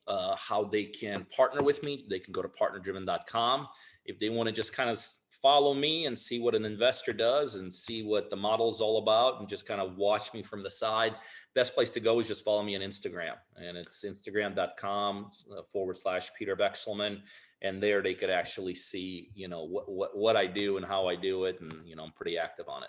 uh, 0.06 0.34
how 0.36 0.64
they 0.64 0.84
can 0.84 1.24
partner 1.34 1.62
with 1.62 1.82
me, 1.84 2.04
they 2.10 2.18
can 2.18 2.32
go 2.32 2.42
to 2.42 2.48
partnerdriven.com. 2.48 3.68
If 4.04 4.18
they 4.18 4.28
want 4.28 4.48
to 4.48 4.52
just 4.52 4.72
kind 4.72 4.90
of 4.90 5.02
follow 5.44 5.74
me 5.74 6.06
and 6.06 6.18
see 6.18 6.40
what 6.40 6.54
an 6.54 6.64
investor 6.64 7.12
does 7.12 7.56
and 7.56 7.72
see 7.72 8.02
what 8.02 8.30
the 8.30 8.36
model 8.36 8.70
is 8.70 8.80
all 8.80 8.96
about 8.96 9.40
and 9.40 9.46
just 9.46 9.68
kind 9.68 9.78
of 9.78 9.94
watch 9.98 10.32
me 10.32 10.42
from 10.42 10.62
the 10.62 10.70
side, 10.70 11.14
best 11.54 11.74
place 11.74 11.90
to 11.90 12.00
go 12.00 12.18
is 12.18 12.26
just 12.26 12.42
follow 12.42 12.62
me 12.62 12.74
on 12.74 12.80
Instagram. 12.80 13.34
And 13.56 13.76
it's 13.76 14.06
instagram.com 14.06 15.30
uh, 15.52 15.60
forward 15.70 15.98
slash 15.98 16.30
Peter 16.38 16.56
Vekselman. 16.56 17.20
And 17.60 17.82
there 17.82 18.00
they 18.02 18.14
could 18.14 18.30
actually 18.30 18.74
see, 18.74 19.32
you 19.34 19.48
know, 19.48 19.64
what, 19.64 19.86
what, 19.86 20.16
what 20.16 20.34
I 20.34 20.46
do 20.46 20.78
and 20.78 20.86
how 20.86 21.08
I 21.08 21.14
do 21.14 21.44
it. 21.44 21.60
And, 21.60 21.74
you 21.84 21.94
know, 21.94 22.04
I'm 22.04 22.12
pretty 22.12 22.38
active 22.38 22.70
on 22.70 22.82
it. 22.82 22.88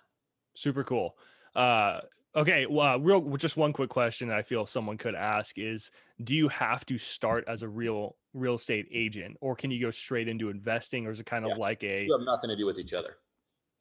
Super 0.53 0.85
cool. 0.85 1.17
Uh, 1.57 1.99
okay, 2.35 2.65
well, 2.65 2.95
uh, 2.95 2.97
real 2.97 3.21
just 3.37 3.57
one 3.57 3.73
quick 3.73 3.89
question 3.89 4.27
that 4.29 4.37
I 4.37 4.43
feel 4.43 4.65
someone 4.65 4.97
could 4.97 5.15
ask 5.15 5.57
is: 5.57 5.91
Do 6.23 6.35
you 6.35 6.47
have 6.49 6.85
to 6.87 6.97
start 6.97 7.45
as 7.47 7.61
a 7.61 7.67
real 7.69 8.17
real 8.33 8.55
estate 8.55 8.87
agent, 8.91 9.37
or 9.41 9.55
can 9.55 9.71
you 9.71 9.81
go 9.81 9.91
straight 9.91 10.27
into 10.27 10.49
investing, 10.49 11.07
or 11.07 11.11
is 11.11 11.19
it 11.19 11.25
kind 11.25 11.45
of 11.45 11.51
Yeah. 11.51 11.57
like 11.57 11.83
a 11.83 12.05
You 12.05 12.17
have 12.17 12.25
nothing 12.25 12.49
to 12.49 12.55
do 12.55 12.65
with 12.65 12.79
each 12.79 12.93
other. 12.93 13.17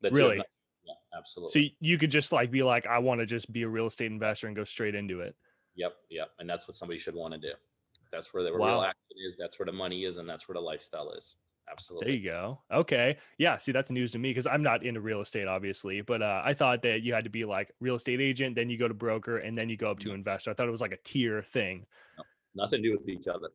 The 0.01 0.11
two 0.11 0.17
Really? 0.17 0.37
Yeah, 0.85 0.95
absolutely. 1.17 1.69
So 1.71 1.75
you 1.81 1.99
could 1.99 2.11
just 2.11 2.31
like 2.31 2.51
be 2.51 2.63
like, 2.63 2.87
I 2.87 2.99
want 2.99 3.21
to 3.21 3.27
just 3.27 3.51
be 3.53 3.63
a 3.63 3.69
real 3.69 3.87
estate 3.87 4.13
investor 4.13 4.47
and 4.47 4.55
go 4.55 4.65
straight 4.65 4.95
into 4.95 5.21
it. 5.21 5.35
Yep, 5.77 5.95
yep. 6.11 6.31
And 6.39 6.49
that's 6.49 6.69
what 6.69 6.77
somebody 6.77 6.99
should 6.99 7.15
want 7.15 7.35
to 7.35 7.41
do. 7.41 7.55
That's 8.13 8.33
where 8.33 8.43
the 8.45 8.53
real 8.53 8.61
Wow. 8.61 8.85
action 8.85 9.17
is. 9.27 9.37
That's 9.37 9.59
where 9.59 9.67
the 9.67 9.73
money 9.73 10.05
is, 10.05 10.19
and 10.19 10.29
that's 10.29 10.47
where 10.49 10.55
the 10.55 10.61
lifestyle 10.61 11.11
is. 11.13 11.37
There 12.01 12.11
you 12.11 12.25
go. 12.25 12.61
Okay. 12.71 13.17
Yeah. 13.39 13.57
See, 13.57 13.73
that's 13.73 13.91
news 13.91 14.13
to 14.13 14.19
me 14.19 14.31
because 14.31 14.47
I'm 14.47 14.63
not 14.63 14.85
into 14.85 15.01
real 15.01 15.21
estate, 15.21 15.49
obviously. 15.49 16.03
But 16.03 16.23
uh, 16.23 16.43
I 16.45 16.55
thought 16.55 16.83
that 16.83 17.03
you 17.03 17.15
had 17.15 17.25
to 17.25 17.31
be 17.31 17.45
like 17.45 17.73
real 17.81 17.95
estate 17.95 18.21
agent, 18.21 18.55
then 18.55 18.71
you 18.71 18.79
go 18.79 18.87
to 18.87 18.95
broker, 18.95 19.39
and 19.39 19.57
then 19.57 19.69
you 19.69 19.77
go 19.77 19.91
up 19.91 19.99
to 20.01 20.09
No. 20.09 20.15
investor. 20.15 20.51
I 20.51 20.55
thought 20.55 20.69
it 20.69 20.73
was 20.73 20.81
like 20.81 20.93
a 20.93 20.99
tier 20.99 21.43
thing. 21.43 21.87
Nothing 22.55 22.83
to 22.83 22.89
do 22.91 22.97
with 22.97 23.09
each 23.09 23.27
other. 23.29 23.49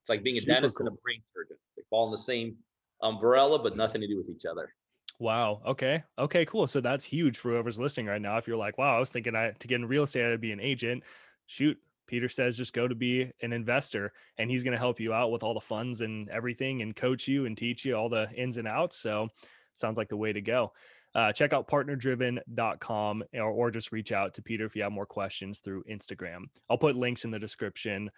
It's 0.00 0.08
like 0.08 0.22
being 0.22 0.36
a 0.36 0.40
Super 0.40 0.52
dentist 0.52 0.78
and 0.80 0.88
a 0.88 0.92
brain 0.92 1.20
surgeon. 1.34 1.56
They 1.76 1.82
fall 1.90 2.06
in 2.06 2.12
the 2.12 2.18
same 2.18 2.56
umbrella, 3.02 3.58
but 3.58 3.76
nothing 3.76 4.00
to 4.00 4.06
do 4.06 4.16
with 4.16 4.30
each 4.30 4.46
other. 4.46 4.72
Wow. 5.18 5.60
Okay. 5.66 6.04
Okay. 6.18 6.44
Cool. 6.44 6.66
So 6.66 6.80
that's 6.80 7.04
huge 7.04 7.36
for 7.38 7.50
whoever's 7.50 7.78
listening 7.78 8.06
right 8.06 8.20
now. 8.20 8.36
If 8.36 8.46
you're 8.46 8.56
like, 8.56 8.78
wow, 8.78 8.96
I 8.96 9.00
was 9.00 9.10
thinking 9.10 9.34
I 9.34 9.50
to 9.50 9.68
get 9.68 9.76
in 9.76 9.86
real 9.86 10.04
estate, 10.04 10.30
I'd 10.30 10.40
be 10.40 10.52
an 10.52 10.60
agent. 10.60 11.02
Shoot. 11.46 11.78
Peter 12.06 12.28
says 12.28 12.56
just 12.56 12.72
go 12.72 12.86
to 12.86 12.94
be 12.94 13.30
an 13.42 13.52
investor 13.52 14.12
and 14.38 14.50
he's 14.50 14.64
going 14.64 14.72
to 14.72 14.78
help 14.78 15.00
you 15.00 15.12
out 15.12 15.30
with 15.30 15.42
all 15.42 15.54
the 15.54 15.60
funds 15.60 16.00
and 16.00 16.28
everything 16.28 16.82
and 16.82 16.94
coach 16.94 17.28
you 17.28 17.46
and 17.46 17.56
teach 17.56 17.84
you 17.84 17.96
all 17.96 18.08
the 18.08 18.30
ins 18.32 18.56
and 18.56 18.68
outs. 18.68 18.96
So 18.98 19.28
sounds 19.74 19.98
like 19.98 20.08
the 20.08 20.16
way 20.16 20.32
to 20.32 20.40
go. 20.40 20.72
Uh, 21.14 21.32
check 21.32 21.52
out 21.52 21.66
partnerdriven.com 21.66 23.24
or, 23.34 23.50
or 23.50 23.70
just 23.70 23.90
reach 23.90 24.12
out 24.12 24.34
to 24.34 24.42
Peter 24.42 24.66
if 24.66 24.76
you 24.76 24.82
have 24.82 24.92
more 24.92 25.06
questions 25.06 25.60
through 25.60 25.82
Instagram. 25.84 26.44
I'll 26.68 26.76
put 26.76 26.94
links 26.94 27.24
in 27.24 27.30
the 27.30 27.38
description 27.38 28.10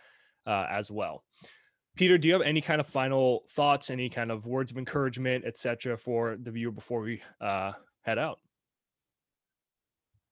uh, 0.46 0.66
as 0.68 0.90
well. 0.90 1.22
Peter, 1.96 2.18
do 2.18 2.28
you 2.28 2.34
have 2.34 2.42
any 2.42 2.60
kind 2.60 2.80
of 2.80 2.86
final 2.86 3.44
thoughts, 3.50 3.90
any 3.90 4.08
kind 4.08 4.30
of 4.30 4.46
words 4.46 4.70
of 4.70 4.78
encouragement, 4.78 5.44
etc., 5.44 5.96
for 5.96 6.36
the 6.40 6.50
viewer 6.50 6.70
before 6.70 7.00
we 7.00 7.22
uh, 7.40 7.72
head 8.02 8.18
out? 8.18 8.38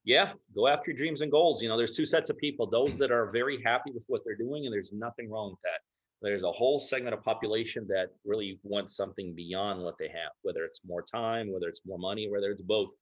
Yeah, 0.07 0.35
go 0.55 0.69
after 0.69 0.93
your 0.93 0.97
dreams 0.97 1.21
and 1.21 1.33
goals. 1.33 1.61
You 1.61 1.69
know, 1.69 1.77
there's 1.77 1.97
two 1.97 2.07
sets 2.07 2.31
of 2.31 2.39
people, 2.39 2.65
those 2.65 2.97
that 2.97 3.11
are 3.11 3.33
very 3.33 3.61
happy 3.63 3.91
with 3.93 4.05
what 4.07 4.23
they're 4.25 4.37
doing, 4.37 4.65
and 4.65 4.73
there's 4.73 4.93
nothing 4.93 5.29
wrong 5.29 5.51
with 5.51 5.61
that. 5.65 5.81
There's 6.23 6.45
a 6.45 6.53
whole 6.53 6.79
segment 6.79 7.13
of 7.13 7.25
population 7.25 7.87
that 7.89 8.11
really 8.25 8.61
wants 8.63 8.97
something 8.97 9.35
beyond 9.35 9.83
what 9.83 9.99
they 9.99 10.07
have, 10.07 10.31
whether 10.43 10.65
it's 10.65 10.81
more 10.87 11.03
time, 11.03 11.53
whether 11.53 11.69
it's 11.69 11.83
more 11.85 11.99
money, 11.99 12.31
whether 12.31 12.53
it's 12.53 12.63
both. 12.63 12.95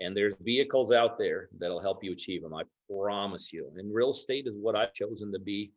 And 0.00 0.16
there's 0.16 0.36
vehicles 0.38 0.90
out 0.90 1.16
there 1.16 1.48
that'll 1.58 1.80
help 1.80 2.02
you 2.02 2.12
achieve 2.12 2.42
them. 2.42 2.54
I 2.54 2.64
promise 2.90 3.52
you. 3.52 3.70
And 3.76 3.94
real 3.94 4.10
estate 4.10 4.48
is 4.48 4.56
what 4.56 4.76
I've 4.76 4.92
chosen 4.92 5.32
to 5.32 5.38
be, 5.38 5.72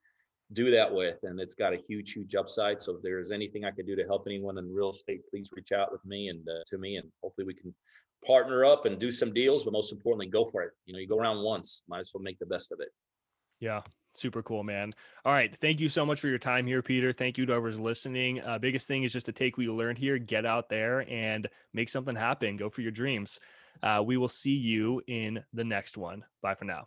do 0.54 0.72
that 0.72 0.92
with. 0.92 1.20
And 1.24 1.40
it's 1.40 1.56
got 1.56 1.74
a 1.74 1.82
huge, 1.88 2.14
huge 2.14 2.34
upside. 2.34 2.82
So 2.82 2.96
if 2.96 3.04
there's 3.04 3.32
anything 3.32 3.66
I 3.66 3.72
could 3.72 3.86
do 3.86 3.96
to 3.96 4.04
help 4.04 4.24
anyone 4.26 4.58
in 4.58 4.74
real 4.74 4.90
estate, 4.90 5.22
please 5.30 5.52
reach 5.56 5.72
out 5.72 5.92
with 5.92 6.04
me 6.06 6.28
and 6.30 6.46
uh, 6.50 6.64
to 6.68 6.80
me, 6.80 6.98
and 6.98 7.08
hopefully 7.24 7.46
we 7.46 7.54
can 7.54 7.74
partner 8.26 8.66
up 8.66 8.86
and 8.86 9.00
do 9.00 9.12
some 9.12 9.34
deals. 9.34 9.64
But 9.64 9.74
most 9.74 9.92
importantly, 9.92 10.28
go 10.28 10.46
for 10.46 10.62
it. 10.64 10.72
You 10.86 10.94
know, 10.94 11.00
you 11.00 11.08
go 11.08 11.18
around 11.18 11.44
once, 11.44 11.84
might 11.88 12.00
as 12.00 12.12
well 12.14 12.24
make 12.24 12.40
the 12.40 12.46
best 12.46 12.72
of 12.72 12.80
it. 12.80 12.90
Yeah, 13.60 13.82
super 14.14 14.42
cool, 14.42 14.64
man. 14.64 14.94
All 15.26 15.34
right. 15.34 15.56
Thank 15.62 15.80
you 15.80 15.90
so 15.90 16.06
much 16.06 16.20
for 16.20 16.28
your 16.28 16.38
time 16.38 16.66
here, 16.66 16.82
Peter. 16.82 17.12
Thank 17.12 17.38
you 17.38 17.46
to 17.46 17.54
whoever's 17.54 17.80
listening. 17.80 18.42
Uh, 18.42 18.58
biggest 18.58 18.88
thing 18.88 19.04
is 19.04 19.14
just 19.14 19.26
to 19.26 19.32
take 19.32 19.58
what 19.58 19.64
you 19.64 19.76
learned 19.76 19.98
here, 19.98 20.18
get 20.18 20.46
out 20.46 20.70
there 20.70 21.06
and 21.10 21.48
make 21.74 21.90
something 21.90 22.16
happen. 22.16 22.58
Go 22.58 22.70
for 22.70 22.82
your 22.82 22.92
dreams. 22.92 23.40
Uh, 23.82 24.04
we 24.06 24.18
will 24.18 24.28
see 24.28 24.56
you 24.56 25.02
in 25.08 25.44
the 25.54 25.64
next 25.64 25.98
one. 25.98 26.24
Bye 26.42 26.56
for 26.56 26.66
now. 26.66 26.84